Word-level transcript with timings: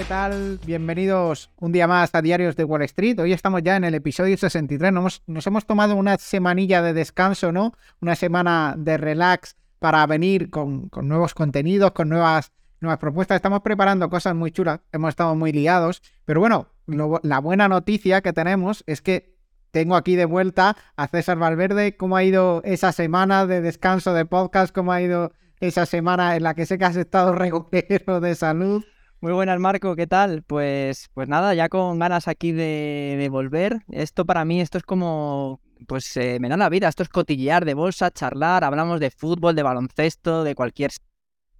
¿qué 0.00 0.06
tal? 0.06 0.58
Bienvenidos 0.64 1.50
un 1.58 1.72
día 1.72 1.86
más 1.86 2.14
a 2.14 2.22
Diarios 2.22 2.56
de 2.56 2.64
Wall 2.64 2.80
Street. 2.84 3.18
Hoy 3.18 3.34
estamos 3.34 3.62
ya 3.62 3.76
en 3.76 3.84
el 3.84 3.94
episodio 3.94 4.34
63. 4.34 4.90
Nos 4.94 4.98
hemos, 4.98 5.22
nos 5.26 5.46
hemos 5.46 5.66
tomado 5.66 5.94
una 5.94 6.16
semanilla 6.16 6.80
de 6.80 6.94
descanso, 6.94 7.52
¿no? 7.52 7.74
Una 8.00 8.16
semana 8.16 8.76
de 8.78 8.96
relax 8.96 9.56
para 9.78 10.06
venir 10.06 10.48
con, 10.48 10.88
nuevos 11.02 11.34
contenidos, 11.34 11.90
con 11.90 12.08
nuevas, 12.08 12.50
nuevas 12.80 12.98
propuestas. 12.98 13.36
Estamos 13.36 13.60
preparando 13.60 14.08
cosas 14.08 14.34
muy 14.34 14.52
chulas. 14.52 14.80
Hemos 14.90 15.10
estado 15.10 15.34
muy 15.34 15.52
liados. 15.52 16.00
Pero 16.24 16.40
bueno, 16.40 16.68
la 16.86 17.38
buena 17.38 17.68
noticia 17.68 18.22
que 18.22 18.32
tenemos 18.32 18.82
es 18.86 19.02
que 19.02 19.36
tengo 19.70 19.96
aquí 19.96 20.16
de 20.16 20.24
vuelta 20.24 20.78
a 20.96 21.08
César 21.08 21.36
Valverde. 21.36 21.98
¿Cómo 21.98 22.16
ha 22.16 22.24
ido 22.24 22.62
esa 22.64 22.92
semana 22.92 23.44
de 23.44 23.60
descanso 23.60 24.14
de 24.14 24.24
podcast? 24.24 24.74
¿Cómo 24.74 24.92
ha 24.92 25.02
ido 25.02 25.32
esa 25.60 25.84
semana 25.84 26.36
en 26.36 26.44
la 26.44 26.54
que 26.54 26.64
sé 26.64 26.78
que 26.78 26.86
has 26.86 26.96
estado 26.96 27.34
regulero 27.34 28.20
de 28.20 28.34
salud? 28.34 28.82
Muy 29.22 29.34
buenas, 29.34 29.60
Marco, 29.60 29.96
¿qué 29.96 30.06
tal? 30.06 30.42
Pues, 30.44 31.10
pues 31.12 31.28
nada, 31.28 31.52
ya 31.52 31.68
con 31.68 31.98
ganas 31.98 32.26
aquí 32.26 32.52
de, 32.52 33.16
de 33.18 33.28
volver. 33.28 33.82
Esto 33.90 34.24
para 34.24 34.46
mí, 34.46 34.62
esto 34.62 34.78
es 34.78 34.84
como, 34.84 35.60
pues 35.86 36.16
eh, 36.16 36.38
me 36.40 36.48
da 36.48 36.56
la 36.56 36.70
vida, 36.70 36.88
esto 36.88 37.02
es 37.02 37.10
cotillear 37.10 37.66
de 37.66 37.74
bolsa, 37.74 38.10
charlar, 38.10 38.64
hablamos 38.64 38.98
de 38.98 39.10
fútbol, 39.10 39.54
de 39.54 39.62
baloncesto, 39.62 40.42
de 40.42 40.54
cualquier... 40.54 40.92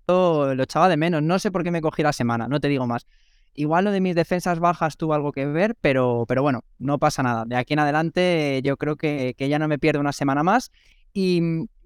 Lo 0.08 0.62
echaba 0.62 0.88
de 0.88 0.96
menos, 0.96 1.22
no 1.22 1.38
sé 1.38 1.50
por 1.50 1.62
qué 1.62 1.70
me 1.70 1.82
cogí 1.82 2.02
la 2.02 2.14
semana, 2.14 2.48
no 2.48 2.60
te 2.60 2.68
digo 2.68 2.86
más. 2.86 3.06
Igual 3.54 3.84
lo 3.84 3.90
de 3.90 4.00
mis 4.00 4.14
defensas 4.16 4.58
bajas 4.58 4.96
tuvo 4.96 5.12
algo 5.12 5.30
que 5.30 5.44
ver, 5.44 5.76
pero, 5.82 6.24
pero 6.26 6.42
bueno, 6.42 6.64
no 6.78 6.98
pasa 6.98 7.22
nada. 7.22 7.44
De 7.44 7.56
aquí 7.56 7.74
en 7.74 7.80
adelante 7.80 8.60
yo 8.64 8.78
creo 8.78 8.96
que, 8.96 9.34
que 9.36 9.50
ya 9.50 9.58
no 9.58 9.68
me 9.68 9.78
pierdo 9.78 10.00
una 10.00 10.12
semana 10.12 10.42
más. 10.42 10.72
Y 11.12 11.42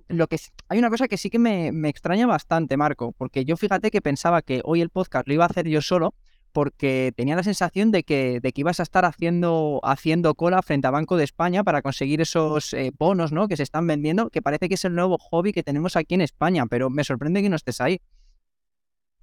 lo 0.09 0.27
que 0.27 0.39
hay 0.69 0.79
una 0.79 0.91
cosa 0.91 1.09
que 1.09 1.17
sí 1.17 1.31
que 1.31 1.39
me, 1.39 1.73
me 1.73 1.89
extraña 1.89 2.27
bastante, 2.27 2.77
Marco, 2.77 3.13
porque 3.13 3.45
yo 3.45 3.57
fíjate 3.57 3.91
que 3.91 4.01
pensaba 4.01 4.43
que 4.43 4.61
hoy 4.65 4.81
el 4.81 4.91
podcast 4.91 5.27
lo 5.27 5.35
iba 5.35 5.45
a 5.45 5.49
hacer 5.49 5.69
yo 5.69 5.81
solo, 5.81 6.15
porque 6.55 7.13
tenía 7.17 7.35
la 7.35 7.43
sensación 7.43 7.91
de 7.91 8.05
que, 8.05 8.39
de 8.41 8.53
que 8.53 8.61
ibas 8.61 8.79
a 8.79 8.85
estar 8.85 9.05
haciendo, 9.05 9.81
haciendo 9.83 10.37
cola 10.37 10.63
frente 10.63 10.87
a 10.87 10.93
Banco 10.93 11.17
de 11.17 11.25
España 11.25 11.65
para 11.65 11.83
conseguir 11.83 12.21
esos 12.21 12.73
eh, 12.75 12.93
bonos 12.97 13.33
¿no? 13.33 13.49
que 13.49 13.57
se 13.57 13.65
están 13.65 13.89
vendiendo, 13.89 14.31
que 14.31 14.41
parece 14.41 14.69
que 14.69 14.77
es 14.77 14.85
el 14.85 14.95
nuevo 14.95 15.19
hobby 15.19 15.53
que 15.53 15.65
tenemos 15.65 15.97
aquí 15.97 16.15
en 16.15 16.21
España, 16.21 16.65
pero 16.67 16.91
me 16.91 17.03
sorprende 17.03 17.43
que 17.43 17.49
no 17.49 17.57
estés 17.57 17.81
ahí. 17.81 18.01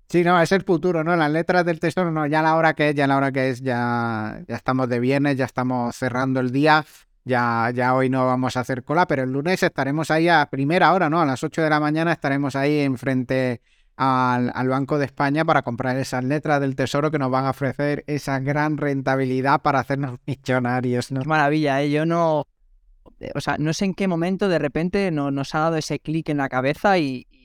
Sí, 0.09 0.25
no, 0.25 0.41
es 0.41 0.51
el 0.51 0.63
futuro, 0.63 1.05
¿no? 1.05 1.15
Las 1.15 1.31
letras 1.31 1.63
del 1.63 1.79
tesoro, 1.79 2.11
no, 2.11 2.27
ya 2.27 2.41
la 2.41 2.57
hora 2.57 2.73
que 2.73 2.89
es, 2.89 2.95
ya 2.95 3.07
la 3.07 3.15
hora 3.15 3.31
que 3.31 3.47
es, 3.47 3.61
ya, 3.61 4.43
ya 4.45 4.57
estamos 4.57 4.89
de 4.89 4.99
viernes, 4.99 5.37
ya 5.37 5.45
estamos 5.45 5.95
cerrando 5.95 6.41
el 6.41 6.51
día, 6.51 6.83
ya, 7.25 7.71
ya 7.73 7.93
hoy 7.95 8.09
no 8.09 8.25
vamos 8.25 8.57
a 8.57 8.61
hacer 8.61 8.83
cola, 8.83 9.07
pero 9.07 9.23
el 9.23 9.31
lunes 9.31 9.61
estaremos 9.63 10.09
ahí 10.11 10.27
a 10.29 10.47
primera 10.49 10.93
hora, 10.93 11.09
¿no? 11.09 11.21
A 11.21 11.25
las 11.25 11.43
8 11.43 11.61
de 11.61 11.69
la 11.69 11.79
mañana 11.79 12.11
estaremos 12.11 12.55
ahí 12.55 12.79
enfrente 12.79 13.61
al, 13.97 14.51
al 14.55 14.67
Banco 14.69 14.97
de 14.97 15.05
España 15.05 15.45
para 15.45 15.61
comprar 15.61 15.97
esas 15.97 16.23
letras 16.23 16.59
del 16.61 16.75
tesoro 16.75 17.11
que 17.11 17.19
nos 17.19 17.29
van 17.29 17.45
a 17.45 17.51
ofrecer 17.51 18.03
esa 18.07 18.39
gran 18.39 18.77
rentabilidad 18.77 19.61
para 19.61 19.79
hacernos 19.79 20.17
millonarios, 20.25 21.11
¿no? 21.11 21.21
Maravilla, 21.25 21.81
¿eh? 21.81 21.91
Yo 21.91 22.05
no... 22.05 22.47
O 23.35 23.41
sea, 23.41 23.57
no 23.59 23.71
sé 23.73 23.85
en 23.85 23.93
qué 23.93 24.07
momento 24.07 24.49
de 24.49 24.57
repente 24.57 25.11
no- 25.11 25.29
nos 25.29 25.53
ha 25.53 25.59
dado 25.59 25.77
ese 25.77 25.99
clic 25.99 26.29
en 26.29 26.37
la 26.37 26.49
cabeza 26.49 26.97
y, 26.97 27.27
y- 27.29 27.37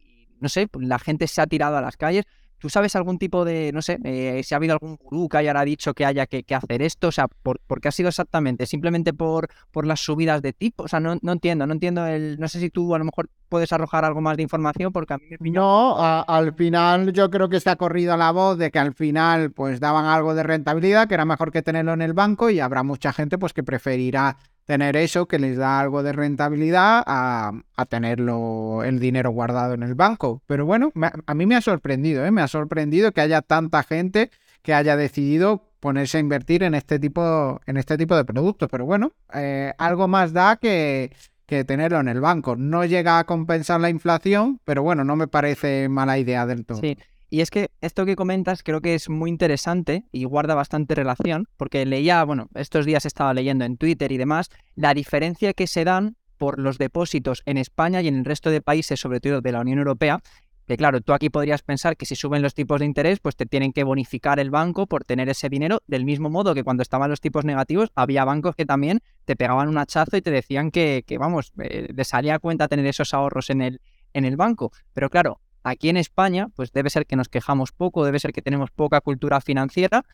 y, 0.00 0.28
no 0.40 0.48
sé, 0.48 0.68
pues 0.68 0.86
la 0.86 0.98
gente 0.98 1.26
se 1.26 1.42
ha 1.42 1.46
tirado 1.46 1.76
a 1.76 1.82
las 1.82 1.98
calles. 1.98 2.24
¿Tú 2.58 2.68
sabes 2.68 2.96
algún 2.96 3.18
tipo 3.18 3.44
de, 3.44 3.70
no 3.72 3.82
sé, 3.82 3.98
eh, 4.04 4.42
si 4.44 4.54
ha 4.54 4.56
habido 4.56 4.72
algún 4.72 4.96
gurú 4.96 5.28
que 5.28 5.38
haya 5.38 5.64
dicho 5.64 5.94
que 5.94 6.04
haya 6.04 6.26
que, 6.26 6.44
hacer 6.54 6.82
esto? 6.82 7.08
O 7.08 7.12
sea, 7.12 7.28
¿por, 7.28 7.60
por 7.66 7.80
qué 7.80 7.88
ha 7.88 7.92
sido 7.92 8.08
exactamente? 8.08 8.66
¿Simplemente 8.66 9.12
por, 9.12 9.48
por 9.70 9.86
las 9.86 10.00
subidas 10.00 10.42
de 10.42 10.52
tipo? 10.52 10.84
O 10.84 10.88
sea, 10.88 11.00
no, 11.00 11.18
no 11.22 11.32
entiendo, 11.32 11.66
no 11.66 11.72
entiendo 11.72 12.06
el... 12.06 12.38
No 12.38 12.48
sé 12.48 12.60
si 12.60 12.70
tú 12.70 12.94
a 12.94 12.98
lo 12.98 13.04
mejor 13.04 13.28
puedes 13.48 13.72
arrojar 13.72 14.04
algo 14.04 14.20
más 14.20 14.36
de 14.36 14.42
información 14.42 14.92
porque 14.92 15.14
a 15.14 15.18
mí 15.18 15.24
me. 15.38 15.50
No, 15.50 15.96
al 15.98 16.54
final 16.54 17.12
yo 17.12 17.30
creo 17.30 17.48
que 17.48 17.60
se 17.60 17.70
ha 17.70 17.76
corrido 17.76 18.16
la 18.16 18.30
voz 18.30 18.58
de 18.58 18.70
que 18.70 18.78
al 18.78 18.94
final 18.94 19.50
pues 19.52 19.80
daban 19.80 20.06
algo 20.06 20.34
de 20.34 20.42
rentabilidad, 20.42 21.08
que 21.08 21.14
era 21.14 21.24
mejor 21.24 21.52
que 21.52 21.62
tenerlo 21.62 21.92
en 21.92 22.02
el 22.02 22.12
banco 22.12 22.50
y 22.50 22.60
habrá 22.60 22.82
mucha 22.82 23.12
gente 23.12 23.38
pues 23.38 23.52
que 23.52 23.62
preferirá 23.62 24.36
tener 24.68 24.98
eso 24.98 25.26
que 25.26 25.38
les 25.38 25.56
da 25.56 25.80
algo 25.80 26.02
de 26.02 26.12
rentabilidad 26.12 27.02
a, 27.06 27.52
tenerlo 27.88 28.82
el 28.84 29.00
dinero 29.00 29.30
guardado 29.30 29.72
en 29.72 29.82
el 29.82 29.94
banco. 29.94 30.42
Pero 30.46 30.66
bueno, 30.66 30.92
me- 30.94 31.10
a 31.26 31.34
mí 31.34 31.46
me 31.46 31.56
ha 31.56 31.62
sorprendido, 31.62 32.26
¿eh? 32.26 32.30
Me 32.30 32.42
ha 32.42 32.48
sorprendido 32.48 33.12
que 33.12 33.22
haya 33.22 33.40
tanta 33.40 33.82
gente 33.82 34.30
que 34.60 34.74
haya 34.74 34.94
decidido 34.98 35.62
ponerse 35.80 36.18
a 36.18 36.20
invertir 36.20 36.62
en 36.64 36.74
este 36.74 36.98
tipo, 36.98 37.62
en 37.64 37.78
este 37.78 37.96
tipo 37.96 38.14
de 38.14 38.26
productos. 38.26 38.68
Pero 38.70 38.84
bueno, 38.84 39.12
eh, 39.32 39.72
algo 39.78 40.06
más 40.06 40.34
da 40.34 40.56
que, 40.56 41.12
que 41.46 41.64
tenerlo 41.64 41.98
en 42.00 42.08
el 42.08 42.20
banco. 42.20 42.54
No 42.54 42.84
llega 42.84 43.18
a 43.18 43.24
compensar 43.24 43.80
la 43.80 43.88
inflación, 43.88 44.60
pero 44.66 44.82
bueno, 44.82 45.02
no 45.02 45.16
me 45.16 45.28
parece 45.28 45.88
mala 45.88 46.18
idea 46.18 46.44
del 46.44 46.66
todo. 46.66 46.78
Sí, 46.78 46.98
y 47.30 47.40
es 47.40 47.50
que 47.50 47.70
esto 47.80 48.06
que 48.06 48.16
comentas 48.16 48.62
creo 48.62 48.80
que 48.80 48.94
es 48.94 49.08
muy 49.08 49.30
interesante 49.30 50.04
y 50.12 50.24
guarda 50.24 50.54
bastante 50.54 50.94
relación, 50.94 51.48
porque 51.56 51.84
leía, 51.84 52.24
bueno, 52.24 52.48
estos 52.54 52.86
días 52.86 53.04
estaba 53.06 53.34
leyendo 53.34 53.64
en 53.64 53.76
Twitter 53.76 54.12
y 54.12 54.16
demás, 54.16 54.50
la 54.74 54.94
diferencia 54.94 55.52
que 55.52 55.66
se 55.66 55.84
dan 55.84 56.16
por 56.38 56.58
los 56.58 56.78
depósitos 56.78 57.42
en 57.46 57.58
España 57.58 58.00
y 58.00 58.08
en 58.08 58.16
el 58.16 58.24
resto 58.24 58.50
de 58.50 58.62
países, 58.62 59.00
sobre 59.00 59.20
todo 59.20 59.40
de 59.40 59.52
la 59.52 59.60
Unión 59.60 59.78
Europea, 59.78 60.22
que 60.66 60.76
claro, 60.76 61.00
tú 61.00 61.14
aquí 61.14 61.30
podrías 61.30 61.62
pensar 61.62 61.96
que 61.96 62.04
si 62.04 62.14
suben 62.14 62.42
los 62.42 62.54
tipos 62.54 62.80
de 62.80 62.84
interés, 62.86 63.20
pues 63.20 63.36
te 63.36 63.46
tienen 63.46 63.72
que 63.72 63.84
bonificar 63.84 64.38
el 64.38 64.50
banco 64.50 64.86
por 64.86 65.04
tener 65.04 65.28
ese 65.30 65.48
dinero, 65.48 65.80
del 65.86 66.04
mismo 66.04 66.28
modo 66.28 66.54
que 66.54 66.62
cuando 66.62 66.82
estaban 66.82 67.08
los 67.08 67.22
tipos 67.22 67.46
negativos, 67.46 67.90
había 67.94 68.24
bancos 68.26 68.54
que 68.54 68.66
también 68.66 69.00
te 69.24 69.34
pegaban 69.34 69.68
un 69.68 69.78
hachazo 69.78 70.18
y 70.18 70.22
te 70.22 70.30
decían 70.30 70.70
que, 70.70 71.04
que 71.06 71.16
vamos, 71.16 71.52
eh, 71.58 71.88
les 71.94 72.08
salía 72.08 72.34
a 72.34 72.38
cuenta 72.38 72.68
tener 72.68 72.84
esos 72.86 73.14
ahorros 73.14 73.48
en 73.48 73.62
el, 73.62 73.80
en 74.12 74.26
el 74.26 74.36
banco. 74.36 74.70
Pero 74.92 75.08
claro, 75.08 75.40
aquí 75.68 75.88
en 75.88 75.96
España, 75.96 76.48
pues 76.54 76.72
debe 76.72 76.90
ser 76.90 77.06
que 77.06 77.16
nos 77.16 77.28
quejamos 77.28 77.72
poco, 77.72 78.04
debe 78.04 78.18
ser 78.18 78.32
que 78.32 78.42
tenemos 78.42 78.70
poca 78.70 79.00
cultura 79.00 79.40
financiera. 79.40 80.04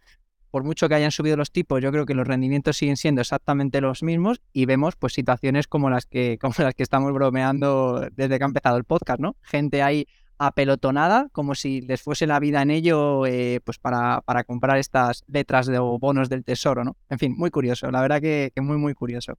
Por 0.51 0.63
mucho 0.63 0.89
que 0.89 0.95
hayan 0.95 1.11
subido 1.11 1.37
los 1.37 1.51
tipos, 1.51 1.83
yo 1.83 1.91
creo 1.91 2.07
que 2.07 2.15
los 2.15 2.29
rendimientos 2.29 2.77
siguen 2.77 2.97
siendo 2.97 3.21
exactamente 3.21 3.81
los 3.81 4.05
mismos 4.05 4.41
y 4.53 4.67
vemos 4.67 4.95
pues 4.95 5.13
situaciones 5.13 5.67
como 5.67 5.91
las 5.91 6.07
que, 6.07 6.39
como 6.41 6.55
las 6.59 6.75
que 6.75 6.83
estamos 6.83 7.13
bromeando 7.13 8.09
desde 8.13 8.39
que 8.39 8.45
ha 8.45 8.47
empezado 8.47 8.77
el 8.77 8.85
podcast, 8.85 9.21
¿no? 9.21 9.37
Gente 9.43 9.83
ahí 9.83 10.07
apelotonada, 10.39 11.29
como 11.33 11.55
si 11.55 11.81
les 11.81 12.03
fuese 12.03 12.27
la 12.27 12.41
vida 12.41 12.63
en 12.63 12.71
ello, 12.71 13.27
eh, 13.27 13.61
pues 13.65 13.79
para, 13.79 14.21
para 14.23 14.45
comprar 14.45 14.79
estas 14.79 15.25
letras 15.27 15.67
de, 15.67 15.79
o 15.79 15.99
bonos 15.99 16.29
del 16.29 16.45
tesoro, 16.45 16.85
¿no? 16.85 16.97
En 17.09 17.19
fin, 17.19 17.35
muy 17.37 17.51
curioso, 17.51 17.91
la 17.91 18.01
verdad 18.01 18.21
que, 18.21 18.53
que 18.55 18.61
muy, 18.61 18.77
muy 18.77 18.95
curioso. 18.95 19.39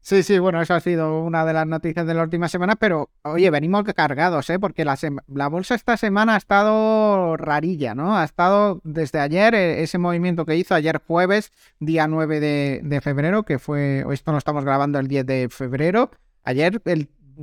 Sí, 0.00 0.22
sí, 0.22 0.38
bueno, 0.38 0.62
eso 0.62 0.74
ha 0.74 0.80
sido 0.80 1.22
una 1.22 1.44
de 1.44 1.52
las 1.52 1.66
noticias 1.66 2.06
de 2.06 2.14
la 2.14 2.22
última 2.22 2.48
semana, 2.48 2.76
pero 2.76 3.10
oye, 3.22 3.50
venimos 3.50 3.84
cargados, 3.94 4.48
¿eh? 4.48 4.58
Porque 4.58 4.84
la, 4.84 4.96
la 5.26 5.48
bolsa 5.48 5.74
esta 5.74 5.96
semana 5.98 6.34
ha 6.34 6.38
estado 6.38 7.36
rarilla, 7.36 7.94
¿no? 7.94 8.16
Ha 8.16 8.24
estado 8.24 8.80
desde 8.84 9.20
ayer, 9.20 9.54
eh, 9.54 9.82
ese 9.82 9.98
movimiento 9.98 10.46
que 10.46 10.56
hizo 10.56 10.74
ayer 10.74 11.00
jueves, 11.06 11.52
día 11.78 12.06
9 12.08 12.40
de, 12.40 12.80
de 12.82 13.00
febrero, 13.02 13.42
que 13.42 13.58
fue, 13.58 14.04
esto 14.10 14.32
lo 14.32 14.38
estamos 14.38 14.64
grabando 14.64 14.98
el 14.98 15.08
10 15.08 15.26
de 15.26 15.48
febrero. 15.50 16.10
Ayer 16.42 16.80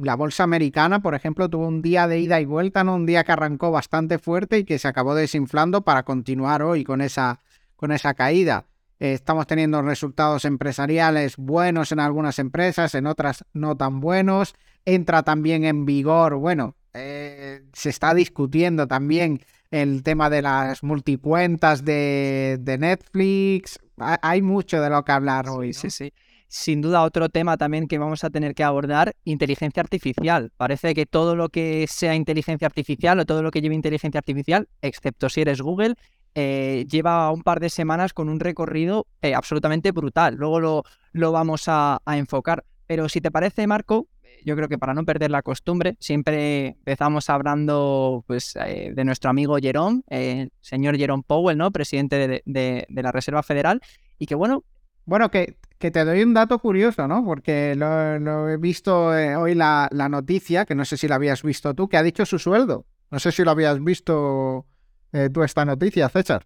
la 0.02 0.16
bolsa 0.16 0.44
americana, 0.44 1.02
por 1.02 1.16
ejemplo, 1.16 1.50
tuvo 1.50 1.68
un 1.68 1.82
día 1.82 2.08
de 2.08 2.20
ida 2.20 2.42
y 2.42 2.46
vuelta, 2.46 2.84
¿no? 2.84 2.96
Un 2.96 3.06
día 3.06 3.24
que 3.24 3.32
arrancó 3.32 3.72
bastante 3.72 4.18
fuerte 4.20 4.60
y 4.60 4.64
que 4.66 4.80
se 4.80 4.88
acabó 4.88 5.16
desinflando 5.16 5.82
para 5.82 6.04
continuar 6.04 6.64
hoy 6.64 6.84
con 6.84 7.02
esa, 7.02 7.40
con 7.76 7.92
esa 7.92 8.14
caída. 8.14 8.66
Eh, 9.00 9.14
Estamos 9.14 9.48
teniendo 9.48 9.82
resultados 9.82 10.46
empresariales 10.46 11.36
buenos 11.38 11.92
en 11.92 12.00
algunas 12.00 12.40
empresas, 12.40 12.96
en 12.96 13.08
otras 13.08 13.44
no 13.54 13.76
tan 13.76 14.00
buenos. 14.00 14.56
Entra 14.86 15.24
también 15.24 15.66
en 15.66 15.86
vigor, 15.86 16.36
bueno, 16.36 16.76
eh, 16.94 17.64
se 17.74 17.90
está 17.90 18.14
discutiendo 18.14 18.88
también 18.88 19.42
el 19.72 20.04
tema 20.04 20.30
de 20.30 20.42
las 20.42 20.84
multicuentas 20.84 21.84
de, 21.84 22.58
de 22.62 22.78
Netflix. 22.78 23.80
Ha- 23.98 24.20
Hay 24.22 24.42
mucho 24.42 24.82
de 24.82 24.90
lo 24.90 25.04
que 25.04 25.12
hablar 25.12 25.50
hoy. 25.50 25.74
Sí, 25.74 25.88
¿no? 25.88 25.92
sí, 25.92 26.06
sí. 26.06 26.14
Sin 26.48 26.80
duda, 26.82 27.02
otro 27.02 27.28
tema 27.28 27.58
también 27.58 27.88
que 27.88 27.98
vamos 27.98 28.24
a 28.24 28.30
tener 28.30 28.54
que 28.54 28.64
abordar, 28.64 29.16
inteligencia 29.26 29.82
artificial. 29.82 30.52
Parece 30.56 30.94
que 30.94 31.06
todo 31.08 31.36
lo 31.36 31.50
que 31.50 31.86
sea 31.90 32.16
inteligencia 32.16 32.68
artificial 32.68 33.20
o 33.20 33.26
todo 33.26 33.42
lo 33.44 33.50
que 33.52 33.62
lleve 33.62 33.76
inteligencia 33.76 34.20
artificial, 34.20 34.70
excepto 34.82 35.28
si 35.28 35.42
eres 35.42 35.60
Google, 35.60 35.96
eh, 36.36 36.86
lleva 36.90 37.32
un 37.32 37.42
par 37.42 37.60
de 37.60 37.70
semanas 37.70 38.14
con 38.14 38.30
un 38.30 38.40
recorrido 38.40 39.08
eh, 39.22 39.34
absolutamente 39.34 39.92
brutal. 39.92 40.36
Luego 40.36 40.60
lo, 40.60 40.84
lo 41.14 41.32
vamos 41.32 41.64
a, 41.68 42.02
enfocar. 42.08 42.64
Pero 42.88 43.10
si 43.10 43.22
te 43.22 43.32
parece, 43.32 43.66
Marco, 43.66 44.08
yo 44.46 44.56
creo 44.56 44.68
que 44.68 44.78
para 44.78 44.94
no 44.94 45.06
perder 45.06 45.32
la 45.32 45.42
costumbre, 45.42 45.96
siempre 46.00 46.68
empezamos 46.68 47.30
hablando 47.30 48.24
pues, 48.28 48.56
eh, 48.58 48.92
de 48.94 49.04
nuestro 49.06 49.30
amigo 49.30 49.58
eh, 49.58 49.72
el 50.10 50.52
señor 50.62 50.98
Jerome 50.98 51.24
Powell, 51.26 51.58
¿no? 51.58 51.72
presidente 51.72 52.28
de, 52.28 52.44
de- 52.46 52.86
la 53.02 53.12
Reserva 53.12 53.42
Federal, 53.42 53.82
y 54.20 54.28
que 54.28 54.36
bueno, 54.36 54.64
Bueno, 55.06 55.32
que, 55.32 55.58
que 55.80 55.90
te 55.90 56.04
doy 56.06 56.22
un 56.22 56.34
dato 56.34 56.60
curioso, 56.60 57.08
¿no? 57.08 57.24
Porque 57.24 57.76
lo, 57.76 58.20
lo 58.20 58.50
he 58.50 58.58
visto 58.58 59.18
eh, 59.18 59.36
hoy 59.36 59.56
la, 59.56 59.88
la 59.92 60.10
noticia, 60.10 60.66
que 60.66 60.76
no 60.76 60.84
sé 60.86 60.98
si 60.98 61.08
la 61.08 61.16
habías 61.16 61.42
visto 61.44 61.74
tú, 61.74 61.88
que 61.88 61.98
ha 61.98 62.04
dicho 62.04 62.26
su 62.26 62.40
sueldo. 62.40 62.86
No 63.12 63.20
sé 63.20 63.32
si 63.32 63.44
lo 63.44 63.52
habías 63.52 63.84
visto 63.84 64.66
eh, 65.16 65.30
tú 65.32 65.44
esta 65.44 65.66
noticia, 65.66 66.10
César. 66.10 66.46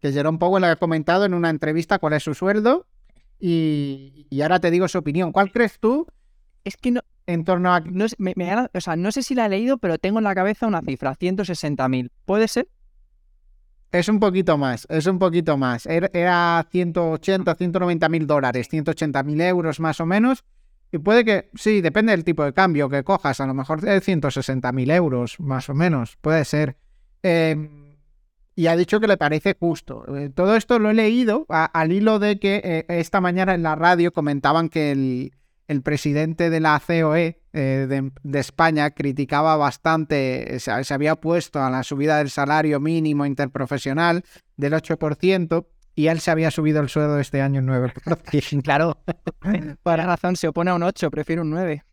Que 0.00 0.12
Jerome 0.12 0.38
Powell 0.38 0.64
ha 0.64 0.76
comentado 0.76 1.24
en 1.24 1.34
una 1.34 1.48
entrevista 1.50 1.98
cuál 1.98 2.14
es 2.14 2.22
su 2.24 2.34
sueldo 2.34 2.86
y, 3.38 4.26
y 4.30 4.42
ahora 4.42 4.58
te 4.60 4.70
digo 4.70 4.88
su 4.88 4.98
opinión. 4.98 5.32
¿Cuál 5.32 5.52
crees 5.52 5.78
tú 5.78 6.06
es 6.64 6.76
que 6.76 6.90
no, 6.90 7.00
en 7.26 7.44
torno 7.44 7.72
a... 7.72 7.80
no, 7.80 8.08
sé- 8.08 8.16
me, 8.18 8.32
me 8.36 8.52
o 8.74 8.80
sea, 8.80 8.96
no 8.96 9.12
sé 9.12 9.22
si 9.22 9.34
la 9.34 9.46
he 9.46 9.48
leído, 9.48 9.78
pero 9.78 9.98
tengo 9.98 10.18
en 10.18 10.24
la 10.24 10.34
cabeza 10.34 10.66
una 10.66 10.80
cifra, 10.82 11.14
160.000. 11.16 12.10
¿Puede 12.24 12.48
ser? 12.48 12.68
Es 13.92 14.08
un 14.08 14.20
poquito 14.20 14.56
más, 14.56 14.86
es 14.88 15.06
un 15.06 15.18
poquito 15.18 15.56
más. 15.58 15.86
Era 15.86 16.66
180, 16.70 17.54
190 17.54 18.08
mil 18.08 18.26
dólares, 18.26 18.68
180 18.68 19.22
mil 19.22 19.40
euros 19.40 19.80
más 19.80 20.00
o 20.00 20.06
menos. 20.06 20.44
Y 20.90 20.98
puede 20.98 21.24
que, 21.24 21.50
sí, 21.54 21.80
depende 21.80 22.12
del 22.12 22.24
tipo 22.24 22.42
de 22.44 22.52
cambio 22.54 22.88
que 22.88 23.04
cojas, 23.04 23.40
a 23.40 23.46
lo 23.46 23.54
mejor 23.54 23.80
de 23.82 24.00
160 24.00 24.72
mil 24.72 24.90
euros 24.90 25.38
más 25.40 25.68
o 25.68 25.74
menos, 25.74 26.16
puede 26.20 26.44
ser. 26.44 26.76
Em, 27.22 27.91
y 28.54 28.66
ha 28.66 28.76
dicho 28.76 29.00
que 29.00 29.06
le 29.06 29.16
parece 29.16 29.56
justo. 29.58 30.04
Eh, 30.16 30.30
todo 30.30 30.56
esto 30.56 30.78
lo 30.78 30.90
he 30.90 30.94
leído 30.94 31.46
al 31.48 31.92
hilo 31.92 32.18
de 32.18 32.38
que 32.38 32.60
eh, 32.64 32.84
esta 32.88 33.20
mañana 33.20 33.54
en 33.54 33.62
la 33.62 33.74
radio 33.74 34.12
comentaban 34.12 34.68
que 34.68 34.92
el, 34.92 35.32
el 35.68 35.82
presidente 35.82 36.50
de 36.50 36.60
la 36.60 36.80
COE 36.84 37.40
eh, 37.52 38.10
de, 38.22 38.38
España 38.38 38.90
criticaba 38.90 39.56
bastante, 39.56 40.58
se, 40.58 40.84
se, 40.84 40.94
había 40.94 41.14
opuesto 41.14 41.60
a 41.62 41.70
la 41.70 41.82
subida 41.82 42.18
del 42.18 42.30
salario 42.30 42.80
mínimo 42.80 43.26
interprofesional 43.26 44.24
del 44.56 44.72
8% 44.74 45.66
y 45.94 46.06
él 46.06 46.20
se 46.20 46.30
había 46.30 46.50
subido 46.50 46.80
el 46.80 46.88
sueldo 46.88 47.18
este 47.18 47.42
año 47.42 47.60
un 47.60 47.68
9%. 47.68 48.62
claro, 48.62 48.98
para 49.82 50.06
razón, 50.06 50.36
se 50.36 50.48
opone 50.48 50.70
a 50.70 50.74
un 50.74 50.82
8, 50.82 51.10
prefiero 51.10 51.42
un 51.42 51.50
9. 51.50 51.84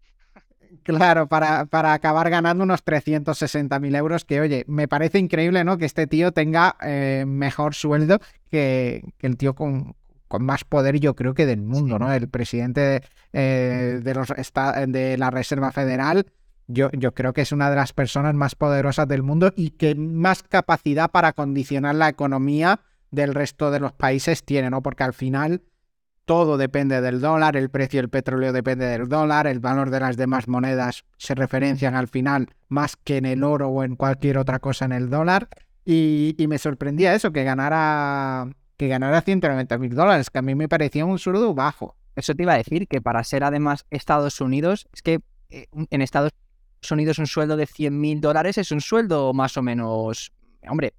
Claro, 0.84 1.28
para, 1.28 1.66
para 1.66 1.94
acabar 1.94 2.30
ganando 2.30 2.64
unos 2.64 2.84
360.000 2.84 3.96
euros, 3.96 4.26
que 4.26 4.40
oye, 4.40 4.66
me 4.68 4.88
parece 4.88 5.20
increíble, 5.20 5.64
¿no? 5.64 5.78
Que 5.78 5.86
este 5.86 6.08
tío 6.08 6.32
tenga 6.32 6.76
eh, 6.82 7.26
mejor 7.28 7.74
sueldo 7.74 8.20
que, 8.52 9.04
que 9.18 9.28
el 9.28 9.38
tío 9.38 9.56
con, 9.56 9.96
con 10.30 10.46
más 10.46 10.64
poder 10.64 11.00
yo 11.00 11.16
creo 11.16 11.34
que 11.34 11.46
del 11.46 11.62
mundo, 11.62 12.00
¿no? 12.00 12.14
El 12.14 12.30
presidente 12.30 13.02
eh, 13.34 14.00
de, 14.02 14.14
los, 14.14 14.30
de 14.88 15.18
la 15.18 15.32
Reserva 15.32 15.72
Federal, 15.72 16.28
yo, 16.68 16.90
yo 16.92 17.14
creo 17.14 17.34
que 17.34 17.42
es 17.42 17.52
una 17.52 17.70
de 17.70 17.76
las 17.76 17.94
personas 17.94 18.36
más 18.36 18.56
poderosas 18.56 19.08
del 19.08 19.24
mundo 19.24 19.52
y 19.56 19.72
que 19.72 19.96
más 19.96 20.44
capacidad 20.44 21.10
para 21.10 21.34
condicionar 21.34 21.96
la 21.96 22.10
economía 22.10 22.80
del 23.10 23.34
resto 23.34 23.72
de 23.72 23.80
los 23.80 23.92
países 23.92 24.46
tiene, 24.46 24.70
¿no? 24.70 24.84
Porque 24.84 25.04
al 25.04 25.14
final 25.14 25.64
todo 26.30 26.58
depende 26.58 27.02
del 27.02 27.22
dólar, 27.22 27.58
el 27.58 27.72
precio 27.72 28.00
del 28.00 28.10
petróleo 28.10 28.54
depende 28.54 28.86
del 28.86 29.10
dólar, 29.10 29.48
el 29.48 29.60
valor 29.60 29.90
de 29.90 30.00
las 30.00 30.16
demás 30.16 30.48
monedas 30.48 31.04
se 31.18 31.34
referencian 31.34 31.96
al 31.96 32.08
final 32.08 32.50
más 32.68 32.96
que 32.98 33.18
en 33.18 33.26
el 33.26 33.44
oro 33.44 33.70
o 33.70 33.84
en 33.84 33.96
cualquier 33.96 34.38
otra 34.38 34.60
cosa 34.60 34.86
en 34.86 34.92
el 34.92 35.10
dólar. 35.10 35.50
Y, 35.86 36.36
me 36.48 36.60
sorprendía 36.60 37.16
eso, 37.16 37.32
que 37.32 37.44
ganara 37.44 38.48
que 38.78 38.88
ganara 38.88 39.22
190 39.22 39.76
mil 39.80 39.96
dólares, 39.96 40.30
que 40.30 40.38
a 40.38 40.44
mí 40.44 40.54
me 40.54 40.70
parecía 40.70 41.04
un 41.04 41.18
sueldo 41.18 41.56
bajo. 41.56 41.96
Eso 42.16 42.36
te 42.36 42.44
iba 42.44 42.54
a 42.54 42.58
decir, 42.58 42.88
que 42.88 43.02
para 43.02 43.24
ser 43.24 43.44
además 43.44 43.88
Estados 43.90 44.40
Unidos, 44.40 44.88
es 44.94 45.02
que 45.02 45.22
eh, 45.50 45.66
en 45.90 46.02
Estados 46.04 46.32
Unidos 46.92 47.18
un 47.18 47.26
sueldo 47.26 47.58
de 47.58 47.66
100 47.66 48.00
mil 48.00 48.22
dólares 48.22 48.60
es 48.60 48.72
un 48.72 48.82
sueldo 48.82 49.34
más 49.34 49.58
o 49.58 49.64
menos, 49.64 50.32
hombre, 50.70 50.94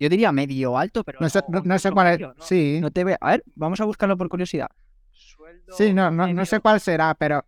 yo 0.00 0.08
diría 0.08 0.32
medio 0.32 0.76
alto, 0.76 1.04
pero... 1.04 1.18
No 1.20 1.28
sé, 1.28 1.40
no, 1.48 1.78
sé 1.78 1.92
cuál 1.92 2.20
es, 2.20 2.28
sí. 2.40 2.78
No 2.80 2.90
te 2.90 3.04
ve... 3.04 3.16
A 3.20 3.30
ver, 3.30 3.44
vamos 3.54 3.80
a 3.80 3.84
buscarlo 3.84 4.16
por 4.16 4.28
curiosidad. 4.28 4.68
sí, 5.76 5.92
no, 5.92 6.10
no, 6.10 6.26
no 6.32 6.46
sé 6.46 6.60
cuál 6.60 6.80
será, 6.80 7.14
pero 7.14 7.44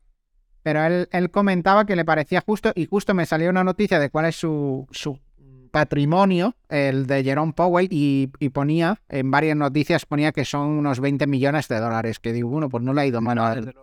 pero 0.62 0.84
él, 0.84 1.08
él, 1.10 1.28
comentaba 1.32 1.84
que 1.84 1.96
le 1.96 2.04
parecía 2.04 2.40
justo 2.40 2.70
y 2.76 2.87
justo 2.87 3.14
me 3.14 3.26
salió 3.26 3.50
una 3.50 3.64
noticia 3.64 3.99
de 3.99 4.10
cuál 4.10 4.26
es 4.26 4.37
su, 4.37 4.87
su 4.93 5.19
patrimonio, 5.72 6.54
el 6.69 7.06
de 7.08 7.25
Jerome 7.25 7.54
Powell, 7.54 7.88
y, 7.90 8.28
ponía, 8.50 9.00
en 9.08 9.31
varias 9.32 9.56
noticias 9.56 10.06
ponía 10.06 10.31
que 10.31 10.44
son 10.44 10.69
unos 10.69 11.00
20 11.00 11.26
millones 11.26 11.66
de 11.66 11.81
dólares, 11.81 12.20
que 12.20 12.32
digo, 12.32 12.50
bueno, 12.50 12.69
pues 12.69 12.84
no 12.84 12.93
le 12.93 13.00
ha 13.00 13.06
ido 13.06 13.20
mal 13.20 13.38
al, 13.38 13.75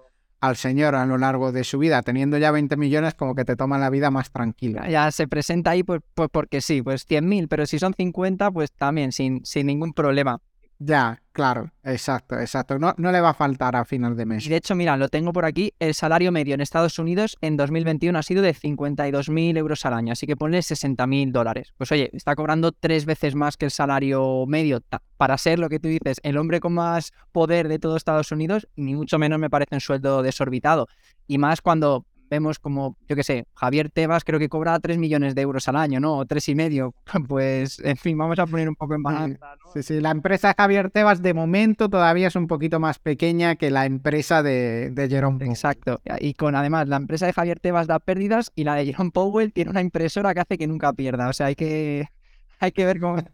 señor 0.55 0.95
a 0.95 1.05
lo 1.05 1.17
largo 1.17 1.51
de 1.51 1.63
su 1.63 1.79
vida, 1.79 2.01
teniendo 2.01 2.37
ya 2.37 2.51
20 2.51 2.77
millones 2.77 3.13
como 3.13 3.35
que 3.35 3.45
te 3.45 3.55
toma 3.55 3.77
la 3.77 3.89
vida 3.89 4.09
más 4.11 4.31
tranquila. 4.31 4.89
Ya 4.89 5.11
se 5.11 5.27
presenta 5.27 5.71
ahí 5.71 5.83
pues, 5.83 6.01
pues 6.13 6.29
porque 6.31 6.61
sí, 6.61 6.81
pues 6.81 7.05
100.000, 7.07 7.47
pero 7.47 7.65
si 7.65 7.79
son 7.79 7.93
50, 7.93 8.51
pues 8.51 8.71
también 8.71 9.11
sin, 9.11 9.45
sin 9.45 9.67
ningún 9.67 9.93
problema. 9.93 10.41
Ya, 10.81 11.21
claro, 11.33 11.73
exacto, 11.83 12.39
exacto. 12.39 12.79
No, 12.79 12.93
no 12.97 13.11
le 13.11 13.19
va 13.19 13.31
a 13.31 13.33
faltar 13.33 13.75
a 13.75 13.83
final 13.83 14.15
de 14.15 14.25
mes. 14.25 14.45
Y 14.45 14.49
de 14.49 14.55
hecho, 14.55 14.75
mira, 14.75 14.95
lo 14.95 15.09
tengo 15.09 15.33
por 15.33 15.43
aquí. 15.43 15.73
El 15.77 15.93
salario 15.93 16.31
medio 16.31 16.53
en 16.53 16.61
Estados 16.61 16.97
Unidos 16.99 17.37
en 17.41 17.57
2021 17.57 18.17
ha 18.17 18.23
sido 18.23 18.41
de 18.41 18.55
52.000 18.55 19.57
euros 19.57 19.85
al 19.85 19.93
año, 19.93 20.13
así 20.13 20.25
que 20.25 20.37
ponle 20.37 20.59
60.000 20.59 21.33
dólares. 21.33 21.73
Pues 21.77 21.91
oye, 21.91 22.09
está 22.13 22.33
cobrando 22.33 22.71
tres 22.71 23.05
veces 23.05 23.35
más 23.35 23.57
que 23.57 23.65
el 23.65 23.71
salario 23.71 24.45
medio. 24.47 24.81
Para 25.17 25.37
ser 25.37 25.59
lo 25.59 25.67
que 25.67 25.81
tú 25.81 25.89
dices, 25.89 26.21
el 26.23 26.37
hombre 26.37 26.61
con 26.61 26.73
más 26.73 27.11
poder 27.33 27.67
de 27.67 27.77
todo 27.77 27.97
Estados 27.97 28.31
Unidos, 28.31 28.69
ni 28.77 28.95
mucho 28.95 29.19
menos 29.19 29.37
me 29.37 29.49
parece 29.49 29.75
un 29.75 29.81
sueldo 29.81 30.23
desorbitado. 30.23 30.87
Y 31.27 31.39
más 31.39 31.61
cuando 31.61 32.05
vemos 32.29 32.59
como, 32.59 32.97
yo 33.07 33.15
qué 33.15 33.23
sé, 33.23 33.45
Javier 33.55 33.89
Tebas 33.89 34.23
creo 34.23 34.39
que 34.39 34.49
cobra 34.49 34.79
3 34.79 34.97
millones 34.97 35.35
de 35.35 35.41
euros 35.41 35.67
al 35.67 35.75
año, 35.75 35.99
¿no? 35.99 36.17
O 36.17 36.25
3 36.25 36.49
y 36.49 36.55
medio. 36.55 36.93
Pues, 37.27 37.79
en 37.83 37.97
fin, 37.97 38.17
vamos 38.17 38.39
a 38.39 38.47
poner 38.47 38.67
un 38.67 38.75
poco 38.75 38.95
en 38.95 39.03
balanza, 39.03 39.55
¿no? 39.63 39.71
Sí, 39.73 39.83
sí, 39.83 39.99
la 39.99 40.09
empresa 40.11 40.55
Javier 40.57 40.89
Tebas 40.89 41.21
de 41.21 41.33
momento 41.33 41.89
todavía 41.89 42.27
es 42.27 42.35
un 42.35 42.47
poquito 42.47 42.79
más 42.79 42.97
pequeña 42.97 43.55
que 43.55 43.69
la 43.69 43.85
empresa 43.85 44.41
de, 44.41 44.89
de 44.91 45.09
Jerome 45.09 45.37
Powell. 45.37 45.51
Exacto. 45.51 46.01
Y 46.19 46.33
con 46.33 46.55
además, 46.55 46.87
la 46.87 46.95
empresa 46.95 47.25
de 47.25 47.33
Javier 47.33 47.59
Tebas 47.59 47.87
da 47.87 47.99
pérdidas 47.99 48.51
y 48.55 48.63
la 48.63 48.75
de 48.75 48.85
Jerome 48.85 49.11
Powell 49.11 49.53
tiene 49.53 49.71
una 49.71 49.81
impresora 49.81 50.33
que 50.33 50.39
hace 50.39 50.57
que 50.57 50.67
nunca 50.67 50.93
pierda. 50.93 51.29
O 51.29 51.33
sea, 51.33 51.47
hay 51.47 51.55
que... 51.55 52.07
Hay 52.61 52.73
que 52.73 52.83
ver 52.83 52.99
con, 52.99 53.25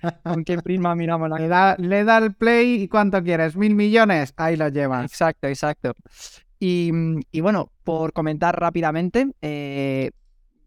qué 0.45 0.59
prisma 0.59 0.94
miramos 0.94 1.27
la 1.27 1.39
le 1.39 1.47
da, 1.47 1.75
le 1.80 2.03
da 2.03 2.19
el 2.19 2.36
play 2.36 2.83
y 2.83 2.88
cuánto 2.88 3.24
quieres, 3.24 3.56
mil 3.56 3.74
millones, 3.74 4.36
ahí 4.38 4.56
lo 4.56 4.69
llevas. 4.69 5.06
Exacto, 5.06 5.47
exacto. 5.47 5.94
Mm, 6.92 7.20
y, 7.32 7.42
bueno, 7.42 7.72
por 7.84 8.14
comentar 8.14 8.60
rápidamente, 8.60 9.32
eh, 9.42 10.12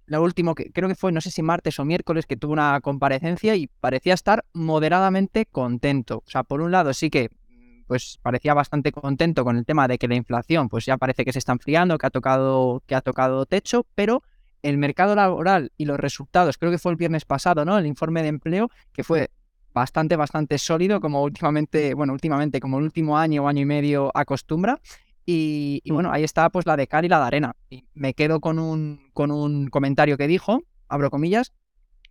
lo 0.06 0.22
último 0.22 0.54
que 0.54 0.70
creo 0.70 0.88
que 0.88 0.94
fue, 0.94 1.12
no 1.12 1.20
sé 1.20 1.30
si 1.30 1.42
martes 1.42 1.78
o 1.78 1.84
miércoles, 1.84 2.26
que 2.26 2.36
tuvo 2.36 2.52
una 2.52 2.80
comparecencia 2.80 3.56
y 3.56 3.66
parecía 3.66 4.14
estar 4.14 4.44
moderadamente 4.52 5.46
contento. 5.46 6.22
O 6.26 6.30
sea, 6.30 6.44
por 6.44 6.60
un 6.60 6.70
lado 6.70 6.94
sí 6.94 7.10
que 7.10 7.30
mm, 7.30 7.84
pues 7.86 8.18
parecía 8.22 8.54
bastante 8.54 8.92
contento 8.92 9.44
con 9.44 9.56
el 9.56 9.64
tema 9.66 9.88
de 9.88 9.98
que 9.98 10.08
la 10.08 10.14
inflación 10.14 10.68
pues 10.68 10.86
ya 10.86 10.96
parece 10.96 11.24
que 11.24 11.32
se 11.32 11.38
está 11.40 11.52
enfriando, 11.52 11.98
que 11.98 12.06
ha 12.06 12.10
tocado, 12.10 12.82
que 12.86 12.94
ha 12.94 13.00
tocado 13.00 13.44
techo, 13.46 13.86
pero 13.94 14.22
el 14.62 14.78
mercado 14.78 15.14
laboral 15.14 15.72
y 15.76 15.84
los 15.84 15.98
resultados, 15.98 16.58
creo 16.58 16.70
que 16.70 16.78
fue 16.78 16.92
el 16.92 16.96
viernes 16.96 17.24
pasado, 17.24 17.64
¿no? 17.64 17.78
El 17.78 17.86
informe 17.86 18.22
de 18.22 18.28
empleo, 18.28 18.70
que 18.92 19.04
fue 19.04 19.30
bastante, 19.72 20.16
bastante 20.16 20.58
sólido, 20.58 21.00
como 21.00 21.22
últimamente, 21.22 21.94
bueno, 21.94 22.12
últimamente, 22.12 22.60
como 22.60 22.78
el 22.78 22.84
último 22.84 23.16
año 23.16 23.44
o 23.44 23.48
año 23.48 23.62
y 23.62 23.66
medio 23.66 24.10
acostumbra. 24.14 24.80
Y, 25.30 25.82
bueno, 25.90 26.10
ahí 26.10 26.24
está 26.24 26.48
pues 26.48 26.64
la 26.64 26.74
de 26.74 26.86
cal 26.86 27.04
y 27.04 27.08
la 27.08 27.18
de 27.18 27.26
arena. 27.26 27.54
Y 27.68 27.84
me 27.92 28.14
quedo 28.14 28.40
con 28.40 28.58
un, 28.58 29.10
con 29.12 29.30
un 29.30 29.68
comentario 29.68 30.16
que 30.16 30.26
dijo, 30.26 30.62
abro 30.88 31.10
comillas, 31.10 31.52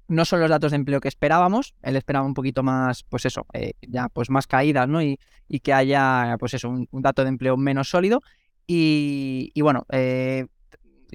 no 0.08 0.24
son 0.24 0.40
los 0.40 0.52
datos 0.52 0.70
de 0.70 0.76
empleo 0.76 1.02
que 1.02 1.08
esperábamos, 1.08 1.74
él 1.82 1.96
esperaba 1.96 2.28
un 2.28 2.36
poquito 2.36 2.62
más, 2.62 3.02
pues 3.06 3.26
eso, 3.26 3.48
eh, 3.54 3.74
ya 3.82 4.10
pues 4.10 4.30
más 4.30 4.46
caídas, 4.46 4.88
¿no? 4.88 5.02
Y, 5.02 5.20
y, 5.48 5.62
que 5.62 5.74
haya, 5.74 6.36
pues 6.40 6.54
eso, 6.54 6.70
un, 6.70 6.88
dato 6.92 7.24
de 7.24 7.30
empleo 7.30 7.58
menos 7.58 7.90
sólido. 7.90 8.22
Y, 8.68 9.50
y 9.56 9.62
bueno, 9.62 9.88
eh, 9.90 10.46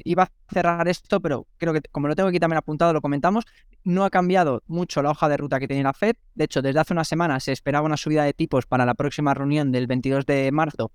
iba 0.05 0.25
a 0.25 0.33
cerrar 0.53 0.89
esto, 0.89 1.21
pero 1.21 1.47
creo 1.57 1.73
que 1.73 1.83
como 1.93 2.09
lo 2.09 2.17
tengo 2.17 2.31
aquí 2.31 2.41
también 2.41 2.59
apuntado, 2.59 2.93
lo 2.93 3.01
comentamos, 3.01 3.45
no 3.85 4.05
ha 4.05 4.11
cambiado 4.11 4.65
mucho 4.67 5.03
la 5.03 5.11
hoja 5.11 5.29
de 5.29 5.37
ruta 5.37 5.61
que 5.61 5.69
tiene 5.69 5.85
la 5.85 5.93
Fed. 5.93 6.17
De 6.35 6.47
hecho, 6.47 6.63
desde 6.63 6.81
hace 6.81 6.95
una 6.95 7.05
semana 7.05 7.39
se 7.39 7.53
esperaba 7.53 7.87
una 7.87 7.97
subida 7.97 8.25
de 8.25 8.33
tipos 8.33 8.67
para 8.67 8.85
la 8.85 8.95
próxima 8.95 9.35
reunión 9.35 9.71
del 9.71 9.87
22 9.87 10.27
de 10.27 10.51
marzo 10.51 10.91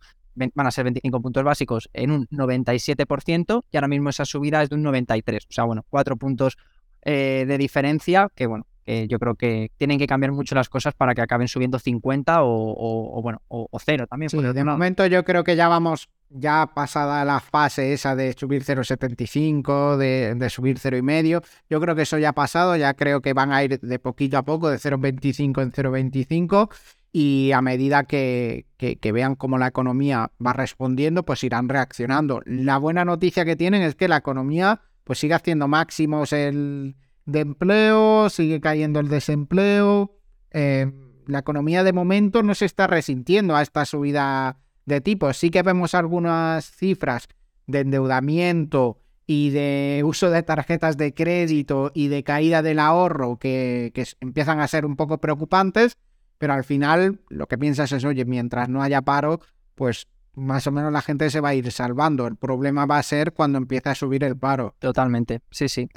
van 0.54 0.68
a 0.68 0.72
ser 0.72 0.84
25 0.86 1.22
puntos 1.22 1.44
básicos 1.44 1.90
en 1.94 2.12
un 2.12 2.28
97% 2.28 3.64
y 3.72 3.78
ahora 3.78 3.88
mismo 3.88 4.10
esa 4.10 4.26
subida 4.26 4.64
es 4.64 4.70
de 4.70 4.76
un 4.76 4.84
93%. 4.84 5.46
O 5.50 5.52
sea, 5.52 5.64
bueno, 5.64 5.86
cuatro 5.90 6.18
puntos 6.18 6.58
eh, 7.02 7.46
de 7.48 7.58
diferencia 7.58 8.30
que, 8.34 8.48
bueno, 8.48 8.66
yo 9.10 9.20
creo 9.20 9.36
que 9.36 9.72
tienen 9.76 10.00
que 10.00 10.08
cambiar 10.08 10.32
mucho 10.32 10.56
las 10.56 10.70
cosas 10.70 10.94
para 10.94 11.14
que 11.14 11.22
acaben 11.22 11.50
subiendo 11.50 11.78
50 11.78 12.38
o, 12.44 13.22
bueno, 13.22 13.42
o, 13.50 13.68
cero 13.84 14.08
también. 14.08 14.30
Sí, 14.30 14.42
de 14.42 14.64
momento 14.64 15.06
yo 15.06 15.26
creo 15.26 15.44
que 15.44 15.58
ya 15.58 15.68
vamos, 15.68 16.08
ya 16.30 16.72
pasada 16.74 17.26
la 17.26 17.42
fase 17.42 17.92
esa 17.92 18.16
de 18.16 18.34
subir 18.34 18.64
0,75, 18.64 19.98
de, 19.98 20.36
de 20.36 20.50
subir 20.50 20.80
0,5, 20.80 21.44
yo 21.70 21.82
creo 21.82 21.96
que 21.96 22.04
eso 22.04 22.18
ya 22.18 22.30
ha 22.30 22.34
pasado, 22.34 22.78
ya 22.78 22.94
creo 22.94 23.22
que 23.22 23.34
van 23.34 23.52
a 23.52 23.62
ir 23.64 23.78
de 23.80 24.00
poquito 24.00 24.38
a 24.38 24.44
poco, 24.44 24.70
de 24.70 24.78
0,25 24.78 25.62
en 25.62 25.72
0,25 25.72 26.70
y 27.20 27.52
a 27.52 27.64
medida 27.64 28.04
que, 28.04 28.68
vean 29.12 29.34
cómo 29.34 29.58
la 29.58 29.66
economía 29.66 30.30
va 30.46 30.54
respondiendo, 30.54 31.24
pues 31.24 31.44
irán 31.44 31.68
reaccionando. 31.68 32.44
La 32.46 32.78
buena 32.78 33.06
noticia 33.06 33.44
que 33.44 33.56
tienen 33.56 33.82
es 33.82 33.96
que 33.96 34.08
la 34.08 34.18
economía 34.18 34.82
pues 35.04 35.18
sigue 35.18 35.34
haciendo 35.34 35.68
máximos 35.68 36.32
el 36.32 36.96
de 37.26 37.40
empleo, 37.40 38.30
sigue 38.30 38.62
cayendo 38.62 39.00
el 39.00 39.08
desempleo. 39.08 40.16
Eh, 40.52 40.92
la 41.26 41.40
economía 41.40 41.84
de 41.84 41.92
momento 41.92 42.44
no 42.44 42.54
se 42.54 42.66
está 42.66 42.86
resintiendo 42.86 43.56
a 43.56 43.64
esta 43.64 43.86
subida 43.86 44.60
de 44.86 45.02
tipos. 45.02 45.38
Sí 45.38 45.50
que 45.50 45.64
vemos 45.64 45.96
algunas 45.96 46.70
cifras 46.70 47.30
de 47.66 47.80
endeudamiento 47.80 49.00
y 49.26 49.50
de 49.50 50.04
uso 50.06 50.30
de 50.30 50.44
tarjetas 50.44 50.98
de 50.98 51.16
crédito 51.16 51.90
y 51.96 52.10
de 52.10 52.24
caída 52.24 52.62
del 52.62 52.78
ahorro 52.78 53.40
que 53.40 53.92
empiezan 54.22 54.60
a 54.60 54.68
ser 54.68 54.86
un 54.86 54.96
poco 54.96 55.18
preocupantes, 55.18 55.98
pero 56.38 56.54
al 56.54 56.64
final 56.64 57.22
lo 57.30 57.48
que 57.48 57.58
piensas 57.58 57.92
es, 57.92 58.04
oye, 58.06 58.26
mientras 58.26 58.70
no 58.70 58.82
haya 58.82 59.02
paro, 59.02 59.40
pues 59.76 60.08
más 60.34 60.68
o 60.68 60.72
menos 60.72 60.92
la 60.94 61.02
gente 61.02 61.30
se 61.30 61.42
va 61.42 61.50
a 61.50 61.56
ir 61.56 61.72
salvando. 61.72 62.28
El 62.28 62.36
problema 62.36 62.86
va 62.86 63.00
a 63.00 63.04
ser 63.04 63.34
cuando 63.34 63.58
empiece 63.58 63.90
a 63.90 63.96
subir 63.96 64.24
el 64.24 64.38
paro. 64.38 64.76
Totalmente, 64.80 65.42
sí, 65.50 65.68
sí. 65.68 65.90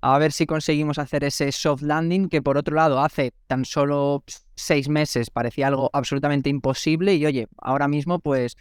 a 0.00 0.18
ver 0.18 0.32
si 0.32 0.46
conseguimos 0.46 0.98
hacer 0.98 1.24
ese 1.24 1.52
soft 1.52 1.82
landing 1.82 2.28
que 2.28 2.42
por 2.42 2.56
otro 2.56 2.74
lado 2.74 3.00
hace 3.00 3.34
tan 3.46 3.64
solo 3.64 4.24
seis 4.56 4.88
meses 4.88 5.30
parecía 5.30 5.68
algo 5.68 5.90
absolutamente 5.92 6.48
imposible 6.48 7.14
y 7.14 7.26
oye, 7.26 7.48
ahora 7.58 7.86
mismo 7.86 8.18
pues 8.18 8.56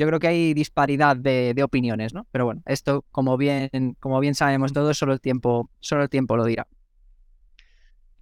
yo 0.00 0.06
creo 0.06 0.18
que 0.18 0.28
hay 0.28 0.54
disparidad 0.54 1.14
de, 1.14 1.54
opiniones, 1.62 2.14
¿no? 2.14 2.26
Pero 2.32 2.46
bueno, 2.46 2.62
esto 2.64 3.04
como 3.12 3.36
bien, 3.36 3.70
como 4.00 4.18
bien 4.18 4.34
sabemos 4.34 4.72
todos, 4.72 4.96
solo 4.96 5.12
el 5.12 5.20
tiempo, 5.20 5.70
solo 5.78 6.04
el 6.04 6.08
tiempo 6.08 6.38
lo 6.38 6.44
dirá. 6.46 6.66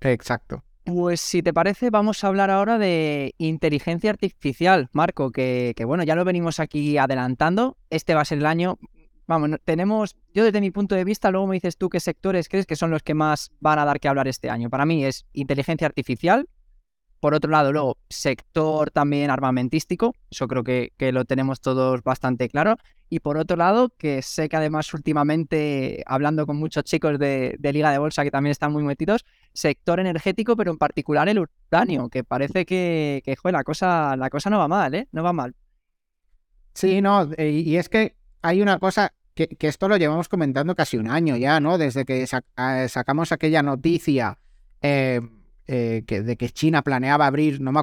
Exacto. 0.00 0.64
Pues 0.88 1.20
si 1.20 1.42
te 1.42 1.52
parece, 1.52 1.90
vamos 1.90 2.24
a 2.24 2.28
hablar 2.28 2.50
ahora 2.50 2.78
de 2.78 3.34
inteligencia 3.36 4.08
artificial, 4.08 4.88
Marco, 4.92 5.30
que, 5.30 5.74
bueno, 5.84 6.02
ya 6.02 6.14
lo 6.14 6.24
venimos 6.24 6.60
aquí 6.60 6.96
adelantando. 6.96 7.76
Este 7.90 8.14
va 8.14 8.22
a 8.22 8.24
ser 8.24 8.38
el 8.38 8.46
año 8.46 8.78
Vamos, 9.26 9.50
tenemos, 9.66 10.16
yo 10.32 10.44
desde 10.44 10.62
mi 10.62 10.70
punto 10.70 10.94
de 10.94 11.04
vista, 11.04 11.30
luego 11.30 11.46
me 11.46 11.56
dices 11.56 11.76
tú 11.76 11.90
qué 11.90 12.00
sectores 12.00 12.48
crees 12.48 12.64
que 12.64 12.74
son 12.74 12.90
los 12.90 13.02
que 13.02 13.12
más 13.12 13.50
van 13.60 13.78
a 13.78 13.84
dar 13.84 14.00
que 14.00 14.08
hablar 14.08 14.28
este 14.28 14.48
año. 14.48 14.70
Para 14.70 14.86
mí 14.86 15.04
es 15.04 15.26
inteligencia 15.34 15.86
artificial, 15.86 16.48
por 17.20 17.34
otro 17.34 17.50
lado, 17.50 17.70
luego, 17.70 17.98
sector 18.08 18.90
también 18.90 19.28
armamentístico, 19.28 20.14
eso 20.30 20.48
creo 20.48 20.64
que, 20.64 20.92
que, 20.96 21.12
lo 21.12 21.26
tenemos 21.26 21.60
todos 21.60 22.02
bastante 22.02 22.48
claro. 22.48 22.76
Y 23.10 23.20
por 23.20 23.36
otro 23.36 23.58
lado, 23.58 23.90
que 23.98 24.22
sé 24.22 24.48
que 24.48 24.56
además 24.56 24.94
últimamente, 24.94 26.02
hablando 26.06 26.46
con 26.46 26.56
muchos 26.56 26.84
chicos 26.84 27.18
de, 27.18 27.56
de, 27.58 27.72
Liga 27.74 27.90
de 27.90 27.98
Bolsa 27.98 28.24
que 28.24 28.30
también 28.30 28.52
están 28.52 28.72
muy 28.72 28.84
metidos, 28.84 29.26
sector 29.58 29.98
energético, 29.98 30.56
pero 30.56 30.70
en 30.70 30.78
particular 30.78 31.28
el 31.28 31.40
uranio, 31.40 32.08
que 32.08 32.22
parece 32.22 32.64
que, 32.64 33.22
que 33.24 33.36
la, 33.50 33.64
cosa, 33.64 34.16
la 34.16 34.30
cosa 34.30 34.50
no 34.50 34.58
va 34.58 34.68
mal, 34.68 34.94
¿eh? 34.94 35.08
No 35.10 35.24
va 35.24 35.32
mal. 35.32 35.54
Sí, 36.74 37.00
no, 37.00 37.28
y 37.36 37.76
es 37.76 37.88
que 37.88 38.14
hay 38.40 38.62
una 38.62 38.78
cosa 38.78 39.12
que, 39.34 39.56
esto 39.58 39.88
lo 39.88 39.96
llevamos 39.96 40.28
comentando 40.28 40.76
casi 40.76 40.96
un 40.96 41.10
año 41.10 41.36
ya, 41.36 41.58
¿no? 41.58 41.76
Desde 41.76 42.04
que 42.04 42.22
eh, 42.22 42.88
sacamos 42.88 43.32
aquella 43.32 43.62
noticia 43.62 44.38
eh, 44.80 45.20
eh, 45.70 46.02
que, 46.06 46.22
de 46.22 46.38
que 46.38 46.48
China 46.48 46.80
planeaba 46.80 47.26
abrir, 47.26 47.60
no 47.60 47.72
me, 47.72 47.82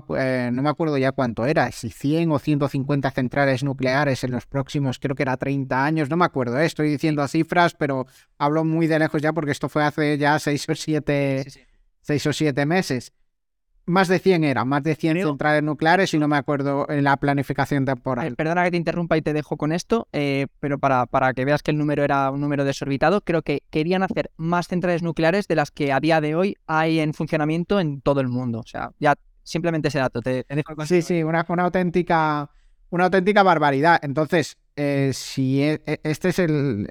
no 0.51 0.62
me, 0.63 0.70
acuerdo 0.70 0.98
ya 0.98 1.12
cuánto 1.12 1.46
era, 1.46 1.72
si 1.72 1.92
100 1.92 2.32
o 2.32 2.39
150 2.39 3.12
centrales 3.12 3.63
nucleares 3.63 4.24
en 4.24 4.32
los 4.32 4.48
próximos, 4.48 4.98
creo 4.98 5.15
que 5.15 5.22
era 5.22 5.38
30 5.38 5.86
años, 5.86 6.10
no 6.10 6.18
me 6.18 6.25
acuerdo, 6.25 6.60
estoy 6.60 6.89
diciendo 6.89 7.27
cifras, 7.27 7.75
pero 7.75 8.08
hablo 8.39 8.65
muy 8.65 8.88
de 8.88 8.98
lejos 8.98 9.22
ya 9.22 9.34
porque 9.34 9.51
esto 9.51 9.70
fue 9.70 9.84
hace 9.84 10.18
ya 10.18 10.39
6 10.39 10.70
o 10.70 10.75
7, 10.75 11.46
6 12.01 12.25
o 12.25 12.34
7 12.34 12.65
meses. 12.65 13.13
Más 13.88 14.08
de 14.08 14.18
100 14.18 14.44
era, 14.44 14.65
más 14.65 14.82
de 14.82 14.96
100 14.96 15.22
centrales 15.22 15.62
nucleares 15.62 16.13
y 16.13 16.18
no 16.18 16.27
me 16.27 16.38
acuerdo 16.38 16.88
en 16.89 17.04
la 17.04 17.18
planificación 17.18 17.86
temporal. 17.86 18.36
perdona 18.36 18.63
que 18.63 18.72
te 18.72 18.77
interrumpa 18.77 19.15
y 19.15 19.22
te 19.22 19.32
dejo 19.32 19.58
con 19.58 19.72
esto, 19.72 20.08
eh, 20.12 20.48
pero 20.60 20.80
para, 20.80 21.06
para, 21.06 21.34
que 21.34 21.46
veas 21.46 21.62
que 21.62 21.70
el 21.70 21.77
número 21.77 22.04
era 22.04 22.32
un 22.32 22.42
número 22.42 22.65
desorbitado, 22.65 23.22
creo 23.22 23.44
que 23.44 23.62
querían 23.70 24.01
hacer 24.01 24.32
más 24.38 24.68
centrales 24.68 25.04
nucleares 25.04 25.48
de 25.48 25.56
las 25.56 25.70
que 25.70 25.94
a 25.94 26.00
día 26.00 26.20
de 26.20 26.36
hoy 26.36 26.58
hay 26.65 27.00
en 27.00 27.13
funcionamiento 27.13 27.80
en 27.80 28.01
todo 28.01 28.22
el 28.22 28.27
mundo. 28.27 28.60
O 28.60 28.65
sea, 28.65 28.92
ya 29.00 29.15
simplemente 29.46 29.88
ese 29.88 30.00
dato. 30.00 30.22
Te, 30.22 30.46
dejo 30.50 30.86
sí, 30.86 31.01
sí, 31.01 31.24
una, 31.24 31.46
una, 31.48 31.63
auténtica, 31.63 32.50
una 32.89 33.06
auténtica 33.06 33.44
barbaridad. 33.44 34.00
Entonces, 34.01 34.58
eh, 34.75 35.12
si 35.13 35.62
e, 35.62 35.82
e, 35.86 36.00
este 36.04 36.30
es 36.30 36.39
el, 36.39 36.88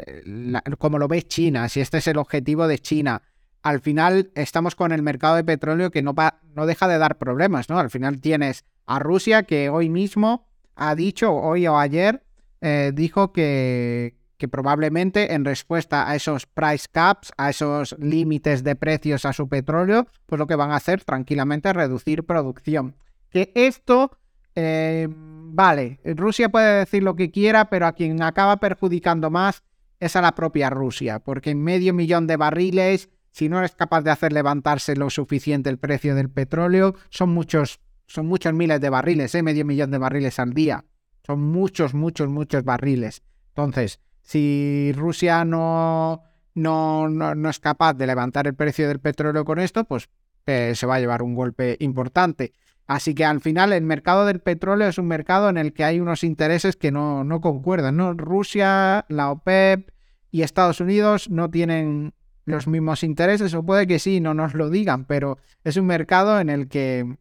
como 0.79 0.99
lo 0.99 1.09
ves 1.09 1.29
China, 1.29 1.69
si 1.69 1.81
este 1.81 1.99
es 1.99 2.07
el 2.07 2.17
objetivo 2.17 2.67
de 2.67 2.79
China, 2.79 3.21
al 3.65 3.81
final 3.81 4.31
estamos 4.35 4.77
con 4.77 4.93
el 4.93 5.03
mercado 5.03 5.37
de 5.37 5.43
petróleo 5.43 5.91
que 5.91 6.03
no, 6.03 6.15
no 6.55 6.67
deja 6.67 6.87
de 6.87 6.99
dar 6.99 7.17
problemas, 7.17 7.71
¿no? 7.71 7.79
Al 7.79 7.89
final 7.89 8.21
tienes 8.21 8.67
a 8.85 8.99
Rusia 8.99 9.45
que 9.45 9.71
hoy 9.71 9.89
mismo 9.89 10.47
ha 10.77 10.95
dicho, 10.95 11.33
hoy 11.33 11.67
o 11.67 11.79
ayer, 11.79 12.23
eh, 12.61 12.93
dijo 12.95 13.33
que, 13.33 14.23
probablemente 14.51 15.33
en 15.33 15.47
respuesta 15.47 16.07
a 16.07 16.15
esos 16.15 16.45
price 16.45 16.87
caps, 16.93 17.33
a 17.39 17.49
esos 17.49 17.97
límites 17.99 18.63
de 18.63 18.77
precios 18.77 19.25
a 19.25 19.33
su 19.33 19.49
petróleo, 19.49 20.07
pues 20.27 20.39
lo 20.39 20.47
que 20.47 20.55
van 20.55 20.71
a 20.71 20.77
hacer 20.77 21.03
tranquilamente 21.03 21.71
es 21.71 21.75
reducir 21.75 22.25
producción. 22.25 22.95
Que 23.31 23.51
esto, 23.55 24.11
eh, 24.55 25.09
vale, 25.09 25.99
Rusia 26.05 26.51
puede 26.51 26.81
decir 26.81 27.03
lo 27.03 27.17
que 27.17 27.31
quiera, 27.31 27.71
pero 27.71 27.87
a 27.87 27.95
quien 27.95 28.23
acaba 28.23 28.59
perjudicando 28.59 29.31
más 29.31 29.63
es 29.99 30.15
a 30.15 30.21
la 30.21 30.35
propia 30.35 30.69
Rusia, 30.69 31.21
porque 31.21 31.49
en 31.49 31.65
medio 31.65 31.95
millón 31.95 32.27
de 32.27 32.37
barriles 32.37 33.09
si 33.35 33.49
no 33.49 33.59
eres 33.59 33.75
capaz 33.75 34.03
de 34.03 34.13
hacer 34.13 34.33
levantarse 34.33 34.95
lo 34.95 35.11
suficiente 35.11 35.69
el 35.69 35.79
precio 35.79 36.15
del 36.15 36.31
petróleo, 36.31 36.95
son 37.11 37.31
muchos, 37.31 37.81
son 38.07 38.27
muchos 38.27 38.55
miles 38.55 38.81
de 38.81 38.89
barriles, 38.89 39.35
¿eh? 39.35 39.43
medio 39.43 39.65
millón 39.65 39.91
de 39.91 39.99
barriles 39.99 40.39
al 40.39 40.55
día. 40.55 40.85
Son 41.27 41.43
muchos, 41.43 41.95
muchos, 41.95 42.29
muchos 42.29 42.63
barriles. 42.63 43.23
Entonces, 43.49 43.99
si 44.23 44.93
Rusia 44.95 45.45
no, 45.45 46.23
no, 46.55 47.09
no, 47.09 47.51
es 47.51 47.59
capaz 47.59 47.95
de 47.95 48.07
levantar 48.07 48.47
el 48.47 48.55
precio 48.55 48.87
del 48.87 49.01
petróleo 49.01 49.45
con 49.45 49.59
esto, 49.59 49.83
pues 49.83 50.09
eh, 50.47 50.75
se 50.77 50.87
va 50.87 50.95
a 50.95 51.01
llevar 51.01 51.21
un 51.21 51.35
golpe 51.35 51.77
importante. 51.81 52.53
Así 52.87 53.17
que 53.17 53.25
al 53.25 53.41
final 53.41 53.73
el 53.73 53.83
mercado 53.83 54.27
del 54.27 54.39
petróleo 54.39 54.87
es 54.87 54.99
un 54.99 55.09
mercado 55.09 55.49
en 55.49 55.57
el 55.57 55.73
que 55.73 55.83
hay 55.83 55.99
unos 55.99 56.23
intereses 56.23 56.77
que 56.77 56.93
no, 56.93 57.25
no 57.25 57.41
concuerdan. 57.41 57.97
¿no? 57.97 58.13
Rusia, 58.13 59.07
la 59.09 59.33
OPEP 59.33 59.91
y 60.31 60.43
Estados 60.43 60.81
Unidos 60.81 61.31
no 61.31 61.51
tienen 61.51 62.15
los 62.45 62.67
mismos 62.67 63.03
intereses, 63.03 63.55
o 63.55 63.63
puede 63.65 63.87
que 63.87 63.99
sí, 63.99 64.21
no 64.21 64.35
nos 64.35 64.55
lo 64.55 64.71
digan, 64.71 65.05
pero 65.05 65.39
es 65.63 65.77
un 65.77 65.87
mercado 65.87 66.41
en 66.41 66.51
el 66.51 66.69
que 66.69 67.17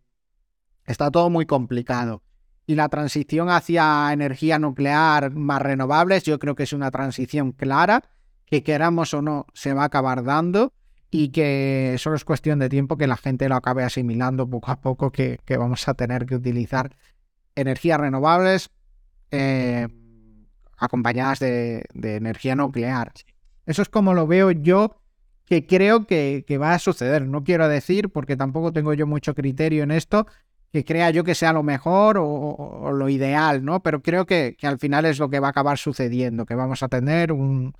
está 0.86 1.12
todo 1.12 1.30
muy 1.30 1.46
complicado. 1.46 2.24
Y 2.66 2.76
la 2.76 2.90
transición 2.90 3.50
hacia 3.50 4.12
energía 4.14 4.60
nuclear 4.60 5.32
más 5.32 5.62
renovables, 5.62 6.24
yo 6.24 6.40
creo 6.40 6.56
que 6.56 6.64
es 6.64 6.74
una 6.74 6.92
transición 6.92 7.52
clara, 7.52 8.04
que 8.46 8.64
queramos 8.64 9.14
o 9.14 9.22
no, 9.22 9.48
se 9.54 9.74
va 9.74 9.84
a 9.84 9.86
acabar 9.86 10.24
dando 10.24 10.74
y 11.10 11.30
que 11.30 11.96
solo 12.00 12.16
es 12.16 12.26
cuestión 12.26 12.60
de 12.60 12.70
tiempo 12.70 12.98
que 12.98 13.08
la 13.08 13.18
gente 13.18 13.48
lo 13.48 13.56
acabe 13.56 13.84
asimilando 13.84 14.50
poco 14.50 14.72
a 14.72 14.82
poco, 14.82 15.12
que, 15.12 15.40
vamos 15.58 15.88
a 15.88 15.94
tener 15.94 16.26
que 16.26 16.36
utilizar 16.36 16.96
energías 17.56 18.00
renovables 18.00 18.72
eh, 19.32 19.88
acompañadas 20.78 21.40
de, 21.40 21.86
de 21.94 22.16
energía 22.16 22.56
nuclear. 22.56 23.12
Eso 23.66 23.82
es 23.82 23.90
como 23.90 24.14
lo 24.14 24.28
veo 24.28 24.52
yo 24.52 25.03
que 25.46 25.66
creo 25.66 26.06
que, 26.06 26.46
va 26.60 26.74
a 26.74 26.80
suceder. 26.80 27.28
No 27.28 27.44
quiero 27.44 27.68
decir, 27.68 28.10
porque 28.10 28.36
tampoco 28.36 28.72
tengo 28.72 28.94
yo 28.94 29.08
mucho 29.08 29.34
criterio 29.36 29.84
en 29.84 29.92
esto, 29.92 30.28
que 30.72 30.86
crea 30.86 31.10
yo 31.12 31.24
que 31.24 31.36
sea 31.36 31.54
lo 31.54 31.64
mejor 31.64 32.18
o, 32.20 32.92
lo 32.92 33.10
ideal, 33.10 33.64
¿no? 33.64 33.84
Pero 33.84 34.02
creo 34.02 34.26
que, 34.26 34.58
al 34.64 34.80
final 34.80 35.06
es 35.06 35.20
lo 35.20 35.30
que 35.30 35.40
va 35.40 35.48
a 35.48 35.52
acabar 35.52 35.78
sucediendo, 35.78 36.46
que 36.46 36.56
vamos 36.56 36.82
a 36.84 36.88
tener 36.88 37.32
un, 37.32 37.76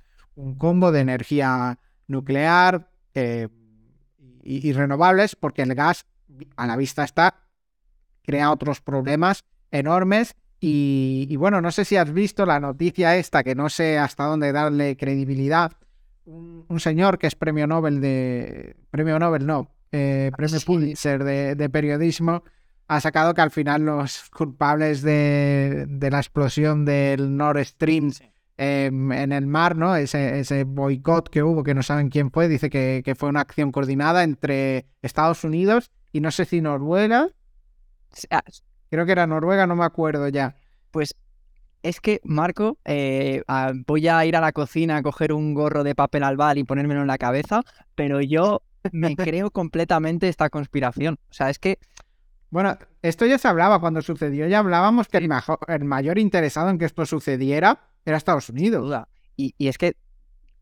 combo 0.58 0.92
de 0.92 1.00
energía 1.00 1.78
nuclear 2.08 2.90
eh, 3.14 3.48
y, 4.42 4.72
renovables, 4.72 5.36
porque 5.36 5.62
el 5.62 5.74
gas, 5.74 6.06
a 6.56 6.66
la 6.66 6.76
vista 6.76 7.04
está, 7.04 7.46
crea 8.22 8.50
otros 8.50 8.80
problemas 8.80 9.44
enormes. 9.70 10.34
Y 10.66 11.36
bueno, 11.36 11.60
no 11.60 11.70
sé 11.72 11.84
si 11.84 11.96
has 11.96 12.10
visto 12.10 12.46
la 12.46 12.58
noticia 12.58 13.16
esta, 13.16 13.44
que 13.44 13.54
no 13.54 13.68
sé 13.68 13.98
hasta 13.98 14.24
dónde 14.24 14.50
darle 14.50 14.96
credibilidad, 14.96 15.72
un, 16.26 16.80
señor 16.80 17.18
que 17.18 17.26
es 17.26 17.34
premio 17.34 17.66
Nobel 17.66 18.00
de. 18.00 18.76
Premio 18.90 19.18
Nobel, 19.18 19.46
no. 19.46 19.70
Eh, 19.92 20.30
premio 20.36 20.60
Pulitzer 20.64 21.22
de, 21.24 21.70
periodismo. 21.70 22.42
Ha 22.88 23.00
sacado 23.00 23.32
que 23.34 23.40
al 23.40 23.50
final 23.50 23.84
los 23.84 24.28
culpables 24.30 25.02
de, 25.02 25.86
la 26.10 26.18
explosión 26.18 26.84
del 26.84 27.36
Nord 27.36 27.64
Stream 27.64 28.12
em, 28.56 29.12
en 29.12 29.32
el 29.32 29.46
mar, 29.46 29.76
¿no? 29.76 29.96
Ese, 29.96 30.40
ese 30.40 30.64
boicot 30.64 31.28
que 31.30 31.42
hubo, 31.42 31.62
que 31.62 31.74
no 31.74 31.82
saben 31.82 32.10
quién 32.10 32.30
fue, 32.30 32.48
dice 32.48 32.68
que, 32.68 33.02
que 33.04 33.14
fue 33.14 33.28
una 33.30 33.40
acción 33.40 33.72
coordinada 33.72 34.22
entre 34.22 34.86
Estados 35.00 35.44
Unidos 35.44 35.90
y 36.12 36.20
no 36.20 36.30
sé 36.30 36.44
si 36.44 36.60
Noruega. 36.60 37.28
Creo 38.90 39.06
que 39.06 39.12
era 39.12 39.26
Noruega, 39.26 39.66
no 39.66 39.76
me 39.76 39.84
acuerdo 39.84 40.28
ya. 40.28 40.56
Pues 40.90 41.16
es 41.84 42.00
que, 42.00 42.20
Marco, 42.24 42.78
eh, 42.86 43.42
voy 43.86 44.08
a 44.08 44.24
ir 44.24 44.36
a 44.36 44.40
la 44.40 44.52
cocina 44.52 44.96
a 44.96 45.02
coger 45.02 45.34
un 45.34 45.52
gorro 45.52 45.84
de 45.84 45.94
papel 45.94 46.22
albal 46.22 46.56
y 46.56 46.64
ponérmelo 46.64 47.02
en 47.02 47.06
la 47.06 47.18
cabeza, 47.18 47.62
pero 47.94 48.22
yo 48.22 48.62
me 48.90 49.14
creo 49.14 49.50
completamente 49.50 50.28
esta 50.28 50.48
conspiración. 50.48 51.18
O 51.30 51.34
sea, 51.34 51.50
es 51.50 51.58
que... 51.58 51.78
Bueno, 52.48 52.78
esto 53.02 53.26
ya 53.26 53.36
se 53.36 53.48
hablaba 53.48 53.80
cuando 53.80 54.00
sucedió, 54.00 54.48
ya 54.48 54.60
hablábamos 54.60 55.08
que 55.08 55.18
el, 55.18 55.28
el 55.68 55.84
mayor 55.84 56.18
interesado 56.18 56.70
en 56.70 56.78
que 56.78 56.86
esto 56.86 57.04
sucediera 57.04 57.80
era 58.06 58.16
Estados 58.16 58.48
Unidos. 58.48 59.06
Y, 59.36 59.54
y, 59.58 59.68
es 59.68 59.76
que 59.76 59.96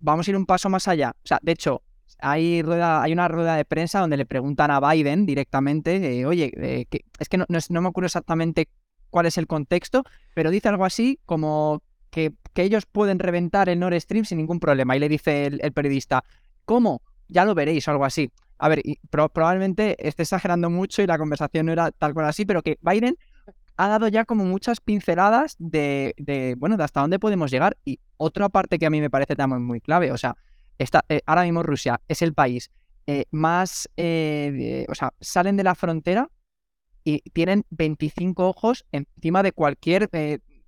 vamos 0.01 0.27
a 0.27 0.31
ir 0.31 0.37
un 0.37 0.47
paso 0.47 0.69
más 0.71 0.89
allá. 0.89 1.15
O 1.23 1.27
sea, 1.27 1.39
de 1.41 1.53
hecho, 1.53 1.83
hay, 2.19 2.63
rueda, 2.63 3.03
hay 3.03 3.13
una 3.13 3.29
rueda 3.29 3.57
de 3.57 3.65
prensa 3.65 4.01
donde 4.01 4.17
le 4.17 4.27
preguntan 4.27 4.71
a 4.71 4.81
Biden 4.81 5.27
directamente, 5.27 6.21
eh, 6.21 6.27
oye, 6.27 6.53
eh, 6.57 6.87
es 7.19 7.29
que 7.29 7.37
no, 7.37 7.47
no, 7.49 7.81
me 7.81 7.89
acuerdo 7.89 8.07
exactamente 8.07 8.69
cuál 9.13 9.27
es 9.27 9.39
el 9.39 9.47
contexto, 9.47 10.03
pero 10.35 10.51
dice 10.51 10.69
algo 10.69 10.85
así 10.85 11.21
como 11.27 11.83
que, 12.11 12.33
ellos 12.55 12.87
pueden 12.87 13.19
reventar 13.19 13.69
el 13.69 13.79
Nord 13.79 14.01
Stream 14.01 14.25
sin 14.25 14.39
ningún 14.39 14.59
problema. 14.59 14.97
Y 14.97 14.99
le 14.99 15.09
dice 15.09 15.47
el, 15.47 15.73
periodista, 15.73 16.25
¿cómo? 16.65 17.03
Ya 17.29 17.45
lo 17.45 17.55
veréis 17.55 17.87
o 17.89 17.93
algo 17.93 18.05
así. 18.05 18.31
A 18.59 18.69
ver, 18.69 18.83
probablemente 19.11 19.97
esté 20.07 20.23
exagerando 20.23 20.69
mucho 20.69 21.03
y 21.03 21.07
la 21.07 21.19
conversación 21.19 21.67
no 21.67 21.73
era 21.73 21.91
tal 21.91 22.13
cual 22.13 22.27
así, 22.27 22.45
pero 22.45 22.63
que 22.63 22.79
Biden 22.83 23.17
ha 23.77 23.89
dado 23.89 24.09
ya 24.09 24.25
como 24.25 24.45
muchas 24.45 24.81
pinceladas 24.81 25.57
de, 25.59 26.55
bueno, 26.59 26.77
de 26.77 26.85
hasta 26.85 27.01
dónde 27.01 27.19
podemos 27.19 27.51
llegar. 27.51 27.77
Y 27.85 27.99
otra 28.17 28.49
parte 28.49 28.79
que 28.79 28.87
a 28.87 28.91
mí 28.91 29.01
me 29.01 29.11
parece 29.11 29.35
también 29.35 29.63
muy 29.63 29.81
clave, 29.81 30.13
o 30.13 30.19
sea, 30.19 30.37
eh, 30.79 31.21
ahora 31.27 31.45
mismo 31.45 31.63
Rusia 31.63 32.01
es 32.09 32.23
el 32.23 32.35
país 32.35 32.71
eh, 33.07 33.25
más, 33.31 33.89
eh, 33.97 34.87
o 34.89 34.95
sea, 34.95 35.13
salen 35.21 35.57
de 35.57 35.65
la 35.65 35.75
frontera 35.75 36.29
y 37.05 37.21
tienen 37.31 37.65
25 37.71 38.47
ojos 38.47 38.85
encima 38.93 39.43
de 39.43 39.53
cualquier 39.53 40.09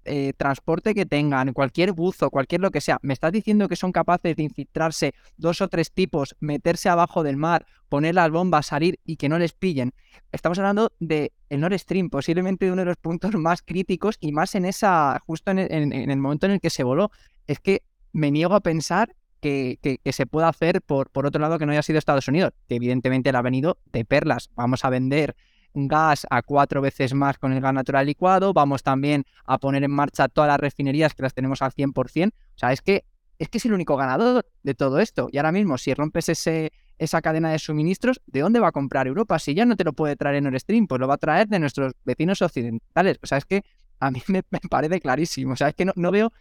eh, 0.06 0.34
transporte 0.36 0.94
que 0.94 1.06
tengan, 1.06 1.54
cualquier 1.54 1.92
buzo, 1.92 2.30
cualquier 2.30 2.60
lo 2.60 2.70
que 2.70 2.82
sea, 2.82 2.98
me 3.00 3.14
estás 3.14 3.32
diciendo 3.32 3.68
que 3.68 3.76
son 3.76 3.90
capaces 3.90 4.36
de 4.36 4.42
infiltrarse 4.42 5.14
dos 5.38 5.62
o 5.62 5.68
tres 5.68 5.92
tipos, 5.92 6.36
meterse 6.40 6.90
abajo 6.90 7.22
del 7.22 7.38
mar, 7.38 7.64
poner 7.88 8.14
las 8.14 8.30
bombas, 8.30 8.66
salir 8.66 8.98
y 9.04 9.16
que 9.16 9.30
no 9.30 9.38
les 9.38 9.52
pillen. 9.54 9.94
Estamos 10.30 10.58
hablando 10.58 10.92
de 11.00 11.32
el 11.48 11.60
Nord 11.60 11.78
Stream, 11.78 12.10
posiblemente 12.10 12.70
uno 12.70 12.82
de 12.82 12.86
los 12.86 12.96
puntos 12.96 13.34
más 13.34 13.62
críticos 13.62 14.16
y 14.20 14.32
más 14.32 14.54
en 14.54 14.66
esa, 14.66 15.18
justo 15.26 15.52
en, 15.52 15.58
el 15.60 16.18
momento 16.18 16.44
en 16.46 16.52
el 16.52 16.60
que 16.60 16.70
se 16.70 16.84
voló. 16.84 17.10
Es 17.46 17.58
que 17.58 17.82
me 18.12 18.30
niego 18.30 18.54
a 18.54 18.60
pensar 18.60 19.14
que, 19.40 19.78
que, 19.80 20.12
se 20.12 20.26
pueda 20.26 20.48
hacer 20.48 20.82
por, 20.82 21.10
por 21.10 21.26
otro 21.26 21.40
lado 21.40 21.58
que 21.58 21.66
no 21.66 21.72
haya 21.72 21.82
sido 21.82 21.98
Estados 21.98 22.28
Unidos, 22.28 22.52
que 22.68 22.76
evidentemente 22.76 23.30
le 23.30 23.38
ha 23.38 23.42
venido 23.42 23.78
de 23.92 24.04
perlas. 24.04 24.50
Vamos 24.54 24.84
a 24.84 24.90
vender 24.90 25.34
gas 25.75 26.26
a 26.31 26.43
cuatro 26.43 26.81
veces 26.81 27.12
más 27.14 27.38
con 27.38 27.52
el 27.52 27.61
gas 27.61 27.75
natural 27.75 28.07
licuado, 28.07 28.52
vamos 28.52 28.83
también 28.83 29.25
a 29.45 29.59
poner 29.59 29.85
en 29.85 29.90
marcha 29.90 30.28
todas 30.28 30.49
las 30.49 30.61
refinerías 30.61 31.14
que 31.14 31.23
las 31.23 31.35
tenemos 31.35 31.61
al 31.62 31.73
100%, 31.73 32.28
o 32.28 32.33
sea, 32.57 32.73
es 32.73 32.81
que 32.81 33.04
es 33.38 33.49
que 33.49 33.59
es 33.59 33.64
el 33.64 33.73
único 33.73 33.97
ganador 33.97 34.47
de 34.62 34.75
todo 34.75 35.00
esto. 35.00 35.28
Y 35.31 35.38
ahora 35.38 35.52
mismo, 35.52 35.76
si 35.78 35.93
rompes 35.93 36.28
ese, 36.28 36.73
esa 36.99 37.21
cadena 37.21 37.50
de 37.50 37.59
suministros, 37.59 38.21
¿de 38.26 38.40
dónde 38.40 38.61
va 38.61 38.69
a 38.69 38.73
comprar 38.73 39.07
Europa? 39.07 39.38
Si 39.38 39.54
ya 39.54 39.64
no 39.64 39.76
te 39.76 39.85
lo 39.85 39.93
puede 39.93 40.16
traer 40.16 40.37
en 40.37 40.45
Nord 40.45 40.59
Stream, 40.61 40.87
pues 40.87 41.00
lo 41.00 41.09
va 41.09 41.14
a 41.14 41.19
traer 41.19 41.49
de 41.49 41.59
nuestros 41.59 41.93
vecinos 42.04 42.43
occidentales. 42.43 43.19
O 43.23 43.26
sea, 43.26 43.38
es 43.38 43.45
que 43.45 43.64
a 44.00 44.11
mí 44.11 44.23
me, 44.28 44.43
parece 44.71 45.00
clarísimo. 45.00 45.54
O 45.54 45.57
sea, 45.57 45.69
es 45.69 45.75
que 45.75 45.85
no, 45.85 45.93
no 45.97 46.11
veo 46.11 46.33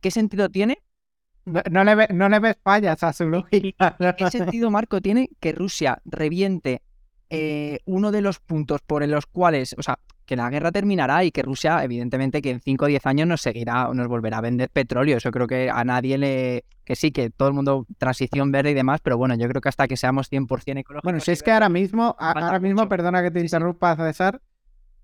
qué 0.00 0.10
sentido 0.10 0.48
tiene. 0.48 0.78
No, 1.44 1.84
le, 1.84 2.08
no 2.08 2.28
le 2.28 2.40
ves 2.40 2.56
fallas 2.62 3.02
a 3.04 3.12
su 3.12 3.24
lógica. 3.28 3.96
¿Qué 4.18 4.30
sentido, 4.30 4.70
Marco, 4.70 5.00
tiene 5.00 5.30
que 5.38 5.52
Rusia 5.52 6.00
reviente 6.04 6.82
eh, 7.30 7.80
uno 7.86 8.12
de 8.12 8.20
los 8.20 8.38
puntos 8.38 8.80
por 8.82 9.06
los 9.06 9.26
cuales, 9.26 9.74
o 9.78 9.82
sea, 9.82 9.98
que 10.26 10.36
la 10.36 10.50
guerra 10.50 10.72
terminará 10.72 11.24
y 11.24 11.30
que 11.30 11.42
Rusia, 11.42 11.82
evidentemente, 11.82 12.42
que 12.42 12.50
en 12.50 12.60
5 12.60 12.84
o 12.84 12.88
10 12.88 13.06
años 13.06 13.28
nos 13.28 13.40
seguirá, 13.40 13.88
nos 13.94 14.08
volverá 14.08 14.38
a 14.38 14.40
vender 14.40 14.70
petróleo. 14.70 15.16
Eso 15.16 15.30
creo 15.30 15.46
que 15.46 15.70
a 15.70 15.84
nadie 15.84 16.18
le. 16.18 16.64
Que 16.84 16.94
sí, 16.94 17.10
que 17.10 17.30
todo 17.30 17.48
el 17.48 17.54
mundo, 17.54 17.86
transición 17.98 18.52
verde 18.52 18.72
y 18.72 18.74
demás, 18.74 19.00
pero 19.02 19.16
bueno, 19.16 19.34
yo 19.34 19.48
creo 19.48 19.60
que 19.60 19.68
hasta 19.68 19.88
que 19.88 19.96
seamos 19.96 20.30
100% 20.30 20.78
ecológicos. 20.78 21.02
Bueno, 21.02 21.20
si 21.20 21.32
es 21.32 21.42
que 21.42 21.50
ahora 21.50 21.68
mismo, 21.68 22.14
ahora 22.18 22.60
mismo, 22.60 22.88
perdona 22.88 23.22
que 23.22 23.30
te 23.32 23.40
interrumpa, 23.40 23.96
César, 23.96 24.40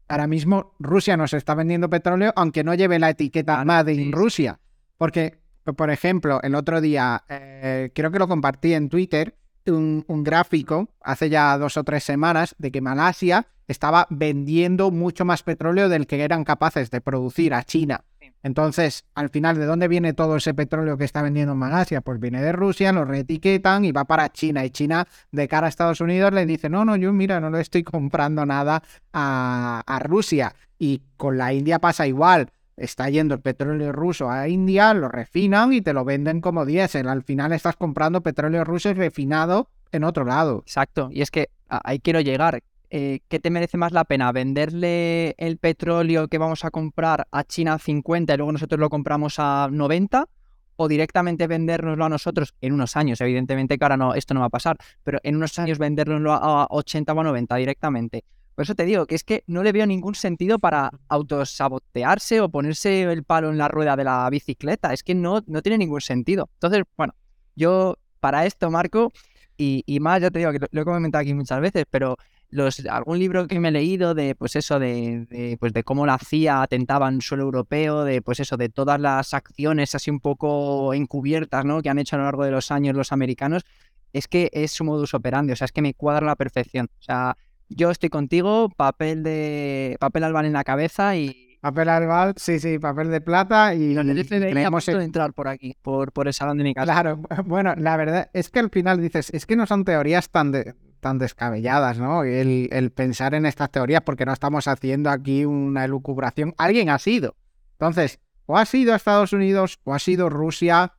ahora 0.06 0.28
mismo 0.28 0.74
Rusia 0.78 1.16
nos 1.16 1.32
está 1.34 1.54
vendiendo 1.54 1.90
petróleo, 1.90 2.32
aunque 2.36 2.62
no 2.62 2.74
lleve 2.74 3.00
la 3.00 3.10
etiqueta 3.10 3.64
Made 3.64 3.94
in 3.94 4.12
Rusia. 4.12 4.60
Porque, 4.96 5.40
por 5.76 5.90
ejemplo, 5.90 6.40
el 6.42 6.54
otro 6.54 6.80
día, 6.80 7.24
eh, 7.28 7.90
creo 7.92 8.12
que 8.12 8.20
lo 8.20 8.28
compartí 8.28 8.74
en 8.74 8.88
Twitter 8.88 9.34
un, 9.66 10.04
gráfico 10.25 10.88
hace 11.00 11.28
ya 11.31 11.57
dos 11.59 11.76
o 11.76 11.85
tres 11.85 12.04
semanas 12.04 12.54
de 12.59 12.71
que 12.71 12.81
Malasia 12.81 13.47
estaba 13.69 14.07
vendiendo 14.11 14.90
mucho 14.90 15.25
más 15.25 15.42
petróleo 15.42 15.88
del 15.88 16.07
que 16.07 16.23
eran 16.23 16.45
capaces 16.45 16.90
de 16.90 17.00
producir 17.00 17.54
a 17.54 17.62
China. 17.62 18.04
Entonces, 18.42 19.04
al 19.14 19.31
final, 19.31 19.57
¿de 19.57 19.66
dónde 19.66 19.87
viene 19.87 20.14
todo 20.14 20.37
ese 20.37 20.52
petróleo 20.52 20.99
que 20.99 21.04
está 21.04 21.23
vendiendo 21.23 21.54
Malasia? 21.54 22.00
Pues 22.00 22.19
viene 22.19 22.42
de 22.42 22.50
Rusia, 22.50 22.92
lo 22.92 23.04
reetiquetan 23.04 23.85
y 23.85 23.92
va 23.92 24.04
para 24.04 24.33
China. 24.33 24.64
Y 24.64 24.71
China, 24.71 25.07
de 25.31 25.47
cara 25.47 25.66
a 25.66 25.69
Estados 25.69 26.00
Unidos, 26.00 26.33
le 26.33 26.45
dice, 26.45 26.69
no, 26.69 26.85
no, 26.85 26.97
yo 26.97 27.12
mira, 27.12 27.40
no 27.40 27.50
le 27.50 27.61
estoy 27.61 27.83
comprando 27.85 28.45
nada 28.45 28.83
a, 29.12 29.83
a 29.87 29.99
Rusia. 30.00 30.54
Y 30.78 31.02
con 31.16 31.38
la 31.38 31.52
India 31.52 31.78
pasa 31.78 32.09
igual 32.09 32.50
está 32.76 33.08
yendo 33.08 33.34
el 33.34 33.40
petróleo 33.40 33.92
ruso 33.92 34.30
a 34.30 34.48
India, 34.48 34.94
lo 34.94 35.08
refinan 35.08 35.72
y 35.72 35.80
te 35.80 35.92
lo 35.92 36.04
venden 36.04 36.40
como 36.40 36.64
diésel. 36.64 37.08
Al 37.08 37.22
final 37.22 37.52
estás 37.52 37.76
comprando 37.76 38.22
petróleo 38.22 38.64
ruso 38.64 38.92
refinado 38.94 39.68
en 39.92 40.04
otro 40.04 40.24
lado. 40.24 40.58
Exacto, 40.66 41.08
y 41.12 41.22
es 41.22 41.30
que 41.30 41.50
ahí 41.68 41.98
quiero 42.00 42.20
llegar. 42.20 42.62
Eh, 42.94 43.20
¿Qué 43.28 43.40
te 43.40 43.48
merece 43.50 43.78
más 43.78 43.92
la 43.92 44.04
pena? 44.04 44.30
¿Venderle 44.32 45.35
el 45.38 45.56
petróleo 45.56 46.28
que 46.28 46.37
vamos 46.37 46.64
a 46.66 46.70
comprar 46.70 47.26
a 47.30 47.42
China 47.44 47.74
a 47.74 47.78
50 47.78 48.35
y 48.35 48.37
luego 48.37 48.52
nosotros 48.52 48.78
lo 48.78 48.90
compramos 48.90 49.37
a 49.38 49.68
90? 49.70 50.28
¿O 50.76 50.88
directamente 50.88 51.46
vendérnoslo 51.46 52.04
a 52.04 52.08
nosotros 52.08 52.54
en 52.61 52.72
unos 52.72 52.96
años? 52.96 53.20
Evidentemente 53.20 53.78
que 53.78 53.85
ahora 53.85 53.96
no, 53.96 54.14
esto 54.14 54.35
no 54.35 54.40
va 54.40 54.46
a 54.46 54.50
pasar, 54.50 54.76
pero 55.04 55.18
en 55.22 55.37
unos 55.37 55.58
años 55.58 55.78
vendérnoslo 55.78 56.32
a 56.32 56.66
80 56.68 57.12
o 57.12 57.20
a 57.20 57.24
90 57.24 57.56
directamente. 57.56 58.24
Por 58.62 58.66
eso 58.66 58.75
te 58.77 58.85
digo 58.85 59.07
que 59.07 59.16
es 59.16 59.25
que 59.25 59.42
no 59.48 59.64
le 59.64 59.72
veo 59.72 59.85
ningún 59.87 60.14
sentido 60.14 60.61
para 60.61 60.92
autosabotearse 61.09 62.40
o 62.40 62.48
ponerse 62.48 63.03
el 63.03 63.25
palo 63.25 63.51
en 63.51 63.59
la 63.59 63.66
rueda 63.66 63.96
de 63.96 64.05
la 64.05 64.31
bicicleta. 64.31 64.92
Es 64.92 65.03
que 65.03 65.16
no, 65.16 65.42
no 65.48 65.62
tiene 65.62 65.79
ningún 65.79 66.01
sentido. 66.01 66.48
Entonces, 66.55 66.85
bueno, 66.96 67.12
yo 67.57 67.98
para 68.20 68.46
esto, 68.46 68.70
Marco, 68.70 69.11
y, 69.57 69.98
más, 69.98 70.22
ya 70.22 70.31
te 70.31 70.38
digo 70.38 70.53
que 70.53 70.61
lo, 70.70 70.83
he 70.83 70.85
comentado 70.85 71.22
aquí 71.22 71.35
muchas 71.35 71.61
veces, 71.61 71.87
pero 71.90 72.18
los, 72.51 72.87
algún 72.87 73.18
libro 73.18 73.48
que 73.48 73.59
me 73.59 73.70
he 73.70 73.72
leído 73.72 74.14
de, 74.14 74.37
pues 74.37 74.55
eso, 74.55 74.79
de, 74.79 75.57
pues 75.59 75.72
de 75.72 75.83
cómo 75.83 76.07
la 76.07 76.18
CIA 76.18 76.62
atentaba 76.62 77.09
en 77.09 77.20
suelo 77.20 77.42
europeo, 77.42 78.05
de, 78.05 78.22
pues 78.22 78.38
eso, 78.38 78.57
de 78.57 78.68
todas 78.68 79.01
las 79.01 79.35
acciones 79.35 79.96
así 79.96 80.09
un 80.09 80.20
poco 80.20 80.94
encubiertas, 80.94 81.64
¿no? 81.64 81.83
Que 81.83 81.90
han 81.90 81.98
hecho 81.98 82.14
a 82.14 82.20
lo 82.20 82.27
largo 82.27 82.44
de 82.44 82.53
los 82.53 82.70
años 82.70 82.94
los 82.94 83.11
americanos, 83.11 83.64
es 84.12 84.29
que 84.29 84.51
es 84.53 84.70
su 84.70 84.85
modus 84.85 85.14
operandi, 85.14 85.53
o 85.53 85.57
sea, 85.57 85.64
es 85.64 85.72
que 85.72 85.83
me 85.83 85.94
cuadra 85.94 86.27
a 86.27 86.31
la 86.31 86.37
perfección. 86.37 86.88
O 87.01 87.03
sea, 87.03 87.37
yo 87.74 87.90
estoy 87.90 88.08
contigo, 88.08 88.68
papel 88.70 89.22
de 89.22 89.96
papel 90.00 90.24
albal 90.24 90.46
en 90.46 90.52
la 90.52 90.64
cabeza 90.64 91.16
y 91.16 91.52
Papel 91.62 91.90
albal, 91.90 92.35
sí, 92.38 92.58
sí, 92.58 92.80
papel 92.80 93.08
de 93.12 93.20
plata 93.20 93.72
y, 93.72 93.94
tenemos 93.94 94.85
de 94.85 95.04
entrar 95.04 95.32
por 95.32 95.46
aquí, 95.46 95.76
por, 95.80 96.11
por 96.11 96.26
el 96.26 96.35
salón 96.35 96.58
de 96.58 96.64
mi 96.64 96.74
casa. 96.74 96.87
Claro, 96.87 97.22
bueno, 97.44 97.76
la 97.76 97.96
verdad 97.96 98.30
es 98.32 98.50
que 98.50 98.58
al 98.58 98.68
final 98.68 99.00
dices, 99.00 99.30
es 99.30 99.46
que 99.46 99.54
no 99.54 99.64
son 99.64 99.85
teorías 99.85 100.28
tan, 100.28 100.52
tan 100.98 101.18
descabelladas, 101.18 101.98
¿no? 101.98 102.24
El, 102.24 102.68
el, 102.72 102.90
pensar 102.90 103.35
en 103.35 103.46
estas 103.46 103.70
teorías 103.70 104.02
porque 104.02 104.26
no 104.26 104.32
estamos 104.32 104.66
haciendo 104.66 105.08
aquí 105.08 105.44
una 105.44 105.85
elucubración. 105.85 106.52
Alguien 106.58 106.90
ha 106.90 106.98
sido. 106.98 107.37
Entonces, 107.74 108.18
o 108.46 108.58
ha 108.58 108.66
sido 108.66 108.96
Estados 108.96 109.32
Unidos 109.32 109.78
o 109.85 109.94
ha 109.94 110.00
sido 110.00 110.28
Rusia, 110.28 110.94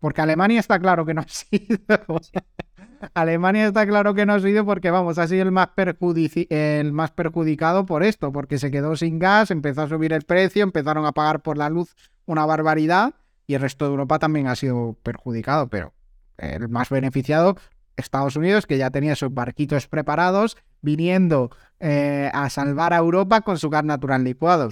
porque 0.00 0.22
Alemania 0.22 0.58
está 0.58 0.76
claro 0.80 1.06
que 1.06 1.14
no 1.14 1.20
ha 1.20 1.28
sido. 1.28 1.78
Alemania 3.14 3.66
está 3.66 3.86
claro 3.86 4.14
que 4.14 4.26
no 4.26 4.34
ha 4.34 4.40
sido 4.40 4.64
porque, 4.64 4.90
vamos, 4.90 5.18
ha 5.18 5.26
sido 5.26 5.42
el 5.42 5.52
más, 5.52 5.68
el 5.76 6.92
más 6.92 7.10
perjudicado 7.10 7.86
por 7.86 8.02
esto, 8.02 8.32
porque 8.32 8.58
se 8.58 8.70
quedó 8.70 8.96
sin 8.96 9.18
gas, 9.18 9.50
empezó 9.50 9.82
a 9.82 9.88
subir 9.88 10.12
el 10.12 10.22
precio, 10.22 10.62
empezaron 10.62 11.06
a 11.06 11.12
pagar 11.12 11.40
por 11.42 11.58
la 11.58 11.68
luz 11.68 11.94
una 12.26 12.46
barbaridad 12.46 13.14
y 13.46 13.54
el 13.54 13.60
resto 13.60 13.84
de 13.84 13.92
Europa 13.92 14.18
también 14.18 14.46
ha 14.46 14.56
sido 14.56 14.96
perjudicado, 15.02 15.68
pero 15.68 15.92
el 16.38 16.68
más 16.68 16.88
beneficiado, 16.90 17.56
Estados 17.96 18.36
Unidos, 18.36 18.66
que 18.66 18.78
ya 18.78 18.90
tenía 18.90 19.14
sus 19.14 19.32
barquitos 19.32 19.86
preparados, 19.86 20.56
viniendo 20.80 21.50
eh, 21.80 22.30
a 22.32 22.50
salvar 22.50 22.92
a 22.92 22.98
Europa 22.98 23.42
con 23.42 23.58
su 23.58 23.70
gas 23.70 23.84
natural 23.84 24.24
licuado. 24.24 24.68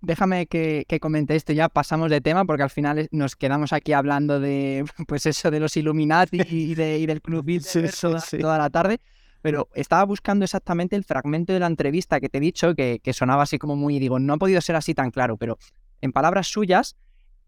Déjame 0.00 0.46
que, 0.46 0.86
comente 1.00 1.36
esto 1.36 1.52
ya, 1.52 1.68
pasamos 1.68 2.10
de 2.10 2.20
tema 2.20 2.44
porque 2.44 2.62
al 2.62 2.70
final 2.70 3.08
nos 3.10 3.36
quedamos 3.36 3.72
aquí 3.72 3.92
hablando 3.92 4.40
de, 4.40 4.84
pues 5.08 5.26
eso, 5.26 5.50
de 5.50 5.60
los 5.60 5.76
Illuminati 5.76 6.40
y, 6.48 6.74
del 6.74 7.20
Club 7.22 7.44
Bilderberg 7.46 7.94
toda, 8.38 8.58
la 8.58 8.70
tarde, 8.70 9.00
pero 9.42 9.68
estaba 9.74 10.04
buscando 10.04 10.44
exactamente 10.44 10.96
el 10.96 11.04
fragmento 11.04 11.52
de 11.52 11.60
la 11.60 11.66
entrevista 11.66 12.20
que 12.20 12.28
te 12.28 12.38
he 12.38 12.40
dicho, 12.40 12.74
que, 12.74 13.00
sonaba 13.12 13.42
así 13.42 13.58
como 13.58 13.76
muy, 13.76 13.98
digo, 13.98 14.18
no 14.18 14.34
ha 14.34 14.38
podido 14.38 14.60
ser 14.60 14.76
así 14.76 14.94
tan 14.94 15.10
claro, 15.10 15.36
pero 15.36 15.58
en 16.00 16.12
palabras 16.12 16.48
suyas, 16.48 16.96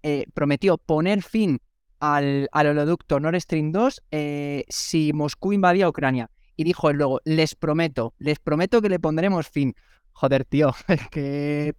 eh, 0.03 0.27
prometió 0.33 0.79
poner 0.79 1.23
fin 1.23 1.61
al, 2.01 2.49
al 2.53 2.67
oleoducto 2.69 3.19
Nord 3.19 3.41
Stream 3.41 3.73
2 3.73 4.03
eh, 4.11 4.65
si 4.69 5.13
Moscú 5.13 5.53
invadía 5.53 5.89
Ucrania. 5.89 6.31
Y 6.57 6.65
dijo 6.65 6.93
luego, 6.93 7.21
les 7.25 7.55
prometo, 7.55 8.15
les 8.19 8.41
prometo 8.41 8.83
que 8.83 8.89
le 8.89 8.99
pondremos 8.99 9.49
fin 9.49 9.77
joder, 10.19 10.45
tío, 10.45 10.75
que 11.13 11.75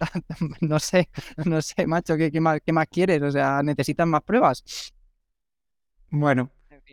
no 0.61 0.79
sé, 0.79 1.09
no 1.45 1.61
sé, 1.61 1.85
macho, 1.85 2.15
¿qué, 2.15 2.39
más, 2.39 2.59
¿qué 2.65 2.71
más 2.71 2.87
quieres? 2.87 3.21
O 3.21 3.31
sea, 3.31 3.61
necesitan 3.63 4.09
más 4.09 4.23
pruebas. 4.23 4.63
Bueno, 6.09 6.49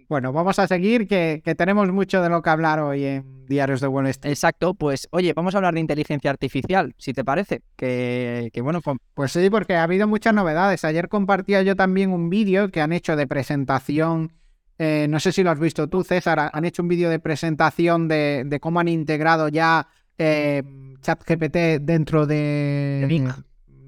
bueno, 0.09 0.33
vamos 0.33 0.59
a 0.59 0.67
seguir, 0.67 1.07
que, 1.07 1.41
tenemos 1.57 1.91
mucho 1.93 2.21
de 2.21 2.29
lo 2.29 2.43
que 2.43 2.51
hablar 2.51 2.81
hoy 2.81 3.05
en 3.05 3.47
Diarios 3.47 3.81
de 3.81 3.87
Wall 3.87 4.09
Street. 4.09 4.33
Exacto, 4.33 4.75
pues 4.75 5.07
oye, 5.13 5.33
vamos 5.35 5.55
a 5.55 5.59
hablar 5.59 5.75
de 5.75 5.81
inteligencia 5.81 6.31
artificial, 6.31 6.95
si 6.99 7.13
te 7.13 7.25
parece. 7.25 7.63
Que, 7.77 8.51
bueno, 8.63 8.81
pues... 8.81 8.99
pues 9.15 9.33
sí, 9.33 9.49
porque 9.49 9.77
ha 9.77 9.85
habido 9.85 10.09
muchas 10.09 10.35
novedades. 10.35 10.85
Ayer 10.85 11.09
compartía 11.09 11.63
yo 11.63 11.77
también 11.77 12.11
un 12.11 12.29
vídeo 12.29 12.71
que 12.71 12.81
han 12.81 12.93
hecho 12.93 13.15
de 13.15 13.29
presentación. 13.29 14.33
Eh, 14.79 15.07
no 15.09 15.21
sé 15.21 15.31
si 15.31 15.45
lo 15.45 15.51
has 15.51 15.61
visto 15.61 15.89
tú, 15.89 16.03
César. 16.03 16.51
Han 16.53 16.65
hecho 16.65 16.83
un 16.83 16.89
vídeo 16.89 17.09
de 17.09 17.21
presentación 17.21 18.09
de, 18.09 18.43
de 18.45 18.61
cómo 18.61 18.81
han 18.81 18.89
integrado 18.89 19.49
ya 19.49 19.89
eh, 20.19 20.63
ChatGPT 21.01 21.81
dentro 21.81 22.27
de, 22.27 23.33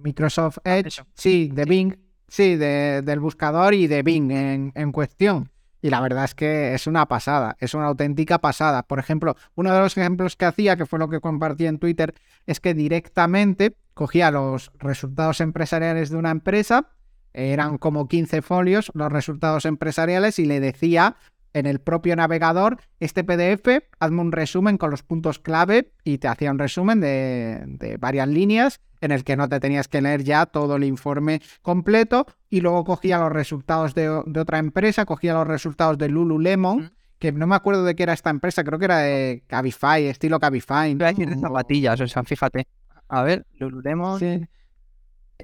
Microsoft 0.02 0.58
Edge, 0.64 1.02
sí, 1.14 1.50
de 1.52 1.64
Bing, 1.64 1.96
sí, 2.28 2.56
del 2.56 3.20
buscador 3.20 3.74
y 3.74 3.86
de 3.86 4.02
Bing 4.02 4.30
en, 4.30 4.92
cuestión. 4.92 5.50
Y 5.80 5.90
la 5.90 6.00
verdad 6.00 6.24
es 6.24 6.34
que 6.34 6.74
es 6.74 6.86
una 6.86 7.06
pasada, 7.06 7.56
es 7.60 7.74
una 7.74 7.86
auténtica 7.86 8.38
pasada. 8.38 8.82
Por 8.82 8.98
ejemplo, 8.98 9.36
uno 9.54 9.72
de 9.72 9.80
los 9.80 9.96
ejemplos 9.96 10.36
que 10.36 10.44
hacía, 10.44 10.76
que 10.76 10.86
fue 10.86 10.98
lo 10.98 11.08
que 11.08 11.20
compartí 11.20 11.66
en 11.66 11.78
Twitter, 11.78 12.14
es 12.46 12.60
que 12.60 12.74
directamente 12.74 13.76
cogía 13.94 14.30
los 14.30 14.72
resultados 14.78 15.40
empresariales 15.40 16.10
de 16.10 16.16
una 16.16 16.30
empresa, 16.30 16.88
eran 17.32 17.78
como 17.78 18.08
15 18.08 18.42
folios 18.42 18.90
los 18.94 19.12
resultados 19.12 19.64
empresariales 19.64 20.38
y 20.38 20.46
le 20.46 20.60
decía 20.60 21.16
en 21.52 21.66
el 21.66 21.80
propio 21.80 22.16
navegador 22.16 22.78
este 23.00 23.24
PDF, 23.24 23.84
hazme 24.00 24.20
un 24.20 24.32
resumen 24.32 24.78
con 24.78 24.90
los 24.90 25.02
puntos 25.02 25.38
clave 25.38 25.92
y 26.04 26.18
te 26.18 26.28
hacía 26.28 26.50
un 26.50 26.58
resumen 26.58 27.00
de, 27.00 27.96
varias 27.98 28.28
líneas 28.28 28.80
en 29.00 29.12
el 29.12 29.24
que 29.24 29.36
no 29.36 29.48
te 29.48 29.60
tenías 29.60 29.88
que 29.88 30.00
leer 30.00 30.24
ya 30.24 30.46
todo 30.46 30.76
el 30.76 30.84
informe 30.84 31.40
completo 31.62 32.26
y 32.50 32.60
luego 32.60 32.84
cogía 32.84 33.18
los 33.18 33.32
resultados 33.32 33.94
de, 33.94 34.08
otra 34.08 34.58
empresa, 34.58 35.04
cogía 35.04 35.34
los 35.34 35.46
resultados 35.46 35.98
de 35.98 36.08
Lululemon, 36.08 36.92
que 37.18 37.32
no 37.32 37.46
me 37.46 37.56
acuerdo 37.56 37.84
de 37.84 37.94
qué 37.94 38.04
era 38.04 38.12
esta 38.12 38.30
empresa, 38.30 38.64
creo 38.64 38.78
que 38.78 38.84
era 38.86 38.98
de 38.98 39.44
Cabify, 39.46 40.06
estilo 40.06 40.38
Cabify. 40.38 40.94
De 40.94 41.36
zapatillas, 41.40 42.00
o 42.00 42.06
sea, 42.06 42.22
fíjate. 42.24 42.66
A 43.08 43.22
ver, 43.22 43.46
Lululemon. 43.54 44.18
Sí. 44.18 44.46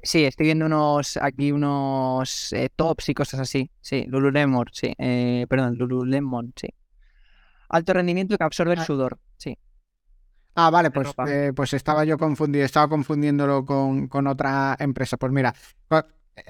Sí, 0.03 0.25
estoy 0.25 0.47
viendo 0.47 0.65
unos 0.65 1.17
aquí 1.17 1.51
unos 1.51 2.53
eh, 2.53 2.69
tops 2.75 3.09
y 3.09 3.13
cosas 3.13 3.39
así. 3.39 3.71
Sí, 3.81 4.05
Lululemon, 4.07 4.65
sí. 4.71 4.93
Eh, 4.97 5.45
perdón, 5.49 5.75
Lululemon, 5.77 6.53
sí. 6.55 6.67
Alto 7.69 7.93
rendimiento 7.93 8.37
que 8.37 8.43
absorbe 8.43 8.73
el 8.73 8.79
ah. 8.79 8.85
sudor, 8.85 9.19
sí. 9.37 9.57
Ah, 10.55 10.69
vale, 10.69 10.91
pues, 10.91 11.09
eh, 11.27 11.51
pues 11.55 11.73
estaba 11.73 12.05
yo 12.05 12.17
confundido, 12.17 12.63
estaba 12.63 12.87
confundiéndolo 12.87 13.65
con, 13.65 14.07
con 14.07 14.27
otra 14.27 14.75
empresa. 14.79 15.17
Pues 15.17 15.31
mira, 15.31 15.53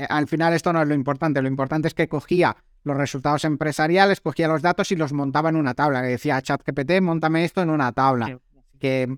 al 0.10 0.28
final 0.28 0.54
esto 0.54 0.74
no 0.74 0.82
es 0.82 0.88
lo 0.88 0.94
importante, 0.94 1.42
lo 1.42 1.48
importante 1.48 1.88
es 1.88 1.94
que 1.94 2.08
cogía 2.08 2.56
los 2.84 2.98
resultados 2.98 3.46
empresariales, 3.46 4.22
cogía 4.22 4.48
los 4.48 4.62
datos 4.62 4.92
y 4.92 4.96
los 4.96 5.12
montaba 5.12 5.50
en 5.50 5.56
una 5.56 5.74
tabla. 5.74 6.02
Le 6.02 6.10
decía 6.10 6.38
a 6.38 6.42
ChatGPT, 6.42 7.02
montame 7.02 7.44
esto 7.44 7.62
en 7.62 7.72
una 7.72 7.92
tabla. 7.92 8.40
Que 8.80 9.18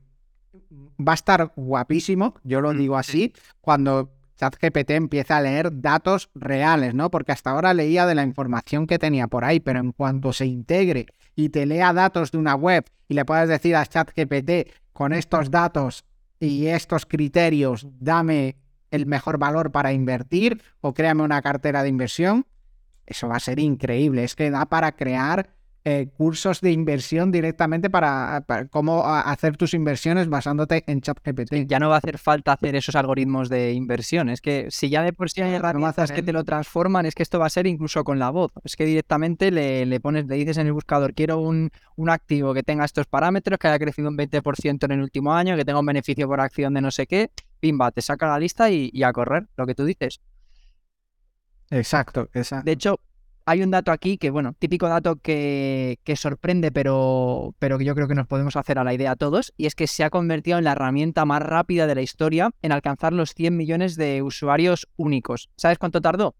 va 1.00 1.12
a 1.12 1.16
estar 1.16 1.52
guapísimo, 1.56 2.36
yo 2.44 2.62
lo 2.62 2.74
mm, 2.74 2.78
digo 2.78 2.98
así, 2.98 3.34
cuando 3.62 4.17
ChatGPT 4.38 4.92
empieza 4.92 5.38
a 5.38 5.42
leer 5.42 5.82
datos 5.82 6.30
reales, 6.36 6.94
¿no? 6.94 7.12
Porque 7.12 7.32
hasta 7.32 7.52
ahora 7.52 7.74
leía 7.74 8.06
de 8.06 8.16
la 8.16 8.24
información 8.24 8.88
que 8.88 9.00
tenía 9.00 9.28
por 9.28 9.44
ahí, 9.44 9.60
pero 9.60 9.80
en 9.80 9.92
cuanto 9.92 10.32
se 10.34 10.46
integre 10.46 11.08
y 11.36 11.50
te 11.50 11.66
lea 11.66 11.94
datos 11.94 12.32
de 12.32 12.38
una 12.38 12.56
web 12.56 12.86
y 13.08 13.14
le 13.16 13.26
puedas 13.26 13.50
decir 13.50 13.76
a 13.76 13.86
ChatGPT 13.86 14.72
con 14.94 15.14
estos 15.14 15.52
datos 15.52 16.06
y 16.40 16.68
estos 16.68 17.06
criterios, 17.06 17.88
dame 18.00 18.58
el 18.92 19.06
mejor 19.06 19.38
valor 19.38 19.72
para 19.72 19.92
invertir 19.92 20.62
o 20.82 20.94
créame 20.94 21.24
una 21.24 21.42
cartera 21.42 21.84
de 21.84 21.90
inversión, 21.90 22.46
eso 23.06 23.28
va 23.28 23.38
a 23.38 23.40
ser 23.40 23.60
increíble. 23.60 24.24
Es 24.24 24.36
que 24.36 24.52
da 24.52 24.66
para 24.66 24.92
crear 24.94 25.50
eh, 25.90 26.10
cursos 26.18 26.60
de 26.60 26.74
inversión 26.74 27.32
directamente 27.32 27.90
para, 27.90 28.44
cómo 28.72 29.06
hacer 29.06 29.56
tus 29.56 29.74
inversiones 29.74 30.28
basándote 30.28 30.84
en 30.86 31.00
ChatGPT. 31.00 31.66
Ya 31.66 31.80
no 31.80 31.88
va 31.88 31.96
a 31.96 31.98
hacer 32.00 32.18
falta 32.18 32.52
hacer 32.52 32.76
esos 32.76 32.96
algoritmos 32.96 33.48
de 33.48 33.72
inversión. 33.72 34.28
Es 34.28 34.42
que 34.42 34.68
si 34.70 34.90
ya 34.90 35.02
de 35.02 35.14
por 35.14 35.30
sí 35.30 35.42
hay 35.44 35.54
herramientas 35.54 36.12
que 36.12 36.22
te 36.22 36.34
lo 36.34 36.44
transforman, 36.44 37.06
es 37.06 37.16
que 37.16 37.24
esto 37.24 37.40
va 37.40 37.46
a 37.46 37.50
ser 37.50 37.68
incluso 37.68 38.04
con 38.04 38.20
la 38.20 38.32
voz. 38.32 38.52
Es 38.66 38.76
que 38.76 38.84
directamente 38.84 39.50
le, 39.50 40.00
pones, 40.02 40.26
le 40.28 40.36
dices 40.36 40.58
en 40.58 40.68
el 40.68 40.74
buscador, 40.74 41.14
quiero 41.14 41.40
un, 41.40 41.72
activo 42.10 42.54
que 42.54 42.64
tenga 42.64 42.84
estos 42.84 43.06
parámetros, 43.06 43.58
que 43.58 43.70
haya 43.70 43.80
crecido 43.80 44.10
un 44.10 44.18
20% 44.18 44.84
en 44.84 44.92
el 44.92 45.02
último 45.02 45.34
año, 45.34 45.56
que 45.56 45.64
tenga 45.64 45.80
un 45.80 45.86
beneficio 45.86 46.28
por 46.28 46.42
acción 46.42 46.74
de 46.74 46.82
no 46.82 46.92
sé 46.92 47.08
qué. 47.08 47.32
Pimba, 47.62 47.92
te 47.92 48.02
saca 48.02 48.28
la 48.28 48.40
lista 48.40 48.70
y, 48.70 48.90
y 48.92 49.04
a 49.04 49.14
correr, 49.14 49.48
lo 49.56 49.66
que 49.66 49.74
tú 49.74 49.86
dices. 49.86 50.20
Exacto, 51.70 52.28
exacto. 52.34 52.66
De 52.66 52.74
hecho, 52.74 53.00
hay 53.48 53.64
un 53.64 53.72
dato 53.72 53.94
aquí 53.94 54.18
que, 54.18 54.30
bueno, 54.30 54.56
típico 54.60 54.90
dato 54.90 55.16
que, 55.16 55.98
sorprende, 56.18 56.70
pero, 56.70 57.56
pero 57.60 57.78
que 57.78 57.86
yo 57.86 57.96
creo 57.96 58.10
que 58.10 58.14
nos 58.14 58.28
podemos 58.28 58.58
hacer 58.58 58.78
a 58.78 58.84
la 58.84 58.94
idea 58.94 59.12
a 59.12 59.16
todos, 59.16 59.54
y 59.56 59.68
es 59.68 59.74
que 59.74 59.88
se 59.88 60.04
ha 60.04 60.10
convertido 60.10 60.58
en 60.58 60.66
la 60.66 60.74
herramienta 60.74 61.24
más 61.24 61.42
rápida 61.42 61.88
de 61.88 61.96
la 61.96 62.02
historia 62.02 62.52
en 62.62 62.74
alcanzar 62.74 63.14
los 63.14 63.34
100 63.34 63.56
millones 63.56 63.96
de 63.96 64.22
usuarios 64.22 64.90
únicos. 64.98 65.50
¿Sabes 65.56 65.78
cuánto 65.78 66.02
tardó? 66.02 66.36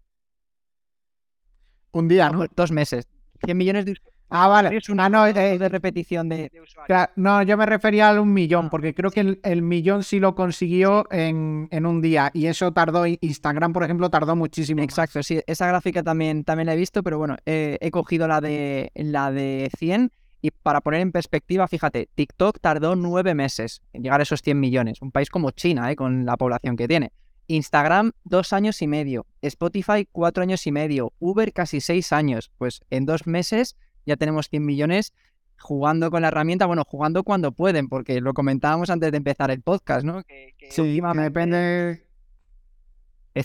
Un 1.92 2.08
día, 2.08 2.28
¿no? 2.28 2.44
Dos 2.54 2.72
meses. 2.72 3.08
100 3.42 3.56
millones 3.56 3.86
de 3.86 3.92
usuarios 3.92 4.17
Ah, 4.30 4.48
vale. 4.48 4.76
Es 4.76 4.88
una 4.88 5.08
no, 5.08 5.26
eh, 5.26 5.32
de 5.32 5.68
repetición 5.68 6.28
de, 6.28 6.50
usuarios. 6.62 7.08
no, 7.16 7.42
yo 7.42 7.56
me 7.56 7.64
refería 7.64 8.10
a 8.10 8.20
un 8.20 8.32
millón, 8.32 8.66
ah, 8.66 8.68
porque 8.70 8.94
creo 8.94 9.10
que 9.10 9.38
el, 9.42 9.62
millón 9.62 10.02
sí 10.02 10.20
lo 10.20 10.34
consiguió 10.34 11.06
en, 11.10 11.68
un 11.86 12.00
día. 12.02 12.30
Y 12.34 12.46
eso 12.46 12.72
tardó, 12.72 13.04
Instagram, 13.06 13.72
por 13.72 13.84
ejemplo, 13.84 14.10
tardó 14.10 14.36
muchísimo. 14.36 14.82
Exacto, 14.82 15.22
sí. 15.22 15.40
Esa 15.46 15.66
gráfica 15.66 16.02
también, 16.02 16.44
también 16.44 16.66
la 16.66 16.74
he 16.74 16.76
visto, 16.76 17.02
pero 17.02 17.18
bueno, 17.18 17.36
he 17.46 17.90
cogido 17.90 18.28
la 18.28 18.40
de, 18.40 18.90
la 18.94 19.32
de 19.32 19.70
100. 19.78 20.12
Y 20.40 20.50
para 20.50 20.80
poner 20.80 21.00
en 21.00 21.12
perspectiva, 21.12 21.66
fíjate, 21.66 22.08
TikTok 22.14 22.60
tardó 22.60 22.94
nueve 22.94 23.34
meses 23.34 23.82
en 23.92 24.02
llegar 24.02 24.20
a 24.20 24.22
esos 24.22 24.42
100 24.42 24.58
millones. 24.60 25.02
Un 25.02 25.10
país 25.10 25.30
como 25.30 25.50
China, 25.50 25.90
¿eh? 25.90 25.96
con 25.96 26.24
la 26.24 26.36
población 26.36 26.76
que 26.76 26.86
tiene. 26.86 27.12
Instagram, 27.48 28.12
dos 28.24 28.52
años 28.52 28.80
y 28.82 28.86
medio. 28.86 29.26
Spotify, 29.42 30.06
cuatro 30.10 30.42
años 30.42 30.66
y 30.66 30.72
medio. 30.72 31.12
Uber, 31.18 31.52
casi 31.52 31.80
seis 31.80 32.12
años. 32.12 32.52
Pues 32.58 32.82
en 32.90 33.06
dos 33.06 33.26
meses 33.26 33.76
ya 34.08 34.16
tenemos 34.16 34.48
100 34.48 34.64
millones 34.64 35.12
jugando 35.58 36.10
con 36.10 36.22
la 36.22 36.28
herramienta, 36.28 36.66
bueno, 36.66 36.84
jugando 36.86 37.22
cuando 37.24 37.52
pueden, 37.52 37.88
porque 37.88 38.20
lo 38.20 38.32
comentábamos 38.32 38.90
antes 38.90 39.10
de 39.10 39.16
empezar 39.16 39.50
el 39.50 39.60
podcast, 39.60 40.04
¿no? 40.04 40.22
sí, 40.70 41.00
depende... 41.14 42.04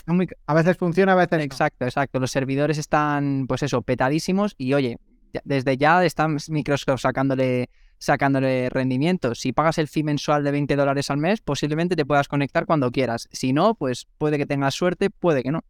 muy... 0.06 0.28
A 0.46 0.54
veces 0.54 0.76
funciona, 0.76 1.12
a 1.12 1.16
veces 1.16 1.40
Exacto, 1.44 1.84
exacto. 1.84 2.20
Los 2.20 2.30
servidores 2.30 2.78
están, 2.78 3.46
pues 3.46 3.62
eso, 3.62 3.82
petadísimos 3.82 4.54
y 4.58 4.74
oye, 4.74 4.98
desde 5.44 5.76
ya 5.76 6.04
están 6.04 6.38
Microsoft 6.48 7.00
sacándole, 7.00 7.68
sacándole 7.98 8.70
rendimiento. 8.70 9.34
Si 9.34 9.52
pagas 9.52 9.78
el 9.78 9.88
fee 9.88 10.04
mensual 10.04 10.44
de 10.44 10.52
20 10.52 10.76
dólares 10.76 11.10
al 11.10 11.18
mes, 11.18 11.40
posiblemente 11.40 11.96
te 11.96 12.06
puedas 12.06 12.28
conectar 12.28 12.66
cuando 12.66 12.90
quieras. 12.90 13.28
Si 13.32 13.52
no, 13.52 13.74
pues 13.74 14.06
puede 14.18 14.38
que 14.38 14.46
tengas 14.46 14.74
suerte, 14.74 15.10
puede 15.10 15.42
que 15.42 15.50
no. 15.50 15.64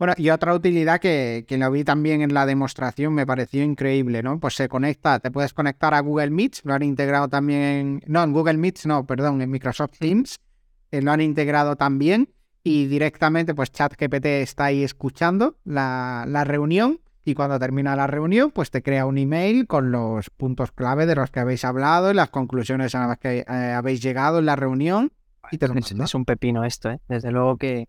Bueno, 0.00 0.14
y 0.16 0.30
otra 0.30 0.54
utilidad 0.54 0.98
que, 0.98 1.44
que, 1.46 1.58
lo 1.58 1.70
vi 1.70 1.84
también 1.84 2.22
en 2.22 2.32
la 2.32 2.46
demostración, 2.46 3.12
me 3.12 3.26
pareció 3.26 3.62
increíble, 3.62 4.22
¿no? 4.22 4.40
Pues 4.40 4.54
se 4.54 4.66
conecta, 4.66 5.18
te 5.18 5.30
puedes 5.30 5.52
conectar 5.52 5.92
a 5.92 6.00
Google 6.00 6.30
Meet, 6.30 6.60
lo 6.64 6.72
han 6.72 6.82
integrado 6.82 7.28
también, 7.28 8.00
no, 8.06 8.22
en 8.22 8.32
Google 8.32 8.56
Meet, 8.56 8.86
no, 8.86 9.04
perdón, 9.04 9.42
en 9.42 9.50
Microsoft 9.50 9.98
Teams, 9.98 10.40
eh, 10.90 11.02
lo 11.02 11.12
han 11.12 11.20
integrado 11.20 11.76
también 11.76 12.30
y 12.64 12.86
directamente 12.86 13.54
pues 13.54 13.72
ChatGPT 13.72 14.24
está 14.24 14.64
ahí 14.64 14.82
escuchando 14.82 15.58
la, 15.64 16.24
reunión 16.46 17.00
y 17.22 17.34
cuando 17.34 17.58
termina 17.58 17.94
la 17.94 18.06
reunión 18.06 18.52
pues 18.52 18.70
te 18.70 18.82
crea 18.82 19.04
un 19.04 19.18
email 19.18 19.66
con 19.66 19.92
los 19.92 20.30
puntos 20.30 20.72
clave 20.72 21.04
de 21.04 21.14
los 21.14 21.30
que 21.30 21.40
habéis 21.40 21.62
hablado 21.66 22.10
y 22.10 22.14
las 22.14 22.30
conclusiones 22.30 22.94
a 22.94 23.06
las 23.06 23.18
que 23.18 23.40
eh, 23.40 23.44
habéis 23.46 24.00
llegado 24.00 24.38
en 24.38 24.46
la 24.46 24.56
reunión 24.56 25.12
y 25.52 25.58
te 25.58 25.66
Es 25.66 26.14
un 26.14 26.24
pepino 26.24 26.64
esto, 26.64 26.90
¿eh? 26.90 27.00
Desde 27.06 27.30
luego 27.32 27.58
que 27.58 27.86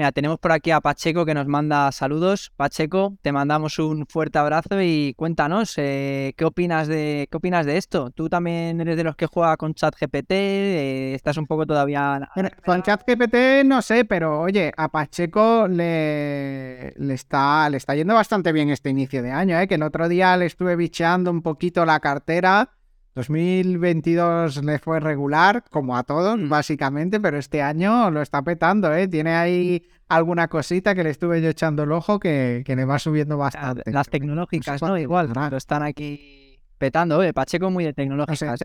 Mira, 0.00 0.12
tenemos 0.12 0.38
por 0.38 0.50
aquí 0.50 0.70
a 0.70 0.80
Pacheco 0.80 1.26
que 1.26 1.34
nos 1.34 1.46
manda 1.46 1.92
saludos. 1.92 2.52
Pacheco, 2.56 3.18
te 3.20 3.32
mandamos 3.32 3.78
un 3.78 4.06
fuerte 4.06 4.38
abrazo 4.38 4.80
y 4.80 5.12
cuéntanos, 5.12 5.74
eh, 5.76 6.32
¿qué, 6.38 6.46
opinas 6.46 6.88
de, 6.88 7.28
¿qué 7.30 7.36
opinas 7.36 7.66
de 7.66 7.76
esto? 7.76 8.10
¿Tú 8.10 8.30
también 8.30 8.80
eres 8.80 8.96
de 8.96 9.04
los 9.04 9.14
que 9.14 9.26
juega 9.26 9.58
con 9.58 9.74
ChatGPT? 9.74 10.30
Eh, 10.30 11.12
¿Estás 11.14 11.36
un 11.36 11.46
poco 11.46 11.66
todavía...? 11.66 12.30
Con 12.64 12.82
ChatGPT 12.82 13.66
no 13.66 13.82
sé, 13.82 14.06
pero 14.06 14.40
oye, 14.40 14.72
a 14.74 14.88
Pacheco 14.88 15.68
le, 15.68 16.94
le, 16.96 17.12
está, 17.12 17.68
le 17.68 17.76
está 17.76 17.94
yendo 17.94 18.14
bastante 18.14 18.52
bien 18.52 18.70
este 18.70 18.88
inicio 18.88 19.22
de 19.22 19.32
año, 19.32 19.60
¿eh? 19.60 19.68
que 19.68 19.74
el 19.74 19.82
otro 19.82 20.08
día 20.08 20.34
le 20.38 20.46
estuve 20.46 20.76
bicheando 20.76 21.30
un 21.30 21.42
poquito 21.42 21.84
la 21.84 22.00
cartera 22.00 22.70
2022 23.14 24.64
le 24.64 24.78
fue 24.78 25.00
regular, 25.00 25.64
como 25.70 25.96
a 25.96 26.04
todos, 26.04 26.38
mm. 26.38 26.48
básicamente, 26.48 27.20
pero 27.20 27.38
este 27.38 27.62
año 27.62 28.10
lo 28.10 28.22
está 28.22 28.42
petando, 28.42 28.94
¿eh? 28.94 29.08
Tiene 29.08 29.34
ahí 29.34 29.82
alguna 30.08 30.48
cosita 30.48 30.94
que 30.94 31.04
le 31.04 31.10
estuve 31.10 31.40
yo 31.42 31.48
echando 31.48 31.84
el 31.84 31.92
ojo 31.92 32.18
que, 32.18 32.64
le 32.66 32.84
va 32.84 32.98
subiendo 32.98 33.36
bastante. 33.36 33.90
Las 33.90 34.08
tecnológicas, 34.08 34.82
¿no? 34.82 34.96
Igual, 34.96 35.32
claro, 35.32 35.56
están 35.56 35.82
aquí 35.82 36.60
petando, 36.78 37.22
¿eh? 37.22 37.32
Pacheco 37.32 37.70
muy 37.70 37.84
de 37.84 37.92
tecnológicas. 37.92 38.60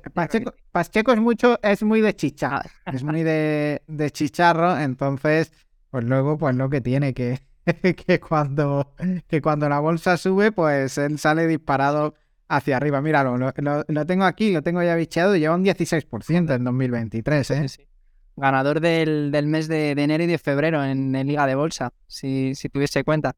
Pacheco, 0.72 1.12
es 1.12 1.20
mucho, 1.20 1.60
es 1.62 1.84
muy 1.84 2.02
de 2.02 2.16
chicha, 2.16 2.62
ah. 2.86 2.92
es 2.92 3.04
muy 3.04 3.24
de, 3.24 3.82
de, 3.88 4.12
chicharro, 4.12 4.78
entonces, 4.80 5.52
pues 5.90 6.04
luego, 6.04 6.38
pues 6.38 6.56
lo 6.56 6.70
que 6.70 6.82
tiene 6.82 7.14
que, 7.14 7.40
que 8.06 8.20
cuando, 8.20 8.94
que 9.28 9.42
cuando 9.42 9.68
la 9.70 9.80
bolsa 9.80 10.18
sube, 10.18 10.52
pues 10.52 10.98
él 10.98 11.20
sale 11.20 11.48
disparado 11.48 12.16
hacia 12.48 12.78
arriba. 12.78 13.02
Míralo, 13.02 13.38
lo, 13.38 13.54
lo, 13.88 14.06
tengo 14.06 14.26
aquí, 14.26 14.52
lo 14.52 14.62
tengo 14.62 14.82
ya 14.84 14.96
bicheado 14.96 15.36
y 15.36 15.40
lleva 15.40 15.56
un 15.56 15.64
16% 15.64 16.56
en 16.56 16.64
2023, 16.64 17.52
¿eh? 17.52 17.88
Ganador 18.38 18.82
del, 18.82 19.32
mes 19.48 19.68
de, 19.68 19.92
enero 19.92 20.24
y 20.24 20.28
de 20.28 20.38
febrero 20.38 20.84
en, 20.84 21.14
Liga 21.26 21.48
de 21.48 21.56
Bolsa, 21.56 21.94
si, 22.08 22.54
si 22.56 22.70
tuviese 22.70 23.04
cuenta. 23.04 23.36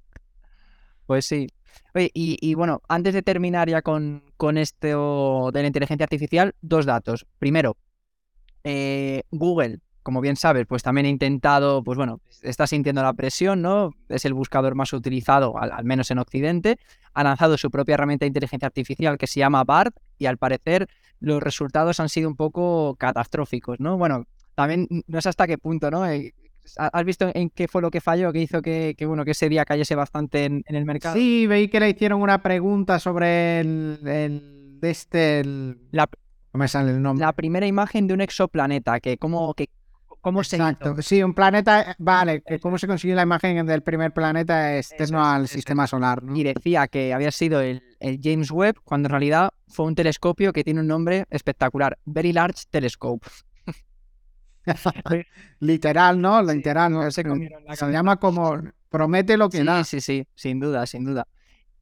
Pues 1.06 1.26
sí. 1.26 1.48
Oye, 1.94 2.10
y, 2.14 2.54
bueno, 2.56 2.82
antes 2.90 3.14
de 3.14 3.22
terminar 3.22 3.70
ya 3.70 3.82
con, 3.82 4.24
con 4.36 4.58
esto 4.58 5.52
de 5.54 5.62
la 5.62 5.68
inteligencia 5.68 6.04
artificial, 6.04 6.56
dos 6.62 6.86
datos. 6.86 7.26
Primero, 7.38 7.78
eh, 8.64 9.22
Google 9.32 9.80
como 10.08 10.22
bien 10.22 10.38
sabes, 10.38 10.66
pues 10.66 10.84
también 10.84 11.06
he 11.06 11.10
intentado, 11.10 11.84
pues 11.84 11.98
bueno, 11.98 12.22
está 12.42 12.66
sintiendo 12.66 13.04
la 13.04 13.12
presión, 13.12 13.62
¿no? 13.62 13.94
Es 14.08 14.24
el 14.24 14.34
buscador 14.34 14.74
más 14.74 14.94
utilizado, 14.94 15.60
al, 15.60 15.84
menos 15.84 16.10
en 16.12 16.20
Occidente. 16.20 16.80
Ha 17.14 17.26
lanzado 17.26 17.58
su 17.58 17.70
propia 17.70 17.96
herramienta 17.96 18.24
de 18.24 18.28
inteligencia 18.28 18.68
artificial 18.68 19.18
que 19.18 19.28
se 19.28 19.42
llama 19.42 19.66
BART 19.66 19.94
y 20.18 20.28
al 20.28 20.38
parecer 20.38 20.88
los 21.20 21.44
resultados 21.44 22.00
han 22.00 22.08
sido 22.08 22.30
un 22.30 22.38
poco 22.38 22.96
catastróficos, 22.98 23.82
¿no? 23.82 23.98
Bueno, 23.98 24.24
también 24.56 24.88
no 25.08 25.20
sé 25.20 25.28
hasta 25.28 25.46
qué 25.46 25.58
punto, 25.58 25.92
¿no? 25.92 26.10
Eh, 26.10 26.34
¿Has 26.78 27.04
visto 27.04 27.30
en 27.34 27.50
qué 27.50 27.68
fue 27.68 27.82
lo 27.82 27.92
que 27.92 28.00
falló, 28.00 28.32
que 28.32 28.40
hizo 28.40 28.62
que, 28.62 28.96
bueno, 29.06 29.26
que 29.26 29.32
ese 29.32 29.50
día 29.50 29.66
cayese 29.66 29.96
bastante 29.96 30.46
en, 30.46 30.64
el 30.68 30.86
mercado? 30.86 31.18
Sí, 31.18 31.48
veí 31.48 31.68
que 31.68 31.82
le 31.82 31.90
hicieron 31.90 32.22
una 32.22 32.42
pregunta 32.42 32.98
sobre 32.98 33.60
el, 33.60 34.00
de 34.80 34.90
este... 34.90 35.44
La, 35.92 36.08
no 36.54 36.60
me 36.60 36.70
sale 36.70 36.92
el 36.92 37.02
nombre. 37.02 37.26
La 37.26 37.34
primera 37.34 37.68
imagen 37.68 38.08
de 38.08 38.14
un 38.14 38.22
exoplaneta, 38.22 39.02
que 39.02 39.18
cómo, 39.18 39.54
que, 39.54 39.68
cómo 40.22 40.42
Exacto. 40.42 41.02
Sí, 41.02 41.24
un 41.24 41.34
planeta, 41.34 41.96
vale, 42.00 42.42
que 42.42 42.60
cómo 42.60 42.78
se 42.78 42.88
consiguió 42.88 43.16
la 43.16 43.24
imagen 43.24 43.66
del 43.66 43.82
primer 43.82 44.12
planeta 44.12 44.78
externo 44.78 45.26
al 45.26 45.48
sistema 45.48 45.88
solar. 45.88 46.22
Y 46.34 46.44
decía 46.44 46.88
que 46.88 47.14
había 47.14 47.32
sido 47.32 47.62
el, 47.62 47.82
James 48.00 48.52
Webb, 48.52 48.76
cuando 48.84 49.08
en 49.08 49.12
realidad 49.12 49.50
fue 49.68 49.86
un 49.86 49.96
telescopio 49.96 50.54
que 50.54 50.64
tiene 50.64 50.82
un 50.82 50.88
nombre 50.88 51.26
espectacular, 51.30 51.98
Very 52.06 52.34
Large 52.34 52.64
Telescope. 52.70 53.28
Literal, 55.60 56.22
¿no? 56.22 56.42
Literal, 56.54 56.92
¿no? 56.92 57.10
Se, 57.12 57.24
llama 57.92 58.18
como 58.18 58.62
promete 58.90 59.38
lo 59.38 59.50
que 59.50 59.64
da. 59.64 59.84
Sí, 59.84 60.02
sí, 60.02 60.28
sin 60.36 60.60
duda, 60.60 60.86
sin 60.86 61.06
duda. 61.06 61.28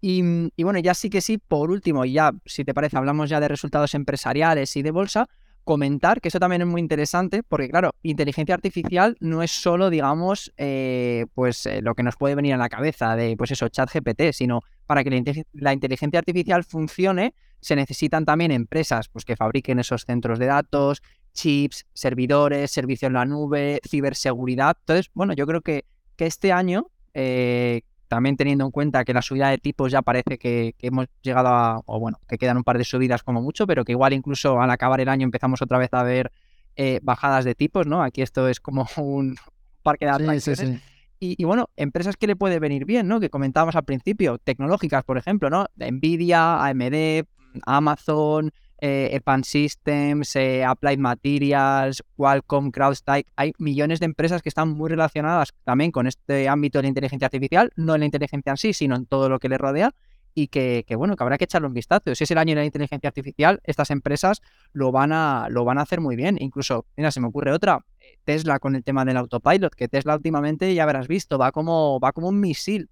Y, 0.02 0.52
y, 0.56 0.64
bueno, 0.64 0.80
ya 0.80 0.94
sí 0.94 1.10
que 1.10 1.22
sí, 1.22 1.40
por 1.40 1.72
último, 1.72 2.06
y 2.06 2.14
ya, 2.14 2.32
si 2.46 2.64
te 2.64 2.76
parece, 2.76 2.98
hablamos 2.98 3.30
ya 3.30 3.40
de 3.40 3.48
resultados 3.48 3.96
empresariales 3.96 4.76
y 4.76 4.84
de 4.84 4.92
bolsa, 4.92 5.28
comentar 5.66 6.22
que 6.22 6.30
eso 6.30 6.40
también 6.40 6.62
es 6.62 6.68
muy 6.68 6.80
interesante, 6.80 7.44
porque 7.44 7.68
claro, 7.68 7.92
inteligencia 8.04 8.56
artificial 8.56 9.18
no 9.20 9.44
es 9.44 9.52
solo, 9.52 9.90
digamos, 9.90 10.54
eh, 10.58 11.26
pues 11.34 11.66
eh, 11.66 11.82
lo 11.82 11.96
que 11.96 12.04
nos 12.04 12.16
puede 12.16 12.36
venir 12.36 12.54
a 12.54 12.58
la 12.58 12.70
cabeza 12.70 13.16
de, 13.16 13.36
pues 13.36 13.52
eso, 13.52 13.68
chat 13.68 13.90
GPT, 13.92 14.32
sino 14.32 14.62
para 14.86 15.04
que 15.04 15.44
la, 15.54 15.74
inteligencia 15.74 16.20
artificial 16.20 16.64
funcione, 16.64 17.34
se 17.60 17.76
necesitan 17.76 18.26
también 18.26 18.52
empresas 18.52 19.10
pues, 19.10 19.26
que 19.26 19.36
fabriquen 19.36 19.80
esos 19.80 20.06
centros 20.06 20.38
de 20.38 20.46
datos, 20.46 21.02
chips, 21.34 21.86
servidores, 21.94 22.72
servicio 22.72 23.08
en 23.08 23.16
la 23.16 23.26
nube, 23.26 23.82
ciberseguridad. 23.90 24.78
Entonces, 24.80 25.10
bueno, 25.16 25.34
yo 25.34 25.48
creo 25.48 25.62
que, 25.62 25.86
que 26.16 26.28
este 26.28 26.52
año, 26.52 26.92
eh, 27.16 27.82
también 28.08 28.38
teniendo 28.38 28.66
en 28.66 28.72
cuenta 28.72 29.04
que 29.06 29.14
la 29.14 29.22
subida 29.22 29.50
de 29.50 29.58
tipos 29.58 29.92
ya 29.92 30.02
parece 30.02 30.38
que, 30.38 30.76
hemos 30.80 31.08
llegado 31.22 31.50
a, 31.50 31.82
o 31.86 32.00
bueno, 32.00 32.20
que 32.28 32.38
quedan 32.38 32.58
un 32.58 32.64
par 32.64 32.78
de 32.78 32.84
subidas 32.84 33.24
como 33.24 33.42
mucho, 33.42 33.68
pero 33.68 33.84
que 33.84 33.92
igual 33.94 34.14
incluso 34.14 34.62
al 34.62 34.70
acabar 34.70 35.02
el 35.02 35.10
año 35.10 35.26
empezamos 35.26 35.62
otra 35.62 35.78
vez 35.78 35.90
a 35.94 36.04
ver 36.04 36.32
eh, 36.76 37.00
bajadas 37.04 37.46
de 37.46 37.56
tipos, 37.56 37.88
¿no? 37.88 38.04
Aquí 38.04 38.22
esto 38.22 38.48
es 38.48 38.60
como 38.60 38.88
un 38.98 39.36
parque 39.84 40.06
de 40.06 40.12
atracciones. 40.12 40.82
Y, 41.18 41.44
bueno, 41.46 41.70
empresas 41.76 42.18
que 42.18 42.28
le 42.28 42.36
puede 42.36 42.60
venir 42.60 42.86
bien, 42.86 43.08
¿no? 43.08 43.20
Que 43.20 43.30
comentábamos 43.30 43.76
al 43.76 43.86
principio, 43.86 44.38
tecnológicas, 44.38 45.04
por 45.04 45.18
ejemplo, 45.18 45.50
¿no? 45.50 45.66
Nvidia, 45.76 46.64
AMD, 46.64 47.26
Amazon, 47.66 48.52
eh, 48.80 49.10
Epan 49.14 49.44
Systems, 49.44 50.36
eh, 50.36 50.64
Applied 50.64 51.00
Materials, 51.00 52.04
Qualcomm, 52.16 52.72
CrowdStrike. 52.72 53.30
Hay 53.36 53.54
millones 53.58 54.00
de 54.00 54.06
empresas 54.06 54.42
que 54.42 54.50
están 54.50 54.70
muy 54.70 54.90
relacionadas 54.90 55.54
también 55.64 55.92
con 55.92 56.08
este 56.08 56.50
ámbito 56.50 56.80
de 56.80 56.84
la 56.84 56.90
inteligencia 56.90 57.26
artificial, 57.28 57.72
no 57.76 57.96
en 57.96 58.02
la 58.02 58.06
inteligencia 58.06 58.52
en 58.52 58.58
sí, 58.58 58.74
sino 58.74 58.96
en 58.96 59.06
todo 59.06 59.30
lo 59.30 59.40
que 59.40 59.50
le 59.50 59.58
rodea. 59.58 59.94
Y 60.38 60.48
que, 60.48 60.84
bueno, 60.98 61.16
que 61.16 61.24
habrá 61.24 61.38
que 61.38 61.46
echarle 61.46 61.70
un 61.70 61.74
vistazo. 61.74 62.14
Si 62.14 62.26
es 62.26 62.32
el 62.32 62.38
año 62.38 62.56
de 62.56 62.62
la 62.62 62.66
inteligencia 62.66 63.08
artificial, 63.08 63.62
estas 63.64 63.90
empresas 63.90 64.42
lo 64.74 64.92
van 64.92 65.14
a, 65.14 65.48
lo 65.50 65.64
van 65.64 65.78
a 65.78 65.84
hacer 65.84 66.02
muy 66.02 66.18
bien. 66.18 66.36
Incluso, 66.42 66.86
mira, 66.98 67.10
se 67.12 67.22
me 67.22 67.28
ocurre 67.28 67.54
otra, 67.54 67.86
eh, 68.02 68.18
Tesla 68.26 68.60
con 68.60 68.76
el 68.76 68.84
tema 68.84 69.06
del 69.06 69.16
autopilot, 69.16 69.74
que 69.74 69.88
Tesla 69.88 70.14
últimamente 70.14 70.76
ya 70.76 70.84
habrás 70.84 71.08
visto, 71.08 71.38
va 71.38 71.54
como, 71.54 72.02
va 72.02 72.12
como 72.12 72.28
un 72.28 72.42
misil. 72.42 72.90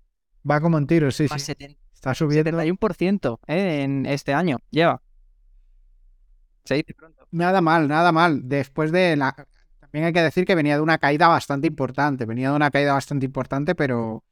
Va 0.49 0.61
como 0.61 0.77
un 0.77 0.87
tiro, 0.87 1.11
sí, 1.11 1.27
sí. 1.27 1.53
Está 1.93 2.15
subiendo. 2.15 2.49
71% 2.51 3.39
en 3.47 4.05
este 4.05 4.33
año 4.33 4.59
lleva. 4.71 5.01
Nada 7.31 7.61
mal, 7.61 7.87
nada 7.87 8.11
mal. 8.11 8.47
Después 8.47 8.91
de 8.91 9.15
la. 9.15 9.35
También 9.79 10.05
hay 10.05 10.13
que 10.13 10.21
decir 10.21 10.45
que 10.45 10.55
venía 10.55 10.75
de 10.75 10.81
una 10.81 10.97
caída 10.97 11.27
bastante 11.27 11.67
importante. 11.67 12.25
Venía 12.25 12.49
de 12.49 12.55
una 12.55 12.71
caída 12.71 12.93
bastante 12.93 13.25
importante, 13.25 13.75
pero. 13.75 14.23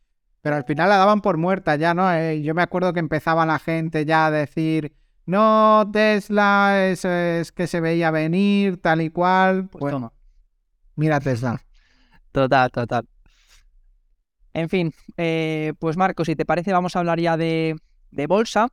Pero 0.42 0.56
al 0.56 0.64
final 0.64 0.90
la 0.90 0.98
daban 0.98 1.22
por 1.22 1.38
muerta 1.38 1.76
ya, 1.76 1.94
¿no? 1.94 2.12
Eh, 2.12 2.42
yo 2.42 2.56
me 2.56 2.64
acuerdo 2.64 2.94
que 2.94 3.00
empezaba 3.00 3.46
la 3.46 3.60
gente 3.60 4.06
ya 4.06 4.28
a 4.28 4.32
decir. 4.32 4.94
No, 5.28 5.88
Tesla 5.94 6.88
es, 6.88 7.06
es 7.06 7.52
que 7.52 7.68
se 7.68 7.80
veía 7.80 8.10
venir, 8.10 8.82
tal 8.82 9.02
y 9.02 9.12
cual. 9.12 9.68
Pues 9.70 9.82
bueno, 9.82 10.14
mira 10.96 11.20
Tesla. 11.20 11.62
Total, 12.32 12.72
total. 12.72 13.08
En 14.54 14.68
fin, 14.68 14.94
eh, 15.18 15.74
pues 15.80 15.96
Marco, 15.96 16.26
si 16.26 16.36
te 16.36 16.46
parece, 16.46 16.74
vamos 16.74 16.96
a 16.96 17.00
hablar 17.00 17.20
ya 17.20 17.38
de, 17.38 17.78
de 18.10 18.28
bolsa. 18.28 18.70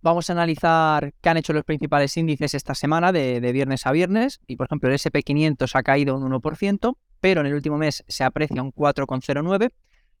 Vamos 0.00 0.30
a 0.30 0.32
analizar 0.32 1.12
qué 1.20 1.28
han 1.28 1.38
hecho 1.38 1.52
los 1.52 1.64
principales 1.64 2.16
índices 2.16 2.54
esta 2.54 2.74
semana 2.74 3.10
de, 3.10 3.40
viernes 3.52 3.84
a 3.86 3.92
viernes. 3.92 4.40
Y 4.46 4.56
por 4.56 4.66
ejemplo, 4.66 4.88
el 4.88 4.94
SP500 4.94 5.74
ha 5.74 5.82
caído 5.82 6.16
un 6.16 6.30
1%, 6.30 6.96
pero 7.20 7.40
en 7.40 7.46
el 7.48 7.54
último 7.54 7.78
mes 7.78 8.04
se 8.06 8.22
aprecia 8.22 8.62
un 8.62 8.72
4,09%. 8.72 9.72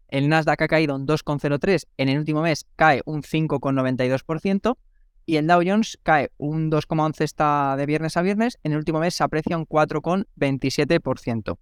El 0.08 0.28
Nasdaq 0.28 0.62
ha 0.62 0.68
caído 0.68 0.96
un 0.96 1.06
2,03%, 1.06 1.84
en 1.98 2.08
el 2.08 2.18
último 2.18 2.40
mes 2.40 2.66
cae 2.76 3.02
un 3.04 3.22
5,92%. 3.22 4.78
Y 5.26 5.36
el 5.36 5.46
Dow 5.46 5.60
Jones 5.64 5.98
cae 6.02 6.30
un 6.38 6.70
2,11% 6.70 7.20
esta 7.20 7.76
de 7.76 7.84
viernes 7.84 8.16
a 8.16 8.22
viernes, 8.22 8.58
en 8.62 8.72
el 8.72 8.78
último 8.78 8.98
mes 8.98 9.14
se 9.14 9.22
aprecia 9.22 9.58
un 9.58 9.66
4,27%. 9.66 11.58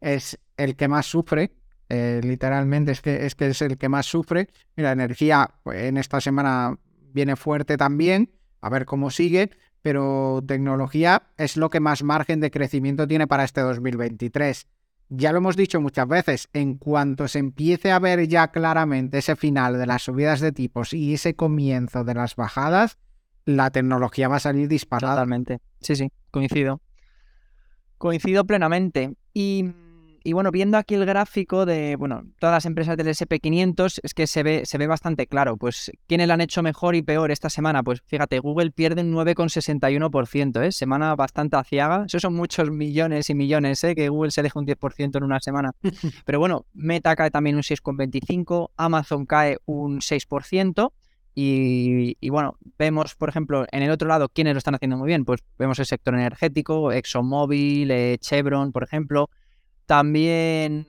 es 0.00 0.38
el 0.56 0.76
que 0.76 0.88
más 0.88 1.06
sufre, 1.06 1.52
eh, 1.88 2.20
literalmente 2.22 2.92
es 2.92 3.02
que, 3.02 3.26
es 3.26 3.62
el 3.62 3.76
que 3.76 3.88
más 3.88 4.06
sufre. 4.06 4.48
Mira, 4.76 4.92
energía 4.92 5.50
pues, 5.64 5.82
en 5.82 5.96
esta 5.96 6.20
semana 6.20 6.78
viene 7.12 7.36
fuerte 7.36 7.76
también, 7.76 8.30
a 8.60 8.68
ver 8.68 8.86
cómo 8.86 9.10
sigue, 9.10 9.50
pero 9.82 10.42
tecnología 10.46 11.24
es 11.36 11.56
lo 11.56 11.70
que 11.70 11.80
más 11.80 12.02
margen 12.04 12.40
de 12.40 12.50
crecimiento 12.50 13.06
tiene 13.06 13.26
para 13.26 13.44
este 13.44 13.60
2023. 13.60 14.68
Ya 15.08 15.32
lo 15.32 15.38
hemos 15.38 15.56
dicho 15.56 15.80
muchas 15.80 16.08
veces, 16.08 16.48
en 16.52 16.78
cuanto 16.78 17.28
se 17.28 17.40
empiece 17.40 17.90
a 17.90 17.98
ver 17.98 18.26
ya 18.28 18.48
claramente 18.48 19.18
ese 19.18 19.36
final 19.36 19.76
de 19.76 19.86
las 19.86 20.02
subidas 20.02 20.40
de 20.40 20.52
tipos 20.52 20.94
y 20.94 21.14
ese 21.14 21.34
comienzo 21.34 22.04
de 22.04 22.14
las 22.14 22.36
bajadas, 22.36 22.96
la 23.44 23.70
tecnología 23.70 24.28
va 24.28 24.36
a 24.36 24.40
salir 24.40 24.68
disparada. 24.68 25.14
Totalmente. 25.14 25.60
Sí, 25.80 25.96
sí, 25.96 26.10
coincido. 26.30 26.80
Coincido 28.04 28.44
plenamente. 28.44 29.14
Y, 29.32 29.64
bueno, 30.30 30.50
viendo 30.50 30.76
aquí 30.76 30.94
el 30.94 31.06
gráfico 31.06 31.64
de 31.64 31.96
bueno, 31.96 32.24
todas 32.38 32.52
las 32.54 32.66
empresas 32.66 32.98
del 32.98 33.06
SP500, 33.06 34.00
es 34.02 34.12
que 34.12 34.26
se 34.26 34.42
ve, 34.42 34.66
se 34.66 34.76
ve 34.76 34.86
bastante 34.86 35.26
claro. 35.26 35.56
Pues, 35.56 35.90
¿quiénes 36.06 36.28
lo 36.28 36.34
han 36.34 36.42
hecho 36.42 36.62
mejor 36.62 36.96
y 36.96 37.00
peor 37.00 37.30
esta 37.30 37.48
semana? 37.48 37.82
Pues 37.82 38.02
fíjate, 38.04 38.40
Google 38.40 38.72
pierde 38.72 39.00
un 39.00 39.14
9,61%, 39.14 40.62
¿eh? 40.62 40.70
Semana 40.70 41.16
bastante 41.16 41.56
aciaga. 41.56 42.04
Esos 42.06 42.20
son 42.20 42.34
muchos 42.34 42.70
millones 42.70 43.30
y 43.30 43.34
millones, 43.34 43.82
¿eh? 43.84 43.94
Que 43.94 44.10
Google 44.10 44.32
se 44.32 44.42
deja 44.42 44.58
un 44.58 44.66
10% 44.66 45.16
en 45.16 45.24
una 45.24 45.40
semana. 45.40 45.72
Pero 46.26 46.38
bueno, 46.38 46.66
Meta 46.74 47.16
cae 47.16 47.30
también 47.30 47.56
un 47.56 47.62
6,25%, 47.62 48.68
Amazon 48.76 49.24
cae 49.24 49.56
un 49.64 50.00
6%. 50.00 50.92
Y, 51.36 52.16
bueno, 52.28 52.56
vemos, 52.78 53.16
por 53.16 53.28
ejemplo, 53.28 53.66
en 53.72 53.82
el 53.82 53.90
otro 53.90 54.08
lado, 54.08 54.28
¿quiénes 54.28 54.54
lo 54.54 54.58
están 54.58 54.76
haciendo 54.76 54.96
muy 54.96 55.08
bien? 55.08 55.24
Pues 55.24 55.40
vemos 55.58 55.78
el 55.80 55.86
sector 55.86 56.14
energético, 56.14 56.92
ExxonMobil, 56.92 57.90
eh, 57.90 58.18
Chevron, 58.20 58.70
por 58.70 58.84
ejemplo. 58.84 59.30
También 59.86 60.86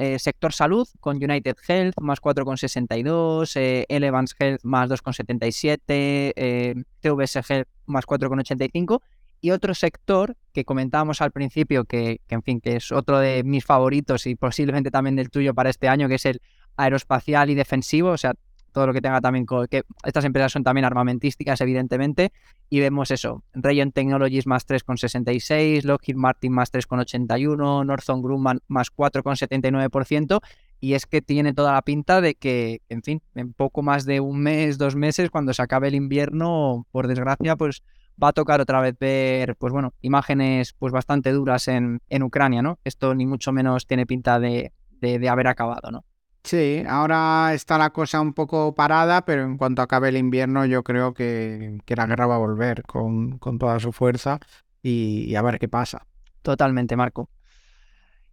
eh, 0.00 0.18
sector 0.20 0.52
salud 0.52 0.86
con 1.00 1.16
United 1.16 1.56
Health 1.66 1.94
más 2.00 2.20
4,62, 2.20 3.56
eh, 3.56 3.84
Elevance 3.88 4.34
Health 4.38 4.60
más 4.62 4.88
2,77, 4.88 5.74
eh, 5.88 6.74
TVS 7.00 7.36
Health 7.50 7.68
más 7.86 8.06
4,85 8.06 9.00
y 9.40 9.50
otro 9.50 9.74
sector 9.74 10.36
que 10.52 10.64
comentábamos 10.64 11.20
al 11.20 11.32
principio 11.32 11.84
que, 11.84 12.20
que, 12.28 12.34
en 12.36 12.42
fin, 12.44 12.60
que 12.60 12.76
es 12.76 12.92
otro 12.92 13.18
de 13.18 13.42
mis 13.42 13.64
favoritos 13.64 14.26
y 14.28 14.36
posiblemente 14.36 14.92
también 14.92 15.16
del 15.16 15.30
tuyo 15.30 15.52
para 15.52 15.68
este 15.68 15.88
año, 15.88 16.08
que 16.08 16.14
es 16.14 16.26
el 16.26 16.40
aeroespacial 16.76 17.50
y 17.50 17.56
defensivo, 17.56 18.10
o 18.10 18.16
sea, 18.16 18.34
todo 18.72 18.86
lo 18.86 18.92
que 18.92 19.00
tenga 19.00 19.20
también, 19.20 19.46
que 19.70 19.82
estas 20.04 20.24
empresas 20.24 20.52
son 20.52 20.64
también 20.64 20.84
armamentísticas, 20.84 21.60
evidentemente, 21.60 22.32
y 22.70 22.80
vemos 22.80 23.10
eso, 23.10 23.42
Rayon 23.54 23.92
Technologies 23.92 24.46
más 24.46 24.66
3,66, 24.66 25.84
Lockheed 25.84 26.16
Martin 26.16 26.52
más 26.52 26.72
3,81, 26.72 27.86
Northrop 27.86 28.22
Grumman 28.22 28.60
más 28.68 28.88
4,79%, 28.94 30.40
y 30.80 30.94
es 30.94 31.06
que 31.06 31.22
tiene 31.22 31.54
toda 31.54 31.72
la 31.72 31.82
pinta 31.82 32.20
de 32.20 32.34
que, 32.34 32.82
en 32.88 33.02
fin, 33.02 33.22
en 33.34 33.52
poco 33.52 33.82
más 33.82 34.04
de 34.04 34.20
un 34.20 34.40
mes, 34.40 34.78
dos 34.78 34.94
meses, 34.94 35.30
cuando 35.30 35.52
se 35.52 35.62
acabe 35.62 35.88
el 35.88 35.94
invierno, 35.94 36.86
por 36.92 37.08
desgracia, 37.08 37.56
pues 37.56 37.82
va 38.22 38.28
a 38.28 38.32
tocar 38.32 38.60
otra 38.60 38.80
vez 38.80 38.96
ver, 38.98 39.56
pues 39.56 39.72
bueno, 39.72 39.94
imágenes 40.00 40.74
pues 40.78 40.92
bastante 40.92 41.32
duras 41.32 41.68
en, 41.68 42.00
en 42.08 42.22
Ucrania, 42.22 42.62
¿no? 42.62 42.78
Esto 42.84 43.14
ni 43.14 43.26
mucho 43.26 43.52
menos 43.52 43.86
tiene 43.86 44.06
pinta 44.06 44.40
de, 44.40 44.72
de, 45.00 45.28
haber 45.28 45.46
acabado, 45.46 45.90
¿no? 45.90 46.04
Sí, 46.48 46.82
ahora 46.88 47.52
está 47.52 47.76
la 47.76 47.90
cosa 47.90 48.22
un 48.22 48.32
poco 48.32 48.74
parada, 48.74 49.26
pero 49.26 49.42
en 49.44 49.58
cuanto 49.58 49.82
acabe 49.82 50.08
el 50.08 50.16
invierno 50.16 50.64
yo 50.64 50.82
creo 50.82 51.12
que, 51.12 51.76
la 51.86 52.06
guerra 52.06 52.26
va 52.26 52.36
a 52.36 52.38
volver 52.38 52.84
con, 52.84 53.38
con 53.38 53.58
toda 53.58 53.78
su 53.80 53.92
fuerza 53.92 54.40
y, 54.82 55.34
a 55.34 55.42
ver 55.42 55.58
qué 55.58 55.68
pasa. 55.68 56.06
Totalmente, 56.40 56.96
Marco. 56.96 57.28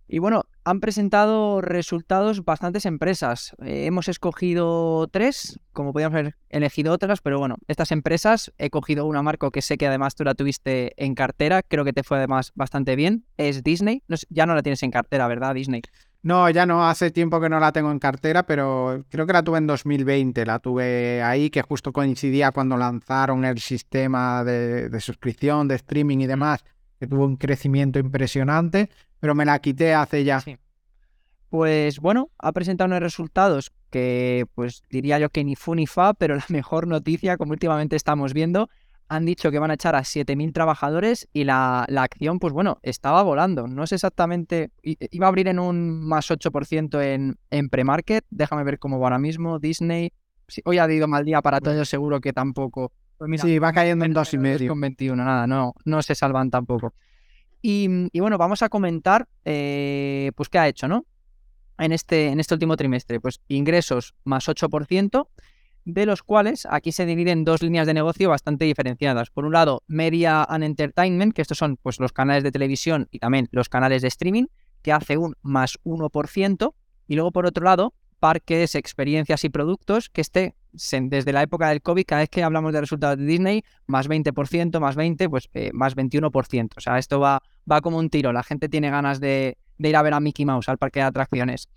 Y 0.08 0.19
bueno, 0.19 0.43
han 0.63 0.80
presentado 0.80 1.60
resultados 1.60 2.45
bastantes 2.45 2.86
empresas. 2.86 3.54
Eh, 3.62 3.86
hemos 3.86 4.08
escogido 4.08 5.10
tres, 5.10 5.60
como 5.73 5.91
podíamos 5.91 6.17
haber 6.17 6.38
elegido 6.47 6.93
otras, 6.93 7.19
pero 7.19 7.38
bueno, 7.38 7.58
estas 7.67 7.91
empresas, 7.91 8.54
he 8.58 8.69
cogido 8.69 9.08
una, 9.08 9.23
Marco, 9.23 9.51
que 9.51 9.62
sé 9.62 9.78
que 9.78 9.88
además 9.88 10.15
tú 10.15 10.23
la 10.23 10.36
tuviste 10.36 10.93
en 11.04 11.15
cartera, 11.15 11.63
creo 11.63 11.84
que 11.84 11.91
te 11.91 12.04
fue 12.04 12.17
además 12.17 12.54
bastante 12.56 12.95
bien, 12.95 13.25
es 13.36 13.62
Disney. 13.62 14.04
ya 14.30 14.45
no 14.45 14.56
la 14.56 14.63
tienes 14.63 14.84
en 14.84 14.91
cartera, 14.91 15.28
¿verdad, 15.28 15.54
Disney? 15.54 15.82
No, 16.26 16.50
ya 16.50 16.66
no, 16.66 16.88
hace 16.88 17.12
tiempo 17.12 17.40
que 17.40 17.50
no 17.50 17.60
la 17.60 17.72
tengo 17.72 17.92
en 17.92 18.00
cartera, 18.00 18.44
pero 18.44 19.06
creo 19.10 19.26
que 19.28 19.34
la 19.34 19.44
tuve 19.44 19.60
en 19.60 19.68
2020, 19.68 20.46
la 20.46 20.60
tuve 20.60 21.22
ahí, 21.22 21.50
que 21.50 21.62
justo 21.62 21.94
coincidía 21.94 22.52
cuando 22.52 22.78
lanzaron 22.78 23.46
el 23.46 23.60
sistema 23.60 24.44
de, 24.44 24.90
de 24.90 25.00
suscripción, 25.00 25.68
de 25.68 25.76
streaming 25.76 26.18
y 26.20 26.28
demás, 26.28 26.66
que 27.00 27.08
tuvo 27.08 27.26
un 27.26 27.38
crecimiento 27.38 28.00
impresionante 28.00 28.90
pero 29.26 29.34
me 29.34 29.46
la 29.46 29.58
quité 29.58 29.96
hace 29.96 30.24
ya. 30.24 30.44
Pues 31.50 32.00
bueno, 32.00 32.30
ha 32.38 32.52
presentado 32.52 32.88
unos 32.88 33.00
resultados 33.00 33.72
que 33.90 34.46
pues 34.54 34.84
diría 34.92 35.18
yo 35.18 35.30
que 35.30 35.44
ni 35.44 35.56
fu 35.56 35.74
ni 35.74 35.88
fa, 35.88 36.14
pero 36.14 36.36
la 36.36 36.46
mejor 36.50 36.86
noticia, 36.86 37.36
como 37.36 37.54
últimamente 37.54 37.96
estamos 37.96 38.36
viendo, 38.36 38.70
han 39.08 39.26
dicho 39.26 39.52
que 39.52 39.60
van 39.60 39.72
a 39.72 39.76
echar 39.76 39.96
a 39.96 40.02
7.000 40.02 40.54
trabajadores 40.54 41.28
y 41.32 41.44
la, 41.44 41.84
acción, 41.84 42.39
pues 42.39 42.54
bueno, 42.54 42.80
estaba 42.82 43.22
volando. 43.24 43.68
No 43.68 43.86
sé 43.88 43.96
exactamente, 43.96 44.72
iba 44.82 45.28
a 45.28 45.30
abrir 45.30 45.48
en 45.48 45.60
un 45.60 46.06
más 46.06 46.30
8% 46.30 47.02
en, 47.02 47.38
en 47.52 47.70
pre-market. 47.70 48.26
Déjame 48.30 48.63
ver 48.63 48.80
cómo 48.80 49.00
va 49.00 49.08
ahora 49.08 49.20
mismo. 49.20 49.60
Disney, 49.60 50.12
hoy 50.63 50.80
ha 50.80 50.91
ido 50.91 51.08
mal 51.08 51.26
día 51.26 51.41
para 51.41 51.60
todos, 51.60 51.88
seguro 51.88 52.20
que 52.20 52.34
tampoco. 52.34 52.91
Pues 53.18 53.41
sí, 53.41 53.60
va 53.60 53.72
cayendo 53.72 54.06
en 54.06 54.13
dos 54.13 54.34
y 54.34 54.38
medio. 54.38 54.70
Con 54.70 54.82
21, 54.82 55.24
nada, 55.24 55.48
no, 55.48 55.74
no 55.86 56.02
se 56.02 56.15
salvan 56.15 56.50
tampoco. 56.50 56.94
Y, 57.62 58.20
bueno, 58.20 58.38
vamos 58.38 58.62
a 58.62 58.70
comentar, 58.70 59.28
eh, 59.44 60.32
pues, 60.36 60.50
qué 60.50 60.60
ha 60.60 60.68
hecho, 60.68 60.88
¿no? 60.88 61.06
En 61.80 61.91
este, 61.91 62.28
en 62.28 62.39
este 62.39 62.54
último 62.54 62.78
trimestre, 62.78 63.20
pues 63.20 63.41
ingresos 63.48 64.13
más 64.24 64.48
8%, 64.48 65.28
de 65.86 66.06
los 66.06 66.24
cuales 66.24 66.67
aquí 66.69 66.91
se 66.91 67.06
dividen 67.06 67.45
dos 67.45 67.62
líneas 67.62 67.88
de 67.88 67.93
negocio 67.93 68.30
bastante 68.30 68.65
diferenciadas. 68.65 69.30
Por 69.30 69.45
un 69.45 69.54
lado, 69.54 69.84
Media 69.88 70.43
and 70.43 70.63
Entertainment, 70.63 71.34
que 71.34 71.41
estos 71.41 71.58
son 71.58 71.78
pues, 71.78 72.00
los 72.00 72.12
canales 72.12 72.43
de 72.43 72.52
televisión 72.52 73.08
y 73.12 73.19
también 73.19 73.48
los 73.52 73.69
canales 73.69 74.02
de 74.02 74.08
streaming, 74.10 74.45
que 74.82 74.91
hace 74.91 75.17
un 75.17 75.36
más 75.41 75.80
1%. 75.84 76.74
Y 77.08 77.15
luego, 77.15 77.32
por 77.32 77.45
otro 77.45 77.63
lado, 77.63 77.93
parques, 78.19 78.76
experiencias 78.76 79.43
y 79.43 79.50
productos, 79.50 80.10
que 80.10 80.21
esté 80.21 80.56
desde 80.74 81.32
la 81.32 81.43
época 81.43 81.69
del 81.69 81.82
COVID, 81.82 82.04
cada 82.06 82.21
vez 82.21 82.30
que 82.30 82.43
hablamos 82.43 82.74
de 82.74 82.82
resultados 82.82 83.17
de 83.17 83.26
Disney, 83.26 83.63
más 83.88 84.10
20%, 84.10 84.80
más 84.80 84.98
20%, 84.98 85.30
pues 85.30 85.50
eh, 85.54 85.71
más 85.74 85.95
21%. 85.95 86.69
O 86.76 86.82
sea, 86.82 86.98
esto 86.98 87.19
va, 87.19 87.41
va 87.69 87.82
como 87.82 87.98
un 87.98 88.10
tiro. 88.10 88.34
La 88.34 88.43
gente 88.43 88.67
tiene 88.69 88.89
ganas 88.89 89.19
de, 89.19 89.58
ir 89.78 89.95
a 89.95 90.02
ver 90.02 90.13
a 90.13 90.19
Mickey 90.19 90.45
Mouse 90.45 90.69
al 90.69 90.78
parque 90.78 91.00
de 91.00 91.06
atracciones. 91.06 91.69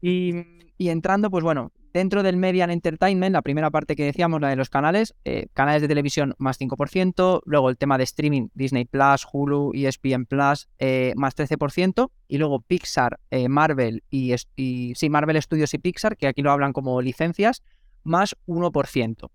Y, 0.00 0.34
entrando, 0.78 1.30
pues 1.30 1.44
bueno, 1.44 1.72
dentro 1.92 2.22
del 2.22 2.36
Media 2.36 2.64
Entertainment, 2.64 3.32
la 3.32 3.42
primera 3.42 3.70
parte 3.70 3.96
que 3.96 4.04
decíamos, 4.04 4.40
la 4.40 4.48
de 4.48 4.56
los 4.56 4.70
canales, 4.70 5.14
eh, 5.24 5.46
canales 5.52 5.82
de 5.82 5.88
televisión 5.88 6.34
más 6.38 6.58
5%, 6.58 7.42
luego 7.44 7.70
el 7.70 7.76
tema 7.76 7.98
de 7.98 8.04
streaming, 8.04 8.48
Disney 8.54 8.84
Plus, 8.84 9.26
Hulu, 9.30 9.72
ESPN 9.74 10.26
Plus, 10.26 10.68
eh, 10.78 11.12
más 11.16 11.34
13%, 11.36 12.10
y 12.28 12.38
luego 12.38 12.60
Pixar, 12.60 13.18
Marvel 13.48 14.02
y, 14.10 14.34
y, 14.56 14.94
sí, 14.94 15.10
Marvel 15.10 15.40
Studios 15.42 15.74
y 15.74 15.78
Pixar, 15.78 16.16
que 16.16 16.26
aquí 16.26 16.42
lo 16.42 16.52
hablan 16.52 16.72
como 16.72 17.00
licencias, 17.00 17.62
más 18.04 18.36
1%. 18.46 19.30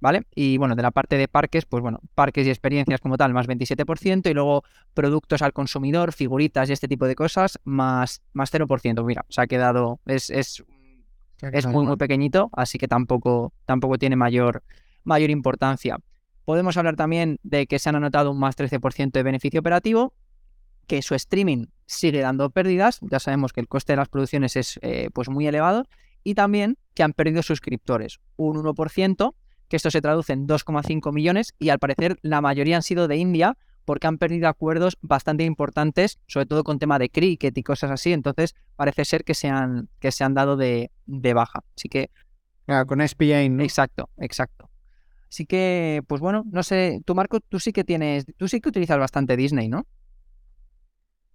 ¿Vale? 0.00 0.26
Y 0.34 0.58
bueno, 0.58 0.74
de 0.74 0.82
la 0.82 0.90
parte 0.90 1.16
de 1.16 1.28
parques, 1.28 1.64
pues 1.64 1.80
bueno, 1.80 2.00
parques 2.16 2.44
y 2.44 2.50
experiencias 2.50 3.00
como 3.00 3.16
tal, 3.16 3.32
más 3.32 3.46
27%, 3.46 4.28
y 4.28 4.34
luego 4.34 4.64
productos 4.94 5.42
al 5.42 5.52
consumidor, 5.52 6.12
figuritas 6.12 6.68
y 6.68 6.72
este 6.72 6.88
tipo 6.88 7.06
de 7.06 7.14
cosas, 7.14 7.60
más, 7.62 8.20
más 8.32 8.52
0%. 8.52 9.04
Mira, 9.04 9.24
se 9.28 9.40
ha 9.40 9.46
quedado, 9.46 10.00
es, 10.06 10.28
es, 10.30 10.64
es 11.52 11.66
muy, 11.66 11.84
muy 11.84 11.96
pequeñito, 11.96 12.50
así 12.52 12.78
que 12.78 12.88
tampoco, 12.88 13.52
tampoco 13.66 13.98
tiene 13.98 14.16
mayor, 14.16 14.62
mayor 15.04 15.30
importancia. 15.30 15.98
Podemos 16.44 16.76
hablar 16.76 16.96
también 16.96 17.38
de 17.42 17.66
que 17.66 17.78
se 17.78 17.88
han 17.88 17.96
anotado 17.96 18.30
un 18.30 18.38
más 18.38 18.56
13% 18.56 19.12
de 19.12 19.22
beneficio 19.22 19.60
operativo, 19.60 20.14
que 20.86 21.02
su 21.02 21.14
streaming 21.14 21.66
sigue 21.86 22.20
dando 22.20 22.50
pérdidas, 22.50 22.98
ya 23.02 23.20
sabemos 23.20 23.52
que 23.52 23.60
el 23.60 23.68
coste 23.68 23.92
de 23.92 23.98
las 23.98 24.08
producciones 24.08 24.56
es 24.56 24.78
eh, 24.82 25.10
pues 25.12 25.28
muy 25.28 25.46
elevado, 25.46 25.84
y 26.24 26.34
también 26.34 26.78
que 26.94 27.02
han 27.02 27.12
perdido 27.12 27.42
suscriptores, 27.42 28.20
un 28.36 28.56
1%, 28.56 29.34
que 29.68 29.76
esto 29.76 29.90
se 29.90 30.02
traduce 30.02 30.32
en 30.32 30.46
2,5 30.46 31.12
millones 31.12 31.54
y 31.58 31.70
al 31.70 31.78
parecer 31.78 32.18
la 32.20 32.42
mayoría 32.42 32.76
han 32.76 32.82
sido 32.82 33.08
de 33.08 33.16
India 33.16 33.56
porque 33.84 34.06
han 34.06 34.18
perdido 34.18 34.48
acuerdos 34.48 34.96
bastante 35.00 35.44
importantes, 35.44 36.18
sobre 36.26 36.46
todo 36.46 36.64
con 36.64 36.78
tema 36.78 36.98
de 36.98 37.10
cricket 37.10 37.56
y 37.56 37.62
cosas 37.62 37.90
así, 37.90 38.12
entonces 38.12 38.54
parece 38.76 39.04
ser 39.04 39.24
que 39.24 39.34
se 39.34 39.48
han, 39.48 39.88
que 39.98 40.12
se 40.12 40.24
han 40.24 40.34
dado 40.34 40.56
de, 40.56 40.90
baja. 41.06 41.64
Así 41.76 41.88
que... 41.88 42.10
con 42.86 43.06
SPA, 43.06 43.42
Exacto, 43.42 44.10
exacto. 44.18 44.70
Así 45.28 45.46
que, 45.46 46.02
pues 46.06 46.20
bueno, 46.20 46.44
no 46.50 46.62
sé, 46.62 47.00
tú 47.06 47.14
Marco, 47.14 47.40
tú 47.40 47.58
sí 47.58 47.72
que 47.72 47.84
tienes, 47.84 48.26
tú 48.36 48.48
sí 48.48 48.60
que 48.60 48.68
utilizas 48.68 48.98
bastante 48.98 49.36
Disney, 49.36 49.68
¿no? 49.68 49.86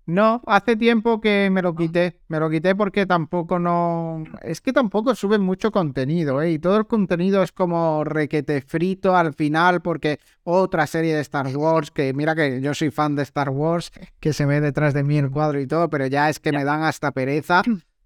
No, 0.08 0.42
hace 0.48 0.78
tiempo 0.78 1.20
que 1.20 1.50
me 1.52 1.62
lo 1.62 1.76
quité. 1.76 2.22
Me 2.30 2.40
lo 2.40 2.50
quité 2.50 2.76
porque 2.76 3.06
tampoco 3.06 3.60
no. 3.60 4.24
Es 4.42 4.62
que 4.62 4.72
tampoco 4.72 5.14
suben 5.16 5.42
mucho 5.42 5.70
contenido, 5.70 6.42
¿eh? 6.42 6.52
Y 6.52 6.60
todo 6.60 6.78
el 6.78 6.88
contenido 6.88 7.44
es 7.44 7.52
como 7.52 8.06
requete 8.06 8.62
frito 8.62 9.18
al 9.18 9.34
final, 9.34 9.82
porque 9.82 10.20
otra 10.44 10.88
serie 10.88 11.14
de 11.14 11.20
Star 11.20 11.48
Wars, 11.56 11.92
que 11.92 12.14
mira 12.14 12.36
que 12.36 12.62
yo 12.62 12.74
soy 12.74 12.90
fan 12.90 13.18
de 13.18 13.24
Star 13.24 13.50
Wars, 13.50 13.92
que 14.22 14.32
se 14.32 14.46
ve 14.46 14.62
detrás 14.62 14.94
de 14.94 15.04
mí 15.04 15.18
el 15.18 15.30
cuadro 15.30 15.60
y 15.60 15.68
todo, 15.68 15.90
pero 15.90 16.08
ya 16.08 16.30
es 16.30 16.40
que 16.40 16.54
me 16.54 16.64
dan 16.64 16.84
hasta 16.84 17.12
pereza 17.12 17.62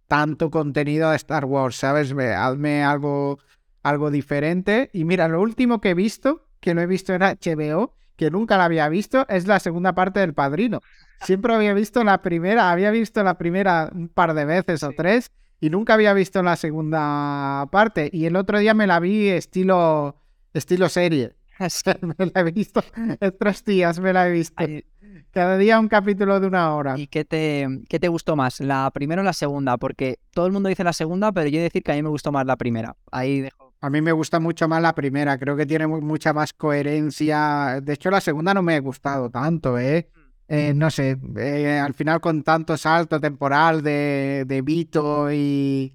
tanto 0.07 0.49
contenido 0.49 1.11
de 1.11 1.17
Star 1.17 1.45
Wars, 1.45 1.75
¿sabes? 1.75 2.11
Hazme 2.13 2.83
algo, 2.83 3.37
algo 3.83 4.09
diferente. 4.09 4.89
Y 4.91 5.05
mira, 5.05 5.27
lo 5.27 5.39
último 5.39 5.79
que 5.79 5.91
he 5.91 5.93
visto, 5.93 6.47
que 6.59 6.73
no 6.73 6.81
he 6.81 6.87
visto 6.87 7.13
en 7.13 7.21
HBO, 7.21 7.93
que 8.21 8.29
nunca 8.29 8.55
la 8.55 8.65
había 8.65 8.87
visto, 8.87 9.25
es 9.29 9.47
la 9.47 9.59
segunda 9.59 9.95
parte 9.95 10.19
del 10.19 10.35
Padrino. 10.35 10.81
Siempre 11.23 11.55
había 11.55 11.73
visto 11.73 12.03
la 12.03 12.21
primera, 12.21 12.69
había 12.69 12.91
visto 12.91 13.23
la 13.23 13.39
primera 13.39 13.89
un 13.95 14.09
par 14.09 14.35
de 14.35 14.45
veces 14.45 14.83
o 14.83 14.91
tres 14.95 15.31
y 15.59 15.71
nunca 15.71 15.95
había 15.95 16.13
visto 16.13 16.43
la 16.43 16.55
segunda 16.55 17.67
parte. 17.71 18.11
Y 18.13 18.27
el 18.27 18.35
otro 18.35 18.59
día 18.59 18.75
me 18.75 18.85
la 18.85 18.99
vi 18.99 19.27
estilo, 19.29 20.17
estilo 20.53 20.87
serie. 20.87 21.33
me 22.19 22.31
la 22.31 22.41
he 22.41 22.51
visto, 22.51 22.83
tres 23.39 23.65
días 23.65 23.99
me 23.99 24.13
la 24.13 24.27
he 24.27 24.31
visto. 24.33 24.63
Cada 25.31 25.57
día 25.57 25.79
un 25.79 25.87
capítulo 25.87 26.39
de 26.39 26.45
una 26.45 26.75
hora. 26.75 26.99
¿Y 26.99 27.07
qué 27.07 27.25
te, 27.25 27.67
qué 27.89 27.99
te 27.99 28.07
gustó 28.07 28.35
más, 28.35 28.59
la 28.59 28.91
primera 28.93 29.23
o 29.23 29.25
la 29.25 29.33
segunda? 29.33 29.77
Porque 29.77 30.19
todo 30.29 30.45
el 30.45 30.51
mundo 30.51 30.69
dice 30.69 30.83
la 30.83 30.93
segunda, 30.93 31.31
pero 31.31 31.49
yo 31.49 31.55
he 31.55 31.61
de 31.61 31.69
decir 31.69 31.81
que 31.81 31.91
a 31.91 31.95
mí 31.95 32.03
me 32.03 32.09
gustó 32.09 32.31
más 32.31 32.45
la 32.45 32.55
primera. 32.55 32.95
Ahí 33.11 33.41
dejo. 33.41 33.60
A 33.81 33.89
mí 33.89 33.99
me 33.99 34.11
gusta 34.11 34.39
mucho 34.39 34.67
más 34.67 34.79
la 34.79 34.93
primera, 34.93 35.39
creo 35.39 35.57
que 35.57 35.65
tiene 35.65 35.87
mucha 35.87 36.33
más 36.33 36.53
coherencia. 36.53 37.79
De 37.81 37.93
hecho, 37.93 38.11
la 38.11 38.21
segunda 38.21 38.53
no 38.53 38.61
me 38.61 38.75
ha 38.75 38.79
gustado 38.79 39.31
tanto, 39.31 39.79
¿eh? 39.79 40.07
Mm. 40.15 40.19
Eh, 40.53 40.73
no 40.75 40.91
sé, 40.91 41.17
eh, 41.37 41.79
al 41.79 41.93
final 41.95 42.21
con 42.21 42.43
tanto 42.43 42.77
salto 42.77 43.19
temporal 43.19 43.81
de, 43.81 44.43
de 44.45 44.61
Vito 44.61 45.31
y, 45.31 45.93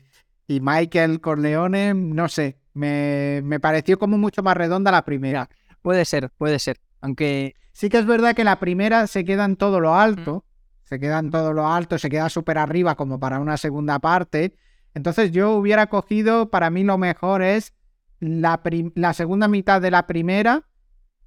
y, 0.48 0.60
Michael 0.60 1.20
Corleone, 1.20 1.94
no 1.94 2.26
sé, 2.26 2.58
me, 2.72 3.42
me, 3.44 3.60
pareció 3.60 3.98
como 3.98 4.18
mucho 4.18 4.42
más 4.42 4.56
redonda 4.56 4.90
la 4.90 5.04
primera. 5.04 5.48
Puede 5.82 6.04
ser, 6.04 6.30
puede 6.36 6.58
ser, 6.58 6.80
aunque... 7.00 7.54
Sí 7.72 7.90
que 7.90 7.98
es 7.98 8.06
verdad 8.06 8.34
que 8.34 8.42
la 8.42 8.58
primera 8.58 9.06
se 9.06 9.26
queda 9.26 9.44
en 9.44 9.56
todo 9.56 9.80
lo 9.80 9.94
alto, 9.94 10.46
se 10.84 10.98
queda 10.98 11.18
en 11.18 11.30
todo 11.30 11.52
lo 11.52 11.68
alto, 11.68 11.98
se 11.98 12.08
queda 12.08 12.30
súper 12.30 12.56
arriba 12.56 12.94
como 12.94 13.20
para 13.20 13.38
una 13.38 13.58
segunda 13.58 13.98
parte. 13.98 14.54
Entonces 14.96 15.30
yo 15.30 15.52
hubiera 15.52 15.86
cogido, 15.86 16.50
para 16.50 16.70
mí 16.70 16.82
lo 16.82 16.96
mejor 16.98 17.42
es 17.42 17.74
la, 18.18 18.60
la 18.94 19.12
segunda 19.12 19.46
mitad 19.46 19.80
de 19.80 19.90
la 19.92 20.06
primera 20.06 20.64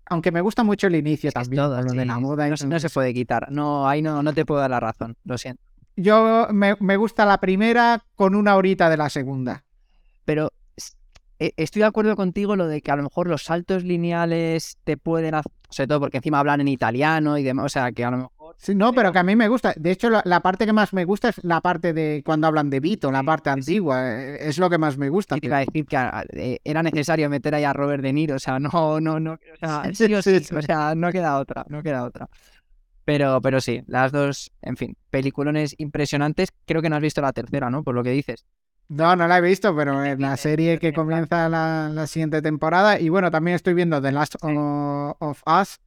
aunque 0.09 0.32
me 0.32 0.41
gusta 0.41 0.63
mucho 0.63 0.88
el 0.88 0.95
inicio 0.95 1.32
también, 1.32 1.61
lo 1.61 1.70
de 1.70 2.05
la 2.05 2.20
moda. 2.20 2.49
No, 2.49 2.80
se 2.80 2.89
puede 2.89 3.13
quitar. 3.13 3.51
No, 3.51 3.88
ahí 3.88 4.01
no, 4.01 4.24
no 4.24 4.34
te 4.34 4.43
puedo 4.43 4.59
dar 4.59 4.72
la 4.72 4.80
razón, 4.80 5.15
lo 5.24 5.38
siento. 5.38 5.61
Yo 5.95 6.47
me, 6.51 6.97
gusta 6.97 7.26
la 7.26 7.39
primera 7.39 8.03
con 8.15 8.34
una 8.34 8.55
horita 8.55 8.89
de 8.89 8.97
la 8.97 9.09
segunda. 9.09 9.65
Pero 10.26 10.51
e, 11.38 11.53
estoy 11.57 11.82
de 11.82 11.86
acuerdo 11.86 12.15
contigo 12.15 12.55
lo 12.55 12.67
de 12.67 12.82
que 12.82 12.91
a 12.91 12.95
lo 12.95 13.03
mejor 13.03 13.28
los 13.28 13.43
saltos 13.43 13.84
lineales 13.84 14.78
te 14.84 14.97
pueden 14.97 15.36
hacer, 15.36 15.51
sobre 15.70 15.88
todo 15.88 15.99
porque 15.99 16.17
encima 16.17 16.39
hablan 16.39 16.61
en 16.61 16.70
italiano 16.70 17.38
y 17.38 17.43
demás, 17.43 17.65
o 17.65 17.70
sea, 17.70 17.91
que 17.91 18.03
a 18.03 18.11
lo 18.11 18.17
mejor 18.17 18.32
Sí, 18.62 18.76
no, 18.76 18.91
pero 18.91 19.14
que 19.14 19.20
a 19.20 19.24
mí 19.24 19.38
me 19.38 19.47
gusta. 19.47 19.74
De 19.78 19.89
hecho, 19.89 20.10
la, 20.10 20.39
parte 20.41 20.66
que 20.66 20.74
más 20.74 20.91
me 20.91 21.05
gusta 21.05 21.30
es 21.30 21.41
la 21.45 21.62
parte 21.62 21.93
de 21.93 22.22
cuando 22.26 22.45
hablan 22.45 22.70
de 22.70 22.82
Vito, 22.82 23.10
la 23.10 23.24
parte 23.24 23.49
antigua. 23.49 24.01
Eh, 24.05 24.49
es 24.49 24.57
lo 24.57 24.70
que 24.70 24.78
más 24.78 24.97
me 24.97 25.07
gusta. 25.07 25.38
te 25.38 25.47
iba 25.47 25.57
a 25.57 25.60
decir 25.62 25.86
que 25.86 25.95
ah, 25.95 26.26
eh, 26.34 26.60
era 26.66 26.84
necesario 26.84 27.30
meter 27.30 27.55
ahí 27.55 27.64
a 27.64 27.72
Robert 27.72 28.03
De 28.03 28.12
Niro. 28.12 28.36
O 28.36 28.39
sea, 28.39 28.60
no, 28.60 28.99
no, 28.99 29.18
no. 29.18 29.32
O 29.32 29.57
sea, 29.57 29.84
sí, 29.93 30.14
o, 30.14 30.22
sí, 30.22 30.41
o 30.53 30.62
sea, 30.62 30.93
no 30.93 31.10
queda 31.10 31.39
otra, 31.39 31.66
no 31.70 31.82
queda 31.82 32.03
otra. 32.03 32.28
Pero, 33.05 33.41
pero 33.41 33.62
sí, 33.62 33.82
las 33.88 34.12
dos, 34.12 34.51
en 34.62 34.76
fin, 34.76 34.97
peliculones 35.10 35.74
impresionantes. 35.78 36.49
Creo 36.66 36.82
que 36.82 36.89
no 36.89 36.97
has 36.97 37.01
visto 37.01 37.22
la 37.22 37.32
tercera, 37.32 37.70
¿no? 37.70 37.82
Por 37.82 37.95
lo 37.95 38.03
que 38.03 38.12
dices. 38.12 38.45
No, 38.89 39.16
no 39.16 39.26
la 39.26 39.38
he 39.38 39.41
visto, 39.41 39.74
pero 39.74 40.03
en 40.03 40.20
la 40.20 40.36
serie 40.36 40.80
que 40.80 40.91
comienza 40.91 41.47
la, 41.47 41.89
la 41.93 42.07
siguiente 42.07 42.41
temporada. 42.41 42.99
Y 42.99 43.07
bueno, 43.07 43.32
también 43.32 43.55
estoy 43.55 43.74
viendo 43.74 44.01
The 44.01 44.12
Last 44.12 44.36
of 44.41 45.43
Us 45.47 45.80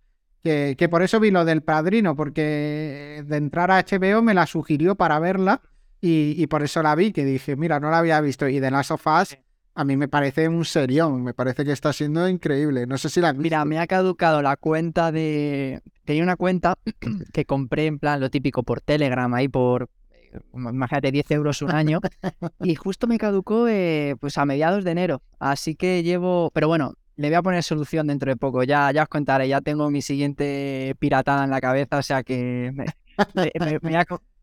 que, 0.42 0.88
por 0.90 1.02
eso 1.02 1.20
vi 1.20 1.30
lo 1.30 1.44
del 1.44 1.62
padrino, 1.62 2.16
porque 2.16 3.24
de 3.26 3.36
entrar 3.36 3.70
a 3.70 3.82
HBO 3.82 4.22
me 4.22 4.34
la 4.34 4.46
sugirió 4.46 4.94
para 4.94 5.18
verla 5.18 5.60
y, 6.00 6.46
por 6.48 6.62
eso 6.62 6.82
la 6.82 6.94
vi, 6.94 7.12
que 7.12 7.24
dije, 7.24 7.56
mira, 7.56 7.78
no 7.78 7.90
la 7.90 7.98
había 7.98 8.20
visto. 8.20 8.48
Y 8.48 8.60
The 8.60 8.70
Last 8.70 8.90
of 8.90 9.06
Us 9.06 9.36
a 9.74 9.84
mí 9.84 9.96
me 9.96 10.08
parece 10.08 10.48
un 10.48 10.64
serión, 10.64 11.22
me 11.22 11.32
parece 11.32 11.64
que 11.64 11.72
está 11.72 11.92
siendo 11.92 12.28
increíble. 12.28 12.86
No 12.86 12.98
sé 12.98 13.08
si 13.08 13.20
la... 13.20 13.32
Mira, 13.32 13.64
me 13.64 13.78
ha 13.78 13.86
caducado 13.86 14.42
la 14.42 14.56
cuenta 14.56 15.12
de... 15.12 15.80
Tenía 16.04 16.22
una 16.22 16.36
cuenta 16.36 16.76
que 17.32 17.44
compré 17.46 17.86
en 17.86 17.98
plan 17.98 18.20
lo 18.20 18.30
típico 18.30 18.62
por 18.62 18.80
Telegram, 18.80 19.32
ahí 19.32 19.48
por, 19.48 19.88
imagínate, 20.52 21.10
10 21.10 21.30
euros 21.30 21.62
un 21.62 21.70
año. 21.70 22.00
y 22.60 22.74
justo 22.74 23.06
me 23.06 23.18
caducó 23.18 23.66
eh, 23.68 24.16
pues 24.20 24.36
a 24.38 24.44
mediados 24.44 24.84
de 24.84 24.90
enero. 24.90 25.22
Así 25.38 25.74
que 25.74 26.02
llevo, 26.02 26.50
pero 26.52 26.68
bueno, 26.68 26.94
le 27.16 27.28
voy 27.28 27.34
a 27.34 27.42
poner 27.42 27.62
solución 27.62 28.06
dentro 28.06 28.30
de 28.30 28.36
poco. 28.36 28.62
Ya, 28.64 28.90
ya 28.92 29.02
os 29.02 29.08
contaré, 29.08 29.48
ya 29.48 29.60
tengo 29.60 29.90
mi 29.90 30.02
siguiente 30.02 30.94
piratada 30.98 31.44
en 31.44 31.50
la 31.50 31.60
cabeza, 31.60 31.98
o 31.98 32.02
sea 32.02 32.22
que 32.22 32.72
me, 32.74 32.86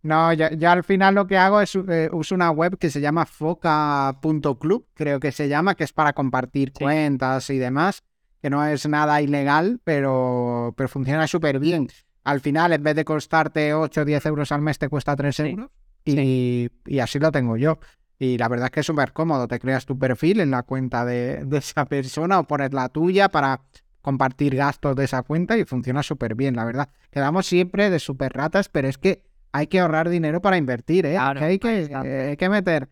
No, 0.01 0.31
ya, 0.33 0.71
al 0.71 0.83
final 0.83 1.15
lo 1.15 1.27
que 1.27 1.37
hago 1.37 1.59
es 1.59 1.75
eh, 1.75 2.09
uso 2.13 2.35
una 2.35 2.51
web 2.51 2.77
que 2.77 2.89
se 2.89 3.01
llama 3.01 3.25
foca.club, 3.25 4.87
creo 4.93 5.19
que 5.19 5.31
se 5.31 5.49
llama, 5.49 5.75
que 5.75 5.83
es 5.83 5.91
para 5.91 6.13
compartir 6.13 6.71
cuentas 6.71 7.49
y 7.49 7.57
demás, 7.57 8.03
que 8.41 8.49
no 8.49 8.65
es 8.65 8.87
nada 8.87 9.21
ilegal, 9.21 9.81
pero, 9.83 10.73
pero 10.77 10.87
funciona 10.87 11.27
súper 11.27 11.59
bien. 11.59 11.89
Al 12.23 12.39
final, 12.39 12.73
en 12.73 12.83
vez 12.83 12.95
de 12.95 13.03
costarte 13.05 13.73
8 13.73 14.01
o 14.01 14.05
10 14.05 14.25
euros 14.27 14.51
al 14.51 14.61
mes, 14.61 14.77
te 14.77 14.87
cuesta 14.87 15.15
3 15.15 15.39
euros. 15.41 15.69
Y, 16.05 16.69
y, 16.85 16.99
así 16.99 17.19
lo 17.19 17.31
tengo 17.31 17.57
yo. 17.57 17.79
Y 18.19 18.37
la 18.37 18.49
verdad 18.49 18.65
es 18.65 18.71
que 18.71 18.79
es 18.81 18.85
súper 18.85 19.13
cómodo. 19.13 19.47
Te 19.47 19.59
creas 19.59 19.85
tu 19.85 19.97
perfil 19.97 20.41
en 20.41 20.51
la 20.51 20.63
cuenta 20.63 21.05
de, 21.05 21.47
esa 21.53 21.85
persona 21.85 22.39
o 22.39 22.43
pones 22.43 22.73
la 22.73 22.89
tuya 22.89 23.29
para 23.29 23.61
compartir 24.01 24.55
gastos 24.55 24.95
de 24.95 25.05
esa 25.05 25.23
cuenta 25.23 25.57
y 25.57 25.65
funciona 25.65 26.03
súper 26.03 26.35
bien, 26.35 26.55
la 26.55 26.65
verdad. 26.65 26.89
Quedamos 27.11 27.45
siempre 27.45 27.89
de 27.89 27.99
súper 27.99 28.33
ratas, 28.33 28.69
pero 28.69 28.87
es 28.87 28.97
que 28.97 29.23
hay 29.51 29.67
que 29.67 29.79
ahorrar 29.79 30.09
dinero 30.09 30.41
para 30.41 30.57
invertir, 30.57 31.05
¿eh? 31.05 31.17
hay, 31.17 31.57
que, 31.57 31.83
eh, 31.83 32.29
hay 32.29 32.37
que 32.37 32.49
meter 32.49 32.89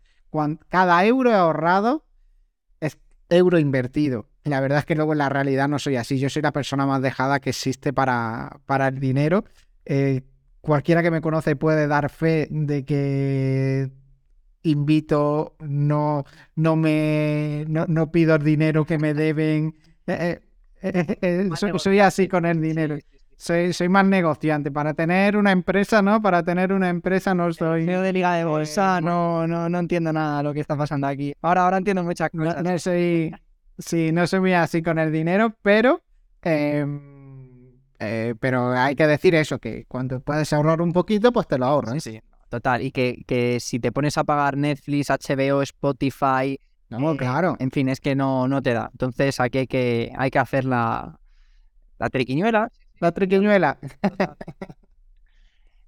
cada 0.69 1.05
euro 1.05 1.33
ahorrado 1.33 2.05
es 2.79 2.97
euro 3.29 3.59
invertido. 3.59 4.29
Y 4.43 4.49
la 4.49 4.61
verdad 4.61 4.79
es 4.79 4.85
que 4.85 4.95
luego 4.95 5.13
en 5.13 5.19
la 5.19 5.29
realidad 5.29 5.67
no 5.67 5.79
soy 5.79 5.97
así. 5.97 6.19
Yo 6.19 6.29
soy 6.29 6.41
la 6.41 6.51
persona 6.53 6.85
más 6.85 7.01
dejada 7.01 7.39
que 7.39 7.49
existe 7.49 7.91
para, 7.93 8.59
para 8.65 8.87
el 8.87 8.99
dinero. 8.99 9.45
Eh, 9.85 10.21
cualquiera 10.61 11.03
que 11.03 11.11
me 11.11 11.21
conoce 11.21 11.55
puede 11.55 11.87
dar 11.87 12.09
fe 12.09 12.47
de 12.49 12.85
que 12.85 13.91
invito, 14.67 15.55
no, 15.59 16.25
no 16.55 16.75
me 16.75 17.65
no, 17.67 18.11
pido 18.11 18.35
el 18.35 18.43
dinero 18.43 18.85
que 18.85 18.97
me 18.97 19.13
deben. 19.13 19.75
Eh, 20.05 20.39
eh, 20.81 21.17
eh, 21.21 21.49
soy, 21.55 21.99
así 21.99 22.27
con 22.27 22.45
el 22.45 22.61
dinero. 22.61 22.97
Soy, 23.35 23.73
soy 23.73 23.89
más 23.89 24.05
negociante. 24.05 24.71
Para 24.71 24.93
tener 24.93 25.37
una 25.37 25.51
empresa, 25.51 26.01
¿no? 26.01 26.21
Para 26.21 26.43
tener 26.43 26.73
una 26.73 26.89
empresa 26.89 27.33
no 27.33 27.51
soy. 27.53 27.85
Yo 27.85 28.01
de 28.01 28.13
liga 28.13 28.35
de 28.35 28.45
bolsa, 28.45 28.99
no, 29.01 29.47
no, 29.47 29.69
no 29.69 29.79
entiendo 29.79 30.11
nada 30.11 30.37
de 30.37 30.43
lo 30.43 30.53
que 30.53 30.59
está 30.59 30.75
pasando 30.75 31.07
aquí. 31.07 31.33
Ahora, 31.41 31.63
ahora 31.63 31.77
entiendo 31.77 32.03
muchas 32.03 32.29
cosas. 32.29 32.63
No, 32.63 32.77
soy. 32.79 33.33
Sí, 33.79 34.11
no 34.11 34.25
soy 34.25 34.39
muy 34.39 34.53
así 34.53 34.81
con 34.81 34.97
el 34.99 35.11
dinero, 35.11 35.55
pero. 35.61 36.01
Em, 36.41 37.17
pero 38.39 38.71
hay 38.71 38.95
que 38.95 39.07
decir 39.07 39.33
eso, 39.35 39.59
que 39.59 39.85
cuando 39.87 40.19
puedes 40.19 40.51
ahorrar 40.53 40.81
un 40.81 40.93
poquito, 40.93 41.31
pues 41.31 41.47
te 41.47 41.57
lo 41.57 41.65
ahorras. 41.65 42.03
Sí, 42.03 42.19
Total, 42.49 42.81
y 42.81 42.91
que, 42.91 43.23
que 43.27 43.59
si 43.59 43.79
te 43.79 43.91
pones 43.91 44.17
a 44.17 44.23
pagar 44.23 44.55
Netflix, 44.55 45.09
HBO, 45.09 45.61
Spotify, 45.61 46.57
no, 46.89 47.11
eh, 47.11 47.17
claro. 47.17 47.55
En 47.59 47.71
fin, 47.71 47.89
es 47.89 47.99
que 47.99 48.15
no, 48.15 48.47
no 48.47 48.61
te 48.61 48.73
da. 48.73 48.89
Entonces 48.91 49.39
aquí 49.39 49.59
hay 49.59 49.67
que, 49.67 50.11
hay 50.15 50.31
que 50.31 50.39
hacer 50.39 50.65
la, 50.65 51.19
la 51.99 52.09
triquiñuela. 52.09 52.71
La 52.99 53.11
triquiñuela. 53.11 53.77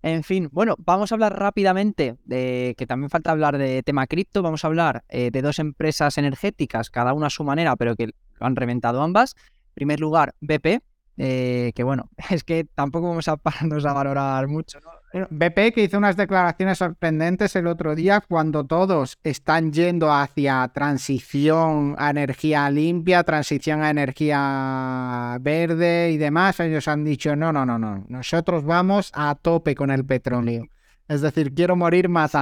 en 0.02 0.24
fin, 0.24 0.50
bueno, 0.52 0.76
vamos 0.78 1.12
a 1.12 1.16
hablar 1.16 1.40
rápidamente 1.40 2.18
de 2.26 2.76
que 2.78 2.86
también 2.86 3.10
falta 3.10 3.32
hablar 3.32 3.58
de 3.58 3.82
tema 3.84 4.08
cripto. 4.08 4.42
Vamos 4.42 4.64
a 4.64 4.68
hablar 4.68 5.04
eh, 5.10 5.32
de 5.32 5.42
dos 5.42 5.60
empresas 5.60 6.18
energéticas, 6.18 6.90
cada 6.90 7.14
una 7.14 7.28
a 7.28 7.32
su 7.32 7.44
manera, 7.44 7.76
pero 7.76 7.96
que 7.96 8.08
lo 8.08 8.46
han 8.46 8.56
reventado 8.56 9.02
ambas. 9.02 9.36
En 9.70 9.76
primer 9.76 10.00
lugar, 10.00 10.36
BP, 10.42 10.82
eh, 11.18 11.72
que 11.74 11.84
bueno, 11.84 12.10
es 12.30 12.44
que 12.44 12.66
tampoco 12.66 13.08
vamos 13.08 13.28
a 13.30 13.38
pararnos 13.38 13.86
a 13.86 13.94
valorar 13.94 14.48
mucho. 14.48 14.80
BP 15.12 15.74
que 15.74 15.84
hizo 15.84 15.98
unas 15.98 16.16
declaraciones 16.16 16.78
sorprendentes 16.78 17.56
el 17.56 17.68
otro 17.68 17.96
día 17.96 18.22
cuando 18.22 18.64
todos 18.66 19.18
están 19.24 19.74
yendo 19.74 20.12
hacia 20.14 20.68
transición 20.74 21.96
a 21.98 22.12
energía 22.12 22.70
limpia, 22.70 23.24
transición 23.24 23.82
a 23.82 23.90
energía 23.90 25.38
verde 25.42 26.12
y 26.12 26.18
demás. 26.18 26.60
Ellos 26.60 26.88
han 26.88 27.04
dicho, 27.04 27.36
no, 27.36 27.52
no, 27.52 27.66
no, 27.66 27.80
no, 27.80 28.06
nosotros 28.08 28.64
vamos 28.64 29.12
a 29.16 29.36
tope 29.36 29.76
con 29.76 29.90
el 29.90 30.06
petróleo. 30.06 30.68
Es 31.08 31.22
decir, 31.22 31.54
quiero 31.54 31.76
morir 31.76 32.08
matando. 32.08 32.40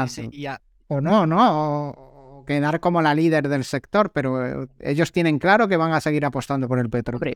O 0.89 1.01
no, 1.01 1.25
no, 1.25 1.89
o, 1.89 2.45
quedar 2.45 2.79
como 2.79 3.01
la 3.01 3.13
líder 3.13 3.49
del 3.49 3.63
sector, 3.63 4.11
pero 4.11 4.63
eh, 4.63 4.67
ellos 4.79 5.11
tienen 5.11 5.37
claro 5.39 5.67
que 5.67 5.75
van 5.75 5.91
a 5.91 6.01
seguir 6.01 6.23
apostando 6.25 6.67
por 6.67 6.79
el 6.79 6.89
petróleo 6.89 7.35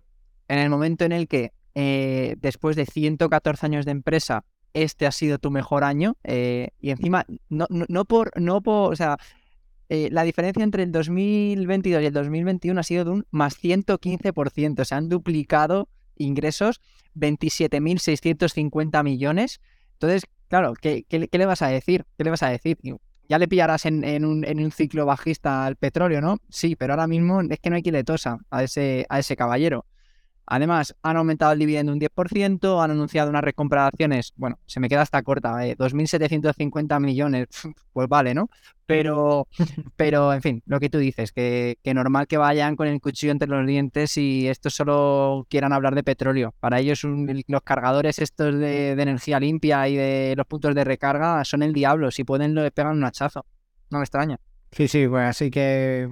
en 0.52 0.60
el 0.60 0.70
momento 0.70 1.06
en 1.06 1.14
el 1.14 1.30
que 1.30 1.54
eh, 1.76 2.36
después 2.40 2.76
de 2.76 2.86
114 2.86 3.66
años 3.66 3.86
de 3.86 3.92
empresa, 3.92 4.44
este 4.74 5.06
ha 5.06 5.12
sido 5.12 5.38
tu 5.38 5.52
mejor 5.52 5.84
año, 5.84 6.18
eh, 6.24 6.70
y 6.80 6.92
encima, 6.92 7.26
no, 7.50 7.68
no, 7.70 8.06
por, 8.06 8.32
no 8.40 8.62
por, 8.62 8.94
o 8.94 8.96
sea, 8.96 9.18
eh, 9.90 10.10
la 10.12 10.24
diferencia 10.24 10.64
entre 10.64 10.84
el 10.84 10.92
2022 10.92 12.02
y 12.02 12.06
el 12.06 12.14
2021 12.14 12.80
ha 12.80 12.84
sido 12.84 13.04
de 13.06 13.12
un 13.12 13.28
más 13.32 13.62
115%, 13.62 14.86
se 14.86 14.96
han 14.96 15.10
duplicado 15.10 15.90
ingresos 16.16 16.80
27.650 17.16 19.04
millones. 19.04 19.60
Entonces, 19.94 20.24
claro, 20.48 20.74
¿qué, 20.80 21.04
¿qué, 21.04 21.28
le 21.32 21.46
vas 21.46 21.62
a 21.62 21.68
decir? 21.68 22.06
¿Qué 22.18 22.24
le 22.24 22.30
vas 22.30 22.44
a 22.44 22.50
decir? 22.50 22.78
Ya 23.28 23.38
le 23.40 23.48
pillarás 23.48 23.86
en, 23.86 24.26
un, 24.26 24.46
en, 24.46 24.64
un, 24.64 24.72
ciclo 24.72 25.06
bajista 25.06 25.66
al 25.66 25.76
petróleo, 25.76 26.22
¿no? 26.22 26.38
Sí, 26.50 26.76
pero 26.76 26.94
ahora 26.94 27.08
mismo 27.08 27.42
es 27.42 27.60
que 27.60 27.70
no 27.70 27.76
hay 27.76 27.84
quien 27.84 28.04
tosa 28.04 28.40
a 28.50 28.64
ese, 28.64 29.06
a 29.10 29.20
ese 29.20 29.36
caballero. 29.36 29.86
Además, 30.46 30.96
han 31.02 31.18
aumentado 31.18 31.54
el 31.54 31.60
dividendo 31.60 31.94
un 31.94 32.00
10%, 32.00 32.84
han 32.84 32.92
anunciado 32.92 33.30
una 33.30 33.42
recompra 33.42 33.84
de 33.84 33.88
acciones, 33.88 34.34
bueno, 34.36 34.60
se 34.66 34.80
me 34.80 34.90
queda 34.90 35.02
hasta 35.02 35.22
corta, 35.22 35.66
¿eh? 35.66 35.78
2.750 35.78 37.00
millones, 37.00 37.48
pues 37.94 38.08
vale, 38.10 38.34
¿no? 38.34 38.50
Pero, 38.86 39.48
pero, 39.96 40.34
en 40.34 40.42
fin, 40.42 40.64
lo 40.66 40.80
que 40.80 40.90
tú 40.90 40.98
dices, 40.98 41.32
que, 41.32 41.78
que, 41.84 41.94
normal 41.94 42.28
que 42.28 42.38
vayan 42.38 42.76
con 42.76 42.88
el 42.88 43.00
cuchillo 43.00 43.32
entre 43.32 43.48
los 43.48 43.66
dientes 43.66 44.18
y 44.18 44.48
estos 44.48 44.74
solo 44.74 45.46
quieran 45.50 45.72
hablar 45.72 45.96
de 45.96 46.04
petróleo. 46.04 46.54
Para 46.60 46.80
ellos 46.80 47.04
los 47.04 47.62
cargadores 47.62 48.20
estos 48.20 48.58
de, 48.58 48.92
energía 48.92 49.40
limpia 49.40 49.88
y 49.88 49.96
de 49.96 50.34
los 50.36 50.46
puntos 50.48 50.76
de 50.76 50.84
recarga 50.84 51.46
son 51.46 51.64
el 51.64 51.72
diablo, 51.72 52.12
si 52.12 52.24
pueden 52.24 52.56
le 52.56 52.72
pegan 52.72 52.98
un 52.98 53.06
hachazo. 53.06 53.46
No 53.90 54.00
me 54.00 54.04
extraña. 54.04 54.38
Sí, 54.72 54.88
sí, 54.88 55.08
pues 55.08 55.30
así 55.30 55.52
que 55.52 56.10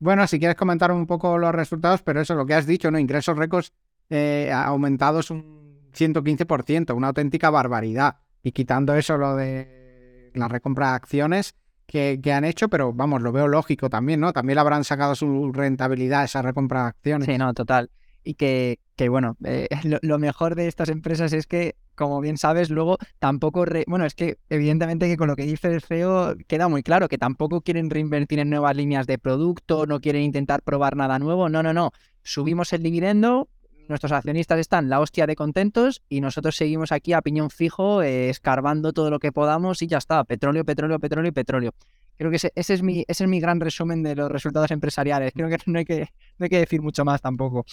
bueno, 0.00 0.26
si 0.26 0.38
quieres 0.38 0.56
comentar 0.56 0.90
un 0.90 1.06
poco 1.06 1.38
los 1.38 1.54
resultados, 1.54 2.02
pero 2.02 2.20
eso, 2.20 2.34
lo 2.34 2.46
que 2.46 2.54
has 2.54 2.66
dicho, 2.66 2.90
¿no? 2.90 2.98
Ingresos 2.98 3.36
récords 3.36 3.72
eh, 4.08 4.50
aumentados 4.52 5.30
un 5.30 5.90
115%, 5.92 6.94
una 6.94 7.08
auténtica 7.08 7.50
barbaridad. 7.50 8.16
Y 8.42 8.52
quitando 8.52 8.94
eso, 8.94 9.18
lo 9.18 9.36
de 9.36 10.32
la 10.34 10.48
recompra 10.48 10.90
de 10.90 10.94
acciones 10.94 11.54
que, 11.86 12.20
han 12.32 12.44
hecho, 12.44 12.68
pero 12.68 12.92
vamos, 12.92 13.20
lo 13.20 13.32
veo 13.32 13.48
lógico 13.48 13.90
también, 13.90 14.20
¿no? 14.20 14.32
También 14.32 14.54
le 14.54 14.60
habrán 14.60 14.84
sacado 14.84 15.14
su 15.14 15.52
rentabilidad 15.52 16.24
esa 16.24 16.40
recompra 16.40 16.82
de 16.82 16.88
acciones. 16.88 17.26
Sí, 17.26 17.36
no, 17.36 17.52
total. 17.52 17.90
Y 18.22 18.34
que, 18.34 18.78
que 18.96 19.08
bueno, 19.08 19.36
eh, 19.44 19.68
lo, 20.02 20.18
mejor 20.18 20.54
de 20.54 20.68
estas 20.68 20.88
empresas 20.88 21.32
es 21.32 21.46
que 21.46 21.76
como 22.00 22.22
bien 22.22 22.38
sabes, 22.38 22.70
luego 22.70 22.96
tampoco... 23.18 23.66
Bueno, 23.86 24.06
es 24.06 24.14
que 24.14 24.38
evidentemente 24.48 25.06
que 25.06 25.18
con 25.18 25.28
lo 25.28 25.36
que 25.36 25.42
dice 25.42 25.68
el 25.68 25.82
CEO 25.82 26.34
queda 26.48 26.66
muy 26.66 26.82
claro 26.82 27.08
que 27.08 27.18
tampoco 27.18 27.60
quieren 27.60 27.90
reinvertir 27.90 28.38
en 28.38 28.48
nuevas 28.48 28.74
líneas 28.74 29.06
de 29.06 29.18
producto, 29.18 29.84
no 29.84 30.00
quieren 30.00 30.22
intentar 30.22 30.62
probar 30.62 30.96
nada 30.96 31.18
nuevo. 31.18 31.50
No, 31.50 31.62
no, 31.62 31.74
no. 31.74 31.92
Subimos 32.22 32.72
el 32.72 32.82
dividendo, 32.82 33.50
nuestros 33.86 34.12
accionistas 34.12 34.58
están 34.58 34.88
la 34.88 34.98
hostia 34.98 35.26
de 35.26 35.36
contentos 35.36 36.00
y 36.08 36.22
nosotros 36.22 36.56
seguimos 36.56 36.90
aquí 36.90 37.12
a 37.12 37.20
piñón 37.20 37.50
fijo, 37.50 38.00
eh, 38.00 38.30
escarbando 38.30 38.94
todo 38.94 39.10
lo 39.10 39.18
que 39.18 39.30
podamos 39.30 39.82
y 39.82 39.86
ya 39.86 39.98
está. 39.98 40.24
Petróleo, 40.24 40.64
petróleo, 40.64 40.98
petróleo 40.98 41.28
y 41.28 41.32
petróleo. 41.32 41.74
Creo 42.16 42.30
que 42.30 42.36
ese, 42.36 42.52
es 42.54 42.82
mi, 42.82 43.04
ese 43.08 43.24
es 43.24 43.28
mi 43.28 43.40
gran 43.40 43.60
resumen 43.60 44.02
de 44.02 44.16
los 44.16 44.32
resultados 44.32 44.70
empresariales. 44.70 45.32
Creo 45.34 45.50
que 45.50 45.58
no 45.66 45.78
hay 45.78 45.84
que, 45.84 46.08
no 46.38 46.44
hay 46.44 46.48
que 46.48 46.60
decir 46.60 46.80
mucho 46.80 47.04
más 47.04 47.20
tampoco. 47.20 47.66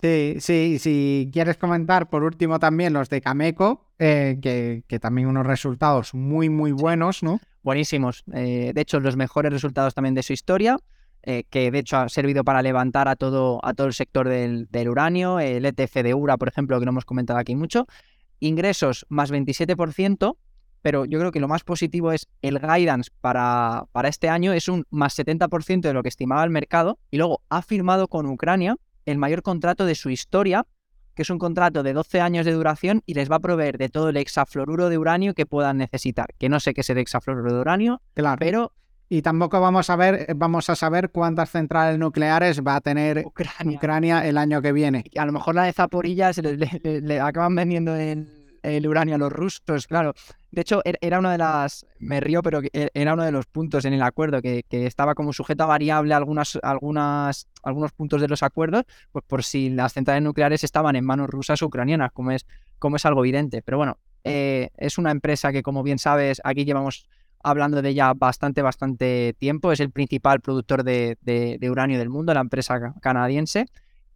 Sí, 0.00 0.36
sí, 0.40 0.78
si 0.78 1.30
quieres 1.32 1.56
comentar 1.56 2.08
por 2.08 2.22
último 2.22 2.58
también 2.58 2.92
los 2.92 3.08
de 3.08 3.20
Cameco, 3.20 3.86
eh, 3.98 4.38
que, 4.40 4.98
también 5.00 5.28
unos 5.28 5.46
resultados 5.46 6.14
muy, 6.14 6.48
muy 6.50 6.72
buenos, 6.72 7.22
¿no? 7.22 7.40
Buenísimos. 7.62 8.22
Eh, 8.32 8.72
de 8.74 8.80
hecho, 8.80 9.00
los 9.00 9.16
mejores 9.16 9.52
resultados 9.52 9.94
también 9.94 10.14
de 10.14 10.22
su 10.22 10.32
historia, 10.32 10.78
eh, 11.22 11.44
que 11.50 11.70
de 11.70 11.80
hecho 11.80 11.96
ha 11.96 12.08
servido 12.08 12.44
para 12.44 12.62
levantar 12.62 13.08
a 13.08 13.16
todo, 13.16 13.60
a 13.64 13.74
todo 13.74 13.86
el 13.86 13.94
sector 13.94 14.28
del, 14.28 14.88
uranio, 14.88 15.40
el 15.40 15.64
ETF 15.64 16.02
de 16.02 16.14
URA, 16.14 16.36
por 16.36 16.48
ejemplo, 16.48 16.78
que 16.78 16.84
no 16.84 16.90
hemos 16.90 17.04
comentado 17.04 17.38
aquí 17.38 17.56
mucho. 17.56 17.86
Ingresos 18.40 19.04
más 19.08 19.32
27%, 19.32 20.36
pero 20.82 21.06
yo 21.06 21.18
creo 21.18 21.32
que 21.32 21.40
lo 21.40 21.48
más 21.48 21.64
positivo 21.64 22.12
es 22.12 22.28
el 22.40 22.60
guidance 22.60 23.10
para, 23.20 23.86
para 23.90 24.08
este 24.08 24.28
año 24.28 24.52
es 24.52 24.68
un 24.68 24.84
más 24.90 25.18
70% 25.18 25.80
de 25.80 25.92
lo 25.92 26.02
que 26.02 26.08
estimaba 26.08 26.44
el 26.44 26.50
mercado 26.50 26.98
y 27.10 27.16
luego 27.16 27.42
ha 27.48 27.62
firmado 27.62 28.06
con 28.06 28.26
Ucrania 28.26 28.76
el 29.10 29.18
mayor 29.18 29.42
contrato 29.42 29.86
de 29.86 29.94
su 29.94 30.10
historia, 30.10 30.66
que 31.14 31.22
es 31.22 31.30
un 31.30 31.38
contrato 31.38 31.82
de 31.82 31.92
12 31.92 32.20
años 32.20 32.46
de 32.46 32.52
duración 32.52 33.02
y 33.06 33.14
les 33.14 33.30
va 33.30 33.36
a 33.36 33.40
proveer 33.40 33.78
de 33.78 33.88
todo 33.88 34.10
el 34.10 34.16
hexafluoruro 34.16 34.88
de 34.88 34.98
uranio 34.98 35.34
que 35.34 35.46
puedan 35.46 35.78
necesitar. 35.78 36.34
Que 36.38 36.48
no 36.48 36.60
sé 36.60 36.74
qué 36.74 36.82
es 36.82 36.90
el 36.90 36.98
hexafluoruro 36.98 37.52
de 37.52 37.60
uranio, 37.60 38.02
claro. 38.14 38.38
pero 38.38 38.72
y 39.10 39.22
tampoco 39.22 39.58
vamos 39.60 39.88
a 39.88 39.96
ver, 39.96 40.34
vamos 40.36 40.68
a 40.68 40.76
saber 40.76 41.10
cuántas 41.10 41.50
centrales 41.50 41.98
nucleares 41.98 42.60
va 42.62 42.76
a 42.76 42.80
tener 42.82 43.24
Ucrania, 43.26 44.26
el 44.28 44.36
año 44.36 44.60
que 44.60 44.72
viene. 44.72 45.04
a 45.16 45.24
lo 45.24 45.32
mejor 45.32 45.54
la 45.54 45.64
de 45.64 45.72
Zaporilla 45.72 46.32
se 46.34 46.42
le, 46.42 47.20
acaban 47.20 47.54
vendiendo 47.54 47.96
el, 47.96 48.28
el, 48.62 48.86
uranio 48.86 49.14
a 49.14 49.18
los 49.18 49.32
rusos, 49.32 49.86
claro. 49.86 50.14
De 50.50 50.62
hecho, 50.62 50.80
er, 50.84 50.98
era 51.00 51.18
una 51.18 51.32
de 51.32 51.38
las. 51.38 51.86
Me 51.98 52.20
río, 52.20 52.42
pero 52.42 52.60
e, 52.62 52.90
era 52.94 53.14
uno 53.14 53.24
de 53.24 53.32
los 53.32 53.46
puntos 53.46 53.84
en 53.84 53.92
el 53.92 54.02
acuerdo 54.02 54.40
que, 54.40 54.64
estaba 54.70 55.14
como 55.14 55.32
sujeto 55.32 55.66
variable 55.66 56.14
algunas, 56.14 56.58
algunas, 56.62 57.48
algunos 57.62 57.92
puntos 57.92 58.20
de 58.20 58.28
los 58.28 58.42
acuerdos, 58.42 58.84
pues 59.12 59.24
por 59.26 59.44
si 59.44 59.70
las 59.70 59.92
centrales 59.92 60.22
nucleares 60.22 60.64
estaban 60.64 60.96
en 60.96 61.04
manos 61.04 61.28
rusas 61.28 61.62
o 61.62 61.66
ucranianas, 61.66 62.12
como 62.12 62.30
es, 62.30 62.46
como 62.78 62.96
es 62.96 63.04
algo 63.06 63.24
evidente. 63.24 63.62
Pero 63.62 63.78
bueno, 63.78 63.98
eh, 64.24 64.70
es 64.76 64.98
una 64.98 65.10
empresa 65.10 65.52
que, 65.52 65.62
como 65.62 65.82
bien 65.82 65.98
sabes, 65.98 66.40
aquí 66.44 66.64
llevamos 66.64 67.08
hablando 67.42 67.82
de 67.82 67.90
ella 67.90 68.12
bastante, 68.14 68.62
bastante 68.62 69.34
tiempo. 69.38 69.72
Es 69.72 69.80
el 69.80 69.90
principal 69.90 70.40
productor 70.40 70.84
de, 70.84 71.58
uranio 71.70 71.98
del 71.98 72.08
mundo, 72.08 72.34
la 72.34 72.40
empresa 72.40 72.94
canadiense. 73.00 73.66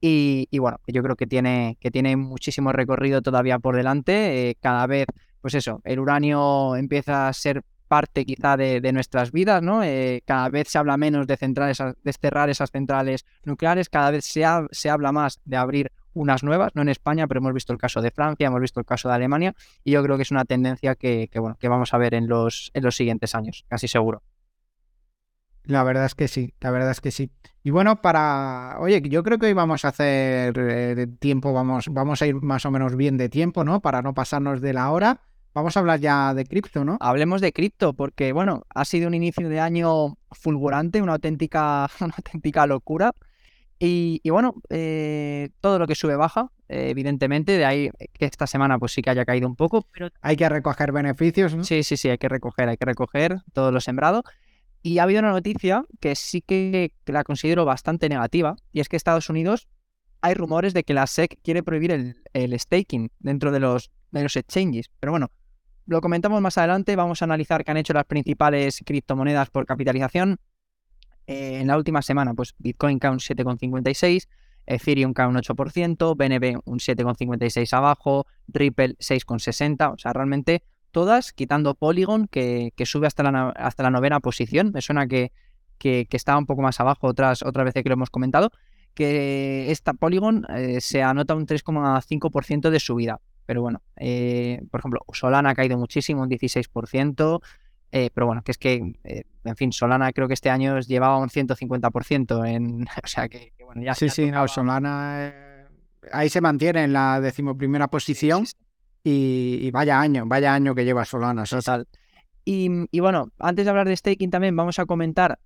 Y, 0.04 0.58
bueno, 0.58 0.78
yo 0.88 1.00
creo 1.02 1.14
que 1.14 1.28
tiene, 1.28 1.78
que 1.80 1.92
tiene 1.92 2.16
muchísimo 2.16 2.72
recorrido 2.72 3.22
todavía 3.22 3.60
por 3.60 3.76
delante. 3.76 4.50
Eh, 4.50 4.56
cada 4.60 4.88
vez 4.88 5.06
pues 5.42 5.54
eso, 5.54 5.82
el 5.84 5.98
uranio 5.98 6.76
empieza 6.76 7.28
a 7.28 7.32
ser 7.32 7.62
parte 7.88 8.24
quizá 8.24 8.56
de, 8.56 8.92
nuestras 8.92 9.32
vidas, 9.32 9.62
¿no? 9.62 9.82
Eh, 9.84 10.22
cada 10.24 10.48
vez 10.48 10.68
se 10.68 10.78
habla 10.78 10.96
menos 10.96 11.26
de 11.26 11.36
centrales, 11.36 11.76
de 11.78 12.12
cerrar 12.14 12.48
esas 12.48 12.70
centrales 12.70 13.26
nucleares, 13.44 13.90
cada 13.90 14.10
vez 14.12 14.24
se, 14.24 14.44
se, 14.70 14.88
habla 14.88 15.12
más 15.12 15.40
de 15.44 15.56
abrir 15.58 15.92
unas 16.14 16.42
nuevas, 16.42 16.74
no 16.74 16.80
en 16.80 16.88
España, 16.88 17.26
pero 17.26 17.38
hemos 17.38 17.52
visto 17.52 17.72
el 17.72 17.78
caso 17.78 18.00
de 18.00 18.10
Francia, 18.10 18.46
hemos 18.46 18.62
visto 18.62 18.80
el 18.80 18.86
caso 18.86 19.10
de 19.10 19.16
Alemania, 19.16 19.54
y 19.84 19.90
yo 19.90 20.02
creo 20.02 20.16
que 20.16 20.22
es 20.22 20.30
una 20.30 20.46
tendencia 20.46 20.94
que, 20.94 21.28
bueno, 21.34 21.58
que 21.60 21.68
vamos 21.68 21.92
a 21.92 21.98
ver 21.98 22.14
en 22.14 22.28
los, 22.28 22.70
en 22.72 22.82
los 22.82 22.96
siguientes 22.96 23.34
años, 23.34 23.66
casi 23.68 23.88
seguro. 23.88 24.22
La 25.64 25.84
verdad 25.84 26.06
es 26.06 26.14
que 26.14 26.28
sí, 26.28 26.54
la 26.60 26.70
verdad 26.70 26.90
es 26.90 27.00
que 27.00 27.10
sí. 27.10 27.30
Y 27.62 27.70
bueno, 27.70 28.02
para, 28.02 28.76
oye, 28.80 29.00
yo 29.02 29.22
creo 29.22 29.38
que 29.38 29.46
hoy 29.46 29.52
vamos 29.52 29.84
a 29.84 29.88
hacer 29.88 30.54
eh, 30.58 31.06
tiempo, 31.20 31.52
vamos, 31.52 31.86
vamos 31.90 32.20
a 32.20 32.26
ir 32.26 32.34
más 32.34 32.66
o 32.66 32.70
menos 32.70 32.96
bien 32.96 33.16
de 33.16 33.28
tiempo, 33.28 33.62
¿no? 33.62 33.80
Para 33.80 34.02
no 34.02 34.14
pasarnos 34.14 34.60
de 34.60 34.72
la 34.72 34.90
hora. 34.90 35.20
Vamos 35.54 35.76
a 35.76 35.80
hablar 35.80 36.00
ya 36.00 36.34
de 36.34 36.46
cripto, 36.46 36.84
¿no? 36.84 36.96
Hablemos 37.00 37.40
de 37.40 37.52
cripto, 37.52 37.92
porque 37.92 38.32
bueno, 38.32 38.64
ha 38.70 38.84
sido 38.84 39.06
un 39.06 39.14
inicio 39.14 39.48
de 39.48 39.60
año 39.60 40.16
fulgurante, 40.32 41.00
una 41.00 41.12
auténtica, 41.12 41.88
una 42.00 42.14
auténtica 42.16 42.66
locura. 42.66 43.12
Y, 43.84 44.20
bueno, 44.30 44.54
eh, 44.70 45.50
todo 45.60 45.80
lo 45.80 45.88
que 45.88 45.96
sube 45.96 46.14
baja, 46.14 46.52
evidentemente, 46.68 47.58
de 47.58 47.64
ahí 47.64 47.90
que 48.12 48.26
esta 48.26 48.46
semana 48.46 48.78
pues 48.78 48.92
sí 48.92 49.02
que 49.02 49.10
haya 49.10 49.24
caído 49.24 49.48
un 49.48 49.56
poco, 49.56 49.84
pero... 49.92 50.08
Hay 50.20 50.36
que 50.36 50.48
recoger 50.48 50.92
beneficios, 50.92 51.56
¿no? 51.56 51.64
Sí, 51.64 51.82
sí, 51.82 51.96
sí, 51.96 52.08
hay 52.08 52.18
que 52.18 52.28
recoger, 52.28 52.68
hay 52.68 52.76
que 52.76 52.84
recoger 52.84 53.38
todo 53.52 53.72
lo 53.72 53.80
sembrado. 53.80 54.22
Y 54.82 54.98
ha 54.98 55.04
habido 55.04 55.20
una 55.20 55.30
noticia 55.30 55.84
que 56.00 56.14
sí 56.16 56.40
que 56.40 56.92
la 57.06 57.24
considero 57.24 57.64
bastante 57.64 58.08
negativa, 58.08 58.56
y 58.72 58.80
es 58.80 58.88
que 58.88 58.96
Estados 58.96 59.30
Unidos 59.30 59.68
hay 60.20 60.34
rumores 60.34 60.74
de 60.74 60.84
que 60.84 60.94
la 60.94 61.06
SEC 61.06 61.38
quiere 61.42 61.62
prohibir 61.62 61.90
el, 61.90 62.22
el 62.32 62.58
staking 62.58 63.10
dentro 63.18 63.50
de 63.52 63.60
los, 63.60 63.90
de 64.10 64.22
los 64.22 64.36
exchanges. 64.36 64.90
Pero 65.00 65.12
bueno, 65.12 65.30
lo 65.86 66.00
comentamos 66.00 66.40
más 66.40 66.58
adelante, 66.58 66.94
vamos 66.96 67.22
a 67.22 67.24
analizar 67.24 67.64
qué 67.64 67.70
han 67.72 67.76
hecho 67.76 67.92
las 67.92 68.04
principales 68.04 68.82
criptomonedas 68.84 69.50
por 69.50 69.66
capitalización. 69.66 70.38
Eh, 71.26 71.60
en 71.60 71.66
la 71.66 71.76
última 71.76 72.02
semana, 72.02 72.34
pues 72.34 72.54
Bitcoin 72.58 72.98
cae 72.98 73.10
un 73.10 73.18
7,56, 73.18 74.28
Ethereum 74.66 75.12
cae 75.12 75.26
un 75.26 75.36
8%, 75.36 76.16
BNB 76.16 76.60
un 76.64 76.78
7,56 76.78 77.72
abajo, 77.72 78.26
Ripple 78.48 78.96
6,60, 78.98 79.94
o 79.94 79.98
sea, 79.98 80.12
realmente 80.12 80.62
todas, 80.92 81.32
quitando 81.32 81.74
Polygon, 81.74 82.28
que, 82.28 82.72
sube 82.84 83.06
hasta 83.06 83.24
la, 83.24 83.48
hasta 83.50 83.82
la 83.82 83.90
novena 83.90 84.20
posición, 84.20 84.70
me 84.72 84.80
suena 84.80 85.06
que, 85.08 85.32
que, 85.78 86.06
estaba 86.12 86.38
un 86.38 86.46
poco 86.46 86.62
más 86.62 86.78
abajo 86.78 87.08
otras, 87.08 87.42
otras 87.42 87.64
veces 87.64 87.82
que 87.82 87.88
lo 87.88 87.94
hemos 87.94 88.10
comentado, 88.10 88.50
que 88.94 89.70
esta 89.70 89.94
Polygon 89.94 90.46
eh, 90.50 90.80
se 90.80 91.02
anota 91.02 91.34
un 91.34 91.46
3,5% 91.46 92.70
de 92.70 92.78
subida. 92.78 93.20
Pero 93.46 93.62
bueno, 93.62 93.82
eh, 93.96 94.62
por 94.70 94.80
ejemplo, 94.80 95.00
Solana 95.12 95.50
ha 95.50 95.54
caído 95.54 95.76
muchísimo, 95.78 96.22
un 96.22 96.28
16%. 96.30 97.40
Eh, 97.94 98.08
pero 98.14 98.26
bueno, 98.26 98.42
que 98.42 98.52
es 98.52 98.58
que, 98.58 98.94
eh, 99.04 99.24
en 99.44 99.56
fin, 99.56 99.72
Solana 99.72 100.12
creo 100.12 100.26
que 100.26 100.34
este 100.34 100.48
año 100.48 100.78
llevaba 100.80 101.18
un 101.18 101.28
150%. 101.28 102.46
En, 102.46 102.86
o 103.04 103.06
sea 103.06 103.28
que, 103.28 103.52
bueno, 103.64 103.82
ya. 103.82 103.94
Sí, 103.94 104.08
sí, 104.08 104.30
no, 104.30 104.46
Solana 104.48 105.32
ahí 106.10 106.28
se 106.28 106.40
mantiene 106.40 106.84
en 106.84 106.92
la 106.92 107.20
decimoprimera 107.20 107.88
posición. 107.88 108.44
Y, 109.04 109.70
vaya 109.72 110.00
año, 110.00 110.24
vaya 110.26 110.54
año 110.54 110.74
que 110.74 110.84
lleva 110.84 111.04
Solana. 111.04 111.44
Total. 111.44 111.88
Y, 112.44 112.68
y, 112.90 113.00
bueno, 113.00 113.30
antes 113.38 113.64
de 113.64 113.70
hablar 113.70 113.88
de 113.88 113.96
staking 113.96 114.30
también 114.30 114.54
vamos 114.54 114.78
a 114.78 114.86
comentar 114.86 115.38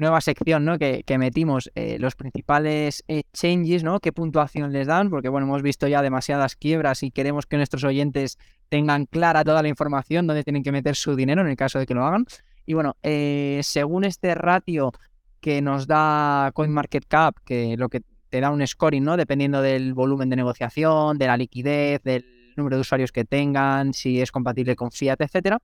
nueva 0.00 0.20
sección 0.20 0.64
¿no? 0.64 0.78
que, 0.78 1.04
metimos 1.18 1.70
eh, 1.74 1.98
los 1.98 2.16
principales 2.16 3.04
exchanges, 3.06 3.84
¿no? 3.84 4.00
qué 4.00 4.12
puntuación 4.12 4.72
les 4.72 4.86
dan, 4.86 5.10
porque 5.10 5.28
bueno, 5.28 5.46
hemos 5.46 5.62
visto 5.62 5.86
ya 5.86 6.02
demasiadas 6.02 6.56
quiebras 6.56 7.02
y 7.02 7.10
queremos 7.10 7.46
que 7.46 7.58
nuestros 7.58 7.84
oyentes 7.84 8.38
tengan 8.68 9.06
clara 9.06 9.44
toda 9.44 9.62
la 9.62 9.68
información 9.68 10.26
donde 10.26 10.42
tienen 10.42 10.62
que 10.62 10.72
meter 10.72 10.96
su 10.96 11.14
dinero 11.14 11.42
en 11.42 11.48
el 11.48 11.56
caso 11.56 11.78
de 11.78 11.86
que 11.86 11.94
lo 11.94 12.04
hagan. 12.04 12.24
Y 12.66 12.74
bueno, 12.74 12.96
eh, 13.02 13.60
según 13.62 14.04
este 14.04 14.34
ratio 14.34 14.92
que 15.40 15.60
nos 15.62 15.86
da 15.86 16.50
CoinMarketCap, 16.54 17.36
que 17.44 17.76
lo 17.76 17.88
que 17.88 18.02
te 18.30 18.40
da 18.40 18.50
un 18.50 18.66
scoring, 18.66 19.04
¿no? 19.04 19.16
Dependiendo 19.16 19.60
del 19.60 19.92
volumen 19.92 20.30
de 20.30 20.36
negociación, 20.36 21.18
de 21.18 21.26
la 21.26 21.36
liquidez, 21.36 22.02
del 22.02 22.24
número 22.56 22.76
de 22.76 22.80
usuarios 22.80 23.12
que 23.12 23.24
tengan, 23.24 23.92
si 23.92 24.20
es 24.20 24.32
compatible 24.32 24.76
con 24.76 24.90
Fiat, 24.90 25.20
etcétera. 25.20 25.58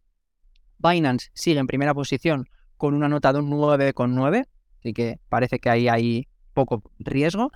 Binance 0.79 1.31
sigue 1.33 1.61
en 1.61 1.67
primera 1.67 1.95
posición 1.95 2.49
con 2.77 2.95
una 2.95 3.09
nota 3.09 3.33
de 3.33 3.39
un 3.39 3.51
9,9, 3.51 4.47
así 4.81 4.93
que 4.93 5.19
parece 5.29 5.59
que 5.59 5.71
ahí 5.71 5.89
hay 5.89 6.29
poco 6.53 6.83
riesgo. 6.99 7.51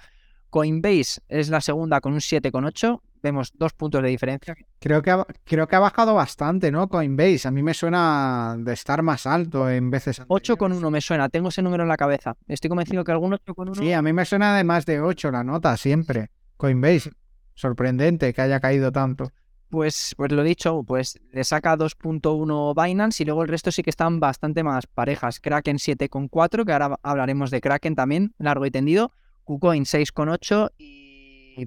Coinbase 0.49 1.21
es 1.29 1.49
la 1.49 1.61
segunda 1.61 2.01
con 2.01 2.13
un 2.13 2.21
7,8. 2.21 3.01
Vemos 3.23 3.53
dos 3.55 3.73
puntos 3.73 4.03
de 4.03 4.09
diferencia. 4.09 4.57
Creo 4.79 5.03
que, 5.03 5.11
ha, 5.11 5.27
creo 5.45 5.67
que 5.67 5.77
ha 5.77 5.81
bajado 5.81 6.15
bastante, 6.15 6.71
¿no? 6.71 6.89
Coinbase. 6.89 7.49
A 7.49 7.51
mí 7.51 7.63
me 7.63 7.75
suena 7.75 8.57
de 8.59 8.73
estar 8.73 9.03
más 9.03 9.27
alto 9.27 9.69
en 9.69 9.91
veces. 9.91 10.21
8,1 10.27 10.91
me 10.91 11.01
suena. 11.01 11.29
Tengo 11.29 11.49
ese 11.49 11.63
número 11.63 11.83
en 11.83 11.89
la 11.89 11.97
cabeza. 11.97 12.37
Estoy 12.49 12.69
convencido 12.69 13.05
que 13.05 13.13
algún 13.13 13.33
8,1. 13.33 13.79
Sí, 13.79 13.93
a 13.93 14.03
mí 14.03 14.13
me 14.13 14.25
suena 14.25 14.57
de 14.57 14.65
más 14.65 14.87
de 14.87 15.01
8 15.01 15.31
la 15.31 15.45
nota, 15.45 15.77
siempre. 15.77 16.31
Coinbase. 16.57 17.13
Sorprendente 17.55 18.33
que 18.33 18.41
haya 18.41 18.61
caído 18.61 18.91
tanto. 18.91 19.33
Pues, 19.71 20.15
pues 20.17 20.33
lo 20.33 20.43
dicho, 20.43 20.83
pues 20.83 21.21
le 21.31 21.45
saca 21.45 21.77
2.1 21.77 22.75
Binance 22.75 23.23
y 23.23 23.27
luego 23.27 23.43
el 23.43 23.49
resto 23.49 23.71
sí 23.71 23.85
que 23.85 23.91
están 23.91 24.19
bastante 24.19 24.65
más 24.65 24.89
parejas. 24.89 25.39
Kraken 25.39 25.77
7.4, 25.77 26.67
que 26.67 26.73
ahora 26.73 26.99
hablaremos 27.05 27.53
de 27.53 27.61
Kraken 27.61 27.95
también, 27.95 28.35
largo 28.39 28.67
y 28.67 28.73
tendido. 28.73 29.13
KuCoin 29.45 29.85
6.8 29.85 30.73
y 30.79 31.00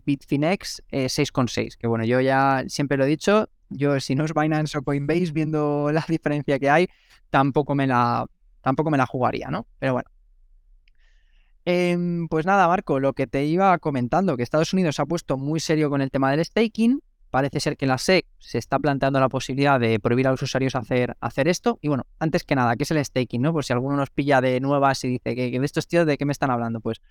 Bitfinex 0.06 0.84
6.6. 0.92 1.58
Eh, 1.58 1.70
que 1.80 1.88
bueno, 1.88 2.06
yo 2.06 2.22
ya 2.22 2.64
siempre 2.68 2.98
lo 2.98 3.06
he 3.06 3.08
dicho, 3.08 3.50
yo 3.70 4.00
si 4.00 4.16
no 4.16 4.26
es 4.26 4.34
Binance 4.34 4.78
o 4.78 4.84
Coinbase, 4.84 5.32
viendo 5.32 5.92
la 5.92 6.06
diferencia 6.08 6.60
que 6.60 6.70
hay, 6.70 6.88
tampoco 7.30 7.76
me 7.76 7.88
la, 7.88 8.26
tampoco 8.62 8.92
me 8.92 8.98
la 8.98 9.06
jugaría, 9.06 9.50
¿no? 9.50 9.68
Pero 9.80 9.94
bueno. 9.94 10.10
Em, 11.66 12.28
pues 12.28 12.46
nada, 12.46 12.68
Marco, 12.68 13.00
lo 13.00 13.14
que 13.14 13.26
te 13.26 13.46
iba 13.46 13.78
comentando, 13.80 14.36
que 14.36 14.44
Estados 14.44 14.74
Unidos 14.74 14.98
se 14.98 15.02
ha 15.02 15.06
puesto 15.06 15.38
muy 15.38 15.60
serio 15.60 15.90
con 15.90 16.02
el 16.02 16.12
tema 16.12 16.30
del 16.32 16.44
staking 16.44 17.02
parece 17.34 17.60
ser 17.60 17.78
que 17.78 17.88
la 17.88 17.98
SEC 17.98 18.28
se 18.38 18.60
está 18.60 18.78
planteando 18.78 19.20
la 19.20 19.28
posibilidad 19.28 19.80
de 19.80 20.00
prohibir 20.00 20.28
a 20.28 20.30
los 20.30 20.42
usuarios 20.44 20.76
hacer, 20.76 21.18
hacer 21.20 21.48
esto. 21.48 21.80
Y 21.82 21.88
bueno, 21.88 22.06
antes 22.20 22.44
que 22.44 22.54
nada, 22.54 22.76
¿qué 22.76 22.84
es 22.84 22.92
el 22.92 23.04
staking? 23.04 23.42
¿no? 23.42 23.52
Por 23.52 23.66
si 23.66 23.74
alguno 23.74 23.96
nos 23.96 24.12
pilla 24.12 24.40
de 24.40 24.60
nuevas 24.60 25.04
y 25.04 25.08
dice 25.08 25.34
que, 25.34 25.60
de 25.60 25.66
estos 25.66 25.88
tíos 25.88 26.06
de 26.06 26.16
qué 26.16 26.26
me 26.26 26.32
están 26.32 26.52
hablando, 26.52 26.80
pues 26.80 27.02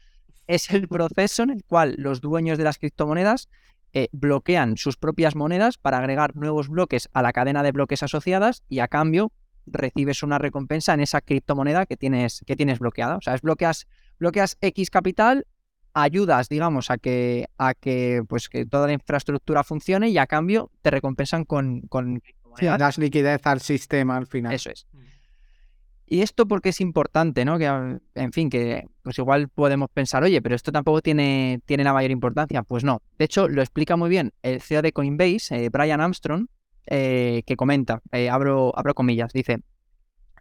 es 0.46 0.70
el 0.70 0.88
proceso 0.88 1.42
en 1.42 1.50
el 1.50 1.64
cual 1.64 1.94
los 1.98 2.20
dueños 2.20 2.58
de 2.58 2.64
las 2.64 2.78
criptomonedas 2.78 3.48
eh, 3.92 4.08
bloquean 4.12 4.76
sus 4.76 4.96
propias 4.96 5.36
monedas 5.36 5.76
para 5.78 5.98
agregar 5.98 6.34
nuevos 6.36 6.68
bloques 6.68 7.08
a 7.12 7.22
la 7.22 7.32
cadena 7.32 7.62
de 7.62 7.72
bloques 7.72 8.02
asociadas 8.02 8.62
y 8.68 8.78
a 8.78 8.88
cambio 8.88 9.32
recibes 9.66 10.22
una 10.22 10.38
recompensa 10.38 10.94
en 10.94 11.00
esa 11.00 11.20
criptomoneda 11.20 11.86
que 11.86 11.96
tienes, 11.96 12.42
que 12.46 12.56
tienes 12.56 12.78
bloqueada. 12.78 13.16
O 13.16 13.20
sea, 13.20 13.34
es 13.34 13.42
bloqueas, 13.42 13.86
bloqueas 14.18 14.56
X 14.60 14.90
capital 14.90 15.46
ayudas, 15.94 16.48
digamos, 16.48 16.90
a 16.90 16.98
que, 16.98 17.48
a 17.58 17.74
que, 17.74 18.22
pues, 18.28 18.48
que 18.48 18.64
toda 18.64 18.86
la 18.86 18.94
infraestructura 18.94 19.62
funcione 19.62 20.08
y 20.08 20.18
a 20.18 20.26
cambio 20.26 20.70
te 20.80 20.90
recompensan 20.90 21.44
con, 21.44 21.82
con 21.82 22.22
sí, 22.56 22.66
das 22.66 22.98
liquidez 22.98 23.46
al 23.46 23.60
sistema 23.60 24.16
al 24.16 24.26
final. 24.26 24.54
Eso 24.54 24.70
es. 24.70 24.86
Y 26.12 26.20
esto 26.20 26.46
porque 26.46 26.68
es 26.68 26.82
importante, 26.82 27.46
¿no? 27.46 27.56
Que, 27.56 27.64
en 27.64 28.32
fin, 28.34 28.50
que 28.50 28.84
pues 29.00 29.18
igual 29.18 29.48
podemos 29.48 29.88
pensar, 29.88 30.22
oye, 30.22 30.42
pero 30.42 30.54
esto 30.54 30.70
tampoco 30.70 31.00
tiene, 31.00 31.62
tiene 31.64 31.84
la 31.84 31.94
mayor 31.94 32.10
importancia. 32.10 32.62
Pues 32.64 32.84
no. 32.84 33.00
De 33.16 33.24
hecho, 33.24 33.48
lo 33.48 33.62
explica 33.62 33.96
muy 33.96 34.10
bien 34.10 34.34
el 34.42 34.60
CEO 34.60 34.82
de 34.82 34.92
Coinbase, 34.92 35.64
eh, 35.64 35.70
Brian 35.70 36.02
Armstrong, 36.02 36.48
eh, 36.86 37.42
que 37.46 37.56
comenta, 37.56 38.02
eh, 38.12 38.28
abro, 38.28 38.74
abro 38.76 38.92
comillas, 38.92 39.32
dice, 39.32 39.60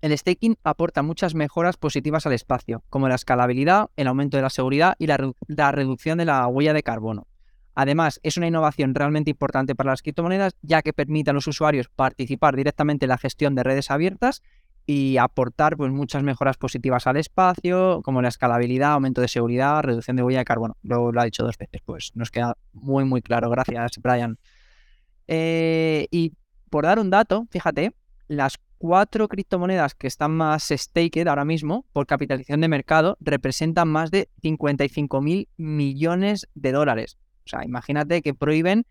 el 0.01 0.17
staking 0.17 0.57
aporta 0.65 1.03
muchas 1.03 1.35
mejoras 1.35 1.77
positivas 1.77 2.25
al 2.25 2.33
espacio, 2.33 2.83
como 2.89 3.07
la 3.07 3.15
escalabilidad, 3.15 3.91
el 3.95 4.07
aumento 4.07 4.35
de 4.35 4.43
la 4.43 4.49
seguridad 4.49 4.95
y 4.99 5.07
la, 5.07 5.71
reducción 5.71 6.17
de 6.17 6.25
la 6.25 6.45
huella 6.47 6.73
de 6.73 6.83
carbono. 6.83 7.27
Además, 7.75 8.19
es 8.23 8.35
una 8.35 8.47
innovación 8.47 8.93
realmente 8.93 9.31
importante 9.31 9.73
para 9.73 9.91
las 9.91 10.01
criptomonedas, 10.01 10.51
ya 10.63 10.81
que 10.81 10.91
permite 10.91 11.29
a 11.29 11.33
los 11.33 11.47
usuarios 11.47 11.87
participar 11.87 12.57
directamente 12.57 13.05
en 13.05 13.09
la 13.09 13.17
gestión 13.17 13.55
de 13.55 13.63
redes 13.63 13.89
abiertas 13.89 14.43
y 14.91 15.17
aportar 15.17 15.77
pues, 15.77 15.89
muchas 15.89 16.21
mejoras 16.21 16.57
positivas 16.57 17.07
al 17.07 17.15
espacio, 17.15 18.01
como 18.03 18.21
la 18.21 18.27
escalabilidad, 18.27 18.91
aumento 18.91 19.21
de 19.21 19.29
seguridad, 19.29 19.81
reducción 19.83 20.17
de 20.17 20.23
huella 20.23 20.39
de 20.39 20.45
carbono. 20.45 20.75
Lo, 20.83 21.13
lo 21.13 21.21
ha 21.21 21.23
dicho 21.23 21.43
dos 21.43 21.57
veces, 21.57 21.81
pues 21.85 22.11
nos 22.13 22.29
queda 22.29 22.57
muy, 22.73 23.05
muy 23.05 23.21
claro. 23.21 23.49
Gracias, 23.49 23.93
Brian. 24.01 24.37
Eh, 25.29 26.07
y 26.11 26.33
por 26.69 26.83
dar 26.83 26.99
un 26.99 27.09
dato, 27.09 27.47
fíjate, 27.51 27.95
las 28.27 28.59
cuatro 28.77 29.29
criptomonedas 29.29 29.95
que 29.95 30.07
están 30.07 30.31
más 30.31 30.67
staked 30.69 31.25
ahora 31.25 31.45
mismo 31.45 31.85
por 31.93 32.05
capitalización 32.05 32.59
de 32.59 32.67
mercado 32.67 33.17
representan 33.21 33.87
más 33.87 34.11
de 34.11 34.27
55 34.41 35.21
mil 35.21 35.47
millones 35.55 36.49
de 36.53 36.73
dólares. 36.73 37.17
O 37.45 37.47
sea, 37.47 37.63
imagínate 37.63 38.21
que 38.21 38.33
prohíben 38.33 38.85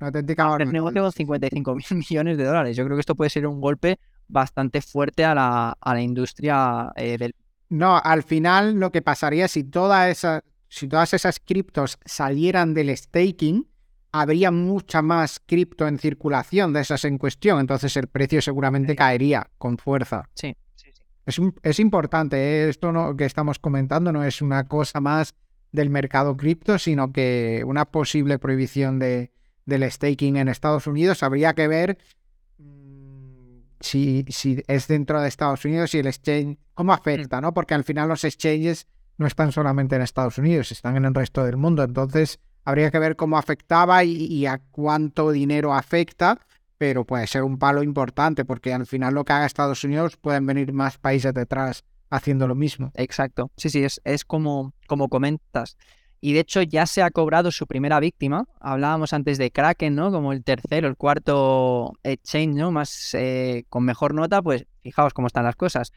el 0.00 0.72
negocio 0.72 1.02
con 1.02 1.12
55 1.12 1.74
mil 1.74 1.84
millones 2.08 2.38
de 2.38 2.44
dólares. 2.44 2.78
Yo 2.78 2.84
creo 2.86 2.96
que 2.96 3.00
esto 3.00 3.14
puede 3.14 3.28
ser 3.28 3.46
un 3.46 3.60
golpe 3.60 3.98
bastante 4.28 4.80
fuerte 4.80 5.24
a 5.24 5.34
la, 5.34 5.76
a 5.80 5.94
la 5.94 6.02
industria 6.02 6.92
eh, 6.96 7.18
del... 7.18 7.34
No, 7.68 7.98
al 7.98 8.22
final 8.22 8.74
lo 8.74 8.92
que 8.92 9.02
pasaría 9.02 9.48
si, 9.48 9.64
toda 9.64 10.08
esa, 10.10 10.44
si 10.68 10.88
todas 10.88 11.14
esas 11.14 11.40
criptos 11.40 11.98
salieran 12.04 12.74
del 12.74 12.96
staking, 12.96 13.66
habría 14.12 14.50
mucha 14.50 15.02
más 15.02 15.40
cripto 15.44 15.88
en 15.88 15.98
circulación 15.98 16.72
de 16.72 16.80
esas 16.80 17.04
en 17.04 17.18
cuestión, 17.18 17.58
entonces 17.58 17.96
el 17.96 18.06
precio 18.06 18.40
seguramente 18.40 18.94
caería 18.94 19.50
con 19.58 19.76
fuerza. 19.76 20.28
Sí, 20.34 20.54
sí, 20.76 20.90
sí. 20.92 21.02
Es, 21.26 21.40
es 21.62 21.80
importante, 21.80 22.36
¿eh? 22.36 22.68
esto 22.68 22.92
no, 22.92 23.16
que 23.16 23.24
estamos 23.24 23.58
comentando 23.58 24.12
no 24.12 24.22
es 24.22 24.40
una 24.40 24.68
cosa 24.68 25.00
más 25.00 25.34
del 25.72 25.90
mercado 25.90 26.36
cripto, 26.36 26.78
sino 26.78 27.12
que 27.12 27.64
una 27.66 27.86
posible 27.86 28.38
prohibición 28.38 29.00
de, 29.00 29.32
del 29.66 29.90
staking 29.90 30.36
en 30.36 30.48
Estados 30.48 30.86
Unidos 30.86 31.22
habría 31.22 31.54
que 31.54 31.66
ver 31.66 31.98
si, 33.84 34.24
si 34.28 34.62
es 34.66 34.88
dentro 34.88 35.20
de 35.20 35.28
Estados 35.28 35.64
Unidos 35.64 35.94
y 35.94 35.98
el 35.98 36.06
exchange, 36.06 36.58
cómo 36.74 36.92
afecta, 36.92 37.40
¿no? 37.40 37.54
Porque 37.54 37.74
al 37.74 37.84
final 37.84 38.08
los 38.08 38.24
exchanges 38.24 38.86
no 39.16 39.26
están 39.26 39.52
solamente 39.52 39.94
en 39.96 40.02
Estados 40.02 40.38
Unidos, 40.38 40.72
están 40.72 40.96
en 40.96 41.04
el 41.04 41.14
resto 41.14 41.44
del 41.44 41.56
mundo, 41.56 41.84
entonces 41.84 42.40
Habría 42.64 42.90
que 42.90 42.98
ver 42.98 43.16
cómo 43.16 43.36
afectaba 43.36 44.04
y, 44.04 44.46
a 44.46 44.58
cuánto 44.70 45.30
dinero 45.30 45.74
afecta, 45.74 46.40
pero 46.78 47.04
puede 47.04 47.26
ser 47.26 47.42
un 47.42 47.58
palo 47.58 47.82
importante 47.82 48.44
porque 48.44 48.72
al 48.72 48.86
final 48.86 49.14
lo 49.14 49.24
que 49.24 49.34
haga 49.34 49.46
Estados 49.46 49.84
Unidos 49.84 50.16
pueden 50.16 50.46
venir 50.46 50.72
más 50.72 50.98
países 50.98 51.34
detrás 51.34 51.84
haciendo 52.10 52.48
lo 52.48 52.54
mismo. 52.54 52.90
Exacto. 52.94 53.50
Sí, 53.56 53.68
sí, 53.68 53.84
es, 53.84 54.00
es 54.04 54.24
como, 54.24 54.72
como 54.86 55.08
comentas. 55.08 55.76
Y 56.24 56.32
de 56.32 56.40
hecho 56.40 56.62
ya 56.62 56.86
se 56.86 57.02
ha 57.02 57.10
cobrado 57.10 57.50
su 57.50 57.66
primera 57.66 58.00
víctima. 58.00 58.46
Hablábamos 58.58 59.12
antes 59.12 59.36
de 59.36 59.50
Kraken, 59.50 59.94
¿no? 59.94 60.10
Como 60.10 60.32
el 60.32 60.42
tercero, 60.42 60.88
el 60.88 60.96
cuarto 60.96 61.92
exchange, 62.02 62.56
¿no? 62.56 62.72
Más 62.72 63.12
eh, 63.12 63.66
con 63.68 63.84
mejor 63.84 64.14
nota, 64.14 64.40
pues 64.40 64.64
fijaos 64.80 65.12
cómo 65.12 65.26
están 65.26 65.44
las 65.44 65.54
cosas. 65.54 65.92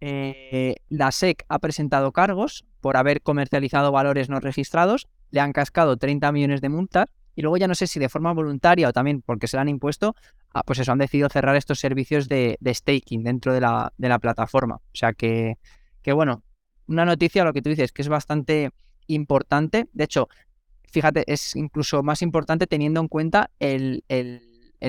Eh, 0.00 0.76
la 0.88 1.10
SEC 1.10 1.44
ha 1.48 1.58
presentado 1.58 2.12
cargos 2.12 2.64
por 2.80 2.96
haber 2.96 3.22
comercializado 3.22 3.90
valores 3.90 4.28
no 4.28 4.38
registrados 4.38 5.08
le 5.32 5.40
han 5.40 5.52
cascado 5.52 5.96
30 5.96 6.30
millones 6.30 6.60
de 6.60 6.68
multas 6.68 7.06
y 7.34 7.42
luego 7.42 7.56
ya 7.56 7.66
no 7.66 7.74
sé 7.74 7.88
si 7.88 7.98
de 7.98 8.08
forma 8.08 8.32
voluntaria 8.32 8.88
o 8.88 8.92
también 8.92 9.20
porque 9.20 9.48
se 9.48 9.56
le 9.56 9.62
han 9.62 9.68
impuesto, 9.68 10.14
ah, 10.54 10.62
pues 10.62 10.78
eso, 10.78 10.92
han 10.92 10.98
decidido 10.98 11.28
cerrar 11.28 11.56
estos 11.56 11.80
servicios 11.80 12.28
de, 12.28 12.56
staking 12.64 13.24
dentro 13.24 13.52
de 13.52 13.60
la, 13.60 13.92
de 13.96 14.08
la, 14.08 14.20
plataforma. 14.20 14.76
O 14.76 14.94
sea 14.94 15.12
que, 15.12 15.58
que, 16.02 16.12
bueno, 16.12 16.44
una 16.86 17.04
noticia, 17.04 17.42
lo 17.42 17.52
que 17.52 17.62
tú 17.62 17.70
dices, 17.70 17.90
que 17.90 18.02
es 18.02 18.08
bastante 18.08 18.70
importante. 19.06 19.88
De 19.92 20.04
hecho, 20.04 20.28
fíjate, 20.90 21.24
es 21.26 21.56
incluso 21.56 22.02
más 22.02 22.22
importante 22.22 22.66
teniendo 22.66 23.00
en 23.00 23.08
cuenta 23.08 23.50
el, 23.58 24.04
el, 24.08 24.40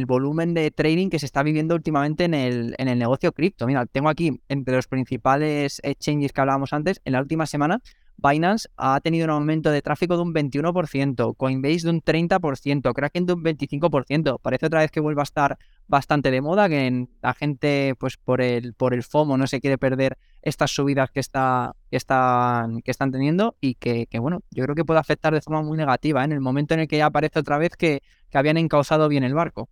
volumen 0.05 0.53
de 0.53 0.71
trading 0.71 1.09
que 1.09 1.19
se 1.19 1.25
está 1.25 1.43
viviendo 1.43 1.75
últimamente 1.75 2.25
en 2.25 2.33
el, 2.33 2.75
en 2.77 2.87
el 2.87 2.99
negocio 2.99 3.31
cripto. 3.31 3.67
Mira, 3.67 3.85
tengo 3.85 4.09
aquí 4.09 4.41
entre 4.49 4.75
los 4.75 4.87
principales 4.87 5.79
exchanges 5.83 6.33
que 6.33 6.41
hablábamos 6.41 6.73
antes, 6.73 7.01
en 7.05 7.13
la 7.13 7.21
última 7.21 7.45
semana 7.45 7.81
Binance 8.17 8.69
ha 8.77 8.99
tenido 9.01 9.25
un 9.25 9.31
aumento 9.31 9.71
de 9.71 9.81
tráfico 9.81 10.15
de 10.15 10.23
un 10.23 10.33
21%, 10.33 11.35
Coinbase 11.35 11.83
de 11.83 11.89
un 11.89 12.01
30%, 12.01 12.93
Kraken 12.93 13.25
de 13.25 13.33
un 13.33 13.43
25%. 13.43 14.39
Parece 14.41 14.65
otra 14.65 14.79
vez 14.79 14.91
que 14.91 14.99
vuelve 14.99 15.21
a 15.21 15.23
estar 15.23 15.57
bastante 15.87 16.31
de 16.31 16.41
moda, 16.41 16.69
que 16.69 17.07
la 17.21 17.33
gente, 17.33 17.95
pues 17.99 18.17
por 18.17 18.41
el, 18.41 18.73
por 18.73 18.93
el 18.93 19.03
FOMO, 19.03 19.37
no 19.37 19.47
se 19.47 19.59
quiere 19.59 19.77
perder 19.77 20.17
estas 20.43 20.71
subidas 20.71 21.09
que, 21.09 21.21
está, 21.21 21.73
que, 21.89 21.97
están, 21.97 22.81
que 22.81 22.91
están 22.91 23.11
teniendo 23.11 23.55
y 23.61 23.75
que, 23.75 24.07
bueno, 24.19 24.41
yo 24.51 24.63
creo 24.63 24.75
que 24.75 24.85
puede 24.85 24.99
afectar 24.99 25.33
de 25.33 25.41
forma 25.41 25.61
muy 25.61 25.77
negativa 25.77 26.21
¿eh? 26.21 26.25
en 26.25 26.33
el 26.33 26.41
momento 26.41 26.73
en 26.73 26.81
el 26.81 26.87
que 26.87 26.97
ya 26.97 27.07
aparece 27.07 27.39
otra 27.39 27.57
vez 27.57 27.75
que, 27.75 28.01
habían 28.33 28.57
encauzado 28.57 29.09
bien 29.09 29.23
el 29.23 29.35
barco. 29.35 29.69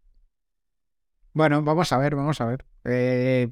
Bueno, 1.33 1.63
vamos 1.63 1.91
a 1.91 1.97
ver, 1.97 2.15
vamos 2.15 2.39
a 2.41 2.45
ver. 2.45 2.63
Eh, 2.83 3.49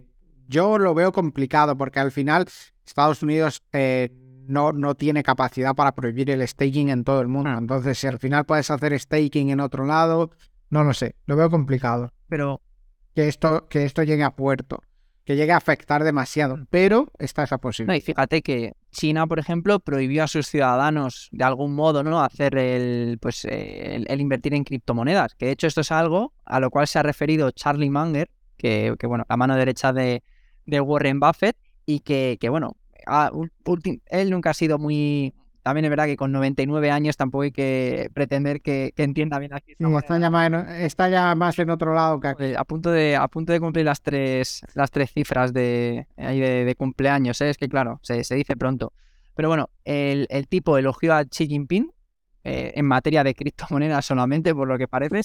yo 0.48 0.78
lo 0.78 0.94
veo 0.94 1.12
complicado 1.12 1.76
porque 1.76 2.00
al 2.00 2.12
final 2.12 2.46
Estados 2.86 3.24
Unidos 3.24 3.64
eh, 3.74 4.12
no, 4.48 4.72
no 4.72 4.94
tiene 4.96 5.24
capacidad 5.24 5.74
para 5.74 5.94
prohibir 5.94 6.30
el 6.30 6.48
staking 6.48 6.90
en 6.90 7.04
todo 7.04 7.22
el 7.22 7.28
mundo. 7.28 7.50
Ah. 7.50 7.58
Entonces, 7.58 7.98
si 7.98 8.06
al 8.06 8.20
final 8.20 8.46
puedes 8.46 8.70
hacer 8.70 9.00
staking 9.00 9.50
en 9.50 9.62
otro 9.62 9.86
lado, 9.86 10.30
no 10.70 10.84
lo 10.84 10.94
sé, 10.94 11.16
lo 11.26 11.36
veo 11.36 11.50
complicado. 11.50 12.14
Pero 12.28 12.62
que 13.16 13.28
esto, 13.28 13.68
que 13.68 13.86
esto 13.86 14.04
llegue 14.04 14.24
a 14.24 14.36
puerto, 14.36 14.82
que 15.30 15.36
llegue 15.36 15.52
a 15.52 15.58
afectar 15.58 16.04
demasiado, 16.04 16.58
mm. 16.58 16.66
pero 16.72 17.12
está 17.20 17.44
esa 17.44 17.60
posibilidad. 17.60 17.94
No, 17.94 17.98
y 18.00 18.02
fíjate 18.02 18.42
que 18.42 18.74
China, 18.90 19.28
por 19.28 19.38
ejemplo, 19.38 19.80
prohibió 19.80 20.24
a 20.24 20.28
sus 20.28 20.48
ciudadanos 20.48 21.30
de 21.32 21.44
algún 21.44 21.76
modo, 21.76 22.04
¿no? 22.04 22.24
Hacer 22.24 22.58
el, 22.58 23.20
pues, 23.22 23.46
el, 23.46 24.08
invertir 24.20 24.56
en 24.56 24.64
criptomonedas. 24.64 25.36
Que 25.36 25.46
de 25.46 25.52
hecho 25.52 25.68
esto 25.68 25.82
es 25.82 25.92
algo 25.92 26.34
a 26.46 26.60
lo 26.60 26.72
cual 26.72 26.88
se 26.88 26.98
ha 26.98 27.04
referido 27.04 27.52
Charlie 27.52 27.92
Munger, 27.92 28.32
que, 28.58 28.96
que 28.98 29.06
bueno, 29.06 29.24
la 29.30 29.38
mano 29.38 29.56
derecha 29.56 29.94
de, 29.94 30.24
de 30.66 30.82
Warren 30.82 31.20
Buffett, 31.20 31.56
y 31.86 32.00
que, 32.00 32.40
que, 32.42 32.50
bueno, 32.50 32.76
él 34.08 34.30
nunca 34.32 34.50
ha 34.50 34.56
sido 34.56 34.80
muy... 34.80 35.36
También 35.70 35.86
es 35.86 35.92
verdad 35.92 36.08
que 36.08 36.18
con 36.18 36.32
99 36.32 36.90
años 36.90 37.16
tampoco 37.16 37.44
hay 37.44 37.52
que 37.52 38.10
pretender 38.16 38.60
que, 38.60 38.92
entienda 38.98 39.38
bien 39.38 39.54
aquí. 39.54 39.76
está, 39.78 40.18
ya 40.18 40.32
más 40.32 40.48
en, 40.48 40.56
está, 40.56 41.10
ya 41.10 41.36
más 41.36 41.60
en, 41.60 41.70
otro 41.70 41.94
lado 41.94 42.20
que 42.20 42.28
aquí. 42.28 42.54
A 42.58 42.64
punto 42.64 42.90
de, 42.90 43.16
a 43.16 43.28
punto 43.28 43.54
de 43.54 43.60
cumplir 43.60 43.86
las 43.86 44.02
tres, 44.02 44.64
las 44.74 44.90
tres 44.90 45.12
cifras 45.14 45.54
de, 45.54 46.08
de, 46.18 46.76
cumpleaños. 46.76 47.40
¿eh? 47.42 47.52
Es 47.52 47.60
que 47.60 47.70
claro, 47.70 48.00
se, 48.02 48.24
se, 48.24 48.34
dice 48.34 48.58
pronto. 48.58 48.94
Pero 49.36 49.48
bueno, 49.48 49.70
el, 49.86 50.26
el 50.32 50.48
tipo 50.48 50.76
elogió 50.76 51.14
a 51.14 51.24
Xi 51.24 51.46
Jinping 51.46 51.92
eh, 52.50 52.74
en 52.76 52.86
materia 52.86 53.24
de 53.24 53.36
criptomonedas 53.36 54.06
solamente, 54.06 54.56
por 54.56 54.68
lo 54.68 54.78
que 54.78 54.88
parece. 54.88 55.22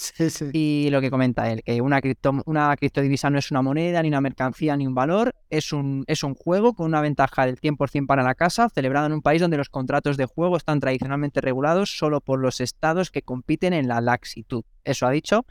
Y 0.52 0.88
lo 0.90 1.00
que 1.00 1.10
comenta 1.10 1.50
él, 1.50 1.62
que 1.62 1.80
una, 1.80 2.00
cripto, 2.00 2.42
una 2.44 2.76
criptodivisa 2.76 3.30
no 3.30 3.38
es 3.38 3.50
una 3.50 3.62
moneda, 3.62 4.02
ni 4.02 4.08
una 4.08 4.20
mercancía, 4.20 4.76
ni 4.76 4.86
un 4.86 4.94
valor, 4.94 5.34
es 5.48 5.72
un, 5.72 6.04
es 6.06 6.22
un 6.22 6.34
juego 6.34 6.74
con 6.74 6.86
una 6.86 7.00
ventaja 7.00 7.46
del 7.46 7.58
100% 7.58 8.06
para 8.06 8.22
la 8.22 8.34
casa, 8.34 8.68
celebrado 8.68 9.06
en 9.06 9.12
un 9.12 9.22
país 9.22 9.40
donde 9.40 9.56
los 9.56 9.70
contratos 9.70 10.16
de 10.16 10.26
juego 10.26 10.56
están 10.58 10.80
tradicionalmente 10.80 11.40
regulados 11.40 11.96
solo 11.96 12.20
por 12.20 12.40
los 12.40 12.60
estados 12.60 13.10
que 13.10 13.22
compiten 13.22 13.72
en 13.72 13.88
la 13.88 14.00
laxitud. 14.02 14.64
Eso 14.84 15.06
ha 15.06 15.10
dicho, 15.10 15.46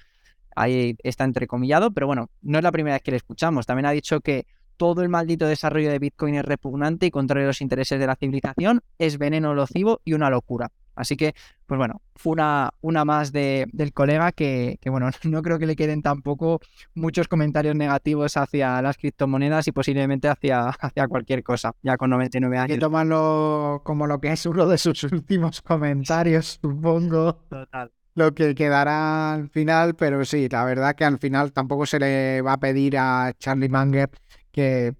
ahí 0.55 0.95
está 1.03 1.23
entrecomillado, 1.23 1.91
pero 1.91 2.05
bueno, 2.05 2.29
no 2.43 2.59
es 2.59 2.63
la 2.63 2.71
primera 2.71 2.95
vez 2.95 3.01
que 3.01 3.11
le 3.11 3.17
escuchamos. 3.17 3.65
También 3.65 3.87
ha 3.87 3.91
dicho 3.91 4.19
que 4.19 4.45
todo 4.77 5.01
el 5.01 5.09
maldito 5.09 5.47
desarrollo 5.47 5.89
de 5.89 5.99
Bitcoin 5.99 6.35
es 6.35 6.45
repugnante 6.45 7.07
y 7.07 7.11
contrario 7.11 7.45
a 7.45 7.47
los 7.47 7.61
intereses 7.61 7.99
de 7.99 8.07
la 8.07 8.15
civilización, 8.15 8.81
es 8.99 9.17
veneno 9.17 9.55
nocivo 9.55 10.01
y 10.03 10.13
una 10.13 10.29
locura. 10.29 10.71
Así 10.95 11.17
que, 11.17 11.33
pues 11.65 11.77
bueno, 11.77 12.01
fue 12.15 12.33
una, 12.33 12.71
una 12.81 13.05
más 13.05 13.31
de, 13.31 13.67
del 13.71 13.93
colega 13.93 14.31
que, 14.31 14.77
que, 14.81 14.89
bueno, 14.89 15.09
no 15.23 15.41
creo 15.41 15.59
que 15.59 15.65
le 15.65 15.75
queden 15.75 16.01
tampoco 16.01 16.59
muchos 16.93 17.27
comentarios 17.27 17.75
negativos 17.75 18.37
hacia 18.37 18.81
las 18.81 18.97
criptomonedas 18.97 19.67
y 19.67 19.71
posiblemente 19.71 20.27
hacia, 20.27 20.69
hacia 20.79 21.07
cualquier 21.07 21.43
cosa, 21.43 21.73
ya 21.81 21.97
con 21.97 22.09
99 22.09 22.57
años. 22.57 22.71
Hay 22.71 22.77
que 22.77 22.81
tomarlo 22.81 23.81
como 23.83 24.07
lo 24.07 24.19
que 24.19 24.31
es 24.31 24.45
uno 24.45 24.67
de 24.67 24.77
sus 24.77 25.03
últimos 25.11 25.61
comentarios, 25.61 26.59
supongo. 26.61 27.33
Total. 27.49 27.91
Lo 28.15 28.35
que 28.35 28.53
quedará 28.53 29.33
al 29.33 29.49
final, 29.49 29.95
pero 29.95 30.23
sí, 30.23 30.47
la 30.47 30.63
verdad 30.65 30.95
que 30.95 31.03
al 31.03 31.17
final 31.17 31.51
tampoco 31.51 31.87
se 31.87 31.97
le 31.97 32.43
va 32.43 32.53
a 32.53 32.59
pedir 32.59 32.95
a 32.95 33.33
Charlie 33.39 33.69
Munger 33.69 34.11
que 34.51 34.93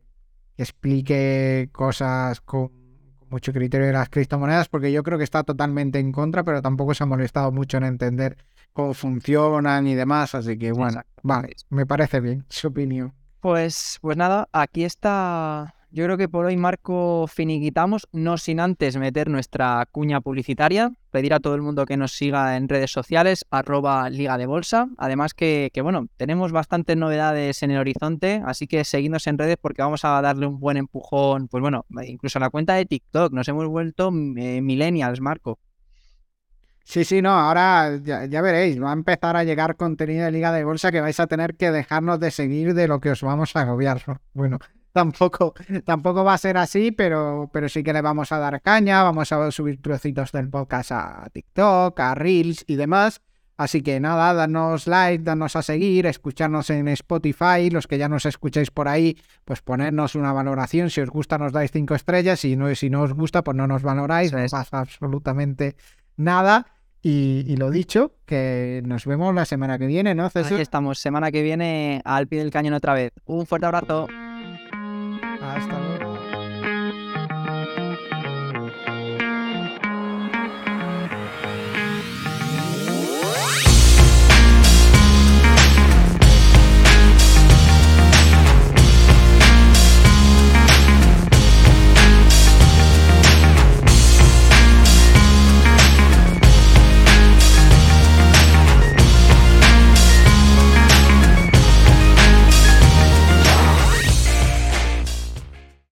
explique 0.58 1.70
cosas 1.72 2.42
con 2.42 2.83
mucho 3.34 3.52
criterio 3.52 3.88
de 3.88 3.94
las 3.94 4.10
criptomonedas 4.10 4.70
porque 4.70 4.92
yo 4.92 5.04
creo 5.04 5.18
que 5.18 5.24
está 5.24 5.44
totalmente 5.44 6.00
en 6.00 6.12
contra, 6.12 6.44
pero 6.44 6.62
tampoco 6.62 6.94
se 6.94 7.04
ha 7.04 7.08
molestado 7.08 7.52
mucho 7.52 7.78
en 7.78 7.84
entender 7.84 8.38
cómo 8.74 8.94
funcionan 8.94 9.88
y 9.88 9.96
demás, 9.96 10.36
así 10.36 10.58
que 10.58 10.72
bueno, 10.72 11.02
vale, 11.24 11.56
me 11.70 11.86
parece 11.86 12.20
bien 12.22 12.46
su 12.50 12.68
opinión. 12.68 13.14
Pues, 13.42 13.98
pues 14.02 14.16
nada, 14.16 14.48
aquí 14.54 14.86
está 14.86 15.76
yo 15.94 16.06
creo 16.06 16.18
que 16.18 16.28
por 16.28 16.46
hoy, 16.46 16.58
Marco, 16.58 17.28
finiquitamos, 17.28 18.08
no 18.12 18.40
sin 18.40 18.60
antes 18.60 18.98
meter 18.98 19.30
nuestra 19.30 19.88
cuña 19.92 20.22
publicitaria, 20.22 20.92
pedir 21.12 21.36
a 21.36 21.40
todo 21.40 21.54
el 21.54 21.62
mundo 21.62 21.86
que 21.86 21.98
nos 21.98 22.14
siga 22.14 22.58
en 22.58 22.68
redes 22.68 22.90
sociales, 22.90 23.46
arroba 23.52 24.10
Liga 24.10 24.40
de 24.40 24.48
Bolsa. 24.48 24.88
Además 24.98 25.36
que, 25.36 25.72
bueno, 25.84 26.08
tenemos 26.18 26.52
bastantes 26.52 26.98
novedades 26.98 27.62
en 27.62 27.70
el 27.70 27.78
horizonte, 27.78 28.42
así 28.44 28.66
que 28.66 28.84
seguidnos 28.86 29.28
en 29.28 29.38
redes 29.38 29.58
porque 29.62 29.84
vamos 29.84 30.04
a 30.04 30.20
darle 30.20 30.48
un 30.48 30.60
buen 30.60 30.78
empujón, 30.78 31.48
pues 31.48 31.62
bueno, 31.62 31.86
incluso 32.08 32.40
a 32.40 32.42
la 32.42 32.50
cuenta 32.50 32.74
de 32.74 32.88
TikTok, 32.88 33.32
nos 33.32 33.48
hemos 33.48 33.68
vuelto 33.68 34.08
eh, 34.08 34.62
millennials, 34.62 35.22
Marco. 35.22 35.60
Sí, 36.84 37.06
sí, 37.06 37.22
no, 37.22 37.30
ahora 37.30 38.00
ya, 38.02 38.26
ya, 38.26 38.42
veréis, 38.42 38.82
va 38.82 38.90
a 38.90 38.94
empezar 38.94 39.38
a 39.38 39.44
llegar 39.44 39.76
contenido 39.76 40.26
de 40.26 40.32
Liga 40.32 40.52
de 40.52 40.64
Bolsa 40.64 40.92
que 40.92 41.02
vais 41.02 41.20
a 41.20 41.28
tener 41.28 41.56
que 41.56 41.70
dejarnos 41.70 42.20
de 42.20 42.32
seguir 42.32 42.74
de 42.74 42.88
lo 42.88 43.00
que 43.00 43.12
os 43.12 43.22
vamos 43.22 43.56
a 43.56 43.62
agobiar. 43.62 44.02
Bueno, 44.34 44.58
tampoco, 44.94 45.54
tampoco 45.86 46.24
va 46.24 46.36
a 46.36 46.38
ser 46.38 46.58
así, 46.58 46.92
pero, 46.92 47.50
pero 47.52 47.68
sí 47.68 47.84
que 47.84 47.92
le 47.92 48.02
vamos 48.02 48.32
a 48.32 48.40
dar 48.40 48.62
caña, 48.62 49.04
vamos 49.04 49.32
a 49.32 49.52
subir 49.52 49.82
trocitos 49.82 50.32
del 50.32 50.50
podcast 50.50 50.92
a 50.92 51.30
TikTok, 51.34 52.00
a 52.00 52.16
Reels 52.16 52.64
y 52.68 52.76
demás. 52.76 53.22
Así 53.56 53.84
que 53.84 54.00
nada, 54.00 54.34
danos 54.34 54.88
like, 54.88 55.24
danos 55.24 55.56
a 55.56 55.62
seguir, 55.62 56.08
escucharnos 56.08 56.72
en 56.72 56.88
Spotify, 56.88 57.70
los 57.70 57.86
que 57.86 58.00
ya 58.00 58.10
nos 58.10 58.26
escucháis 58.26 58.72
por 58.72 58.88
ahí, 58.88 59.16
pues 59.46 59.62
ponernos 59.62 60.16
una 60.16 60.34
valoración, 60.34 60.90
si 60.90 61.02
os 61.02 61.10
gusta 61.10 61.38
nos 61.38 61.52
dais 61.52 61.72
cinco 61.72 61.94
estrellas, 61.94 62.44
y 62.46 62.56
no, 62.56 62.74
si 62.74 62.90
no 62.90 63.04
os 63.04 63.14
gusta 63.14 63.44
pues 63.44 63.56
no 63.56 63.68
nos 63.68 63.84
valoráis, 63.84 64.34
no 64.34 64.40
pasa 64.50 64.80
absolutamente 64.80 65.76
nada. 66.18 66.68
Y, 67.06 67.58
lo 67.58 67.70
dicho, 67.70 68.16
que 68.26 68.82
nos 68.86 69.06
vemos 69.06 69.36
la 69.36 69.44
semana 69.44 69.78
que 69.78 69.88
viene, 69.88 70.16
¿no, 70.16 70.30
César? 70.30 70.54
Aquí 70.54 70.62
estamos, 70.62 71.00
semana 71.00 71.32
que 71.32 71.44
viene 71.44 72.02
al 72.06 72.28
pie 72.28 72.40
del 72.40 72.50
cañón 72.50 72.74
otra 72.74 72.94
vez. 72.94 73.12
Un 73.26 73.46
fuerte 73.46 73.66
abrazo. 73.66 74.08
Hasta 75.56 75.80
luego. 75.80 75.93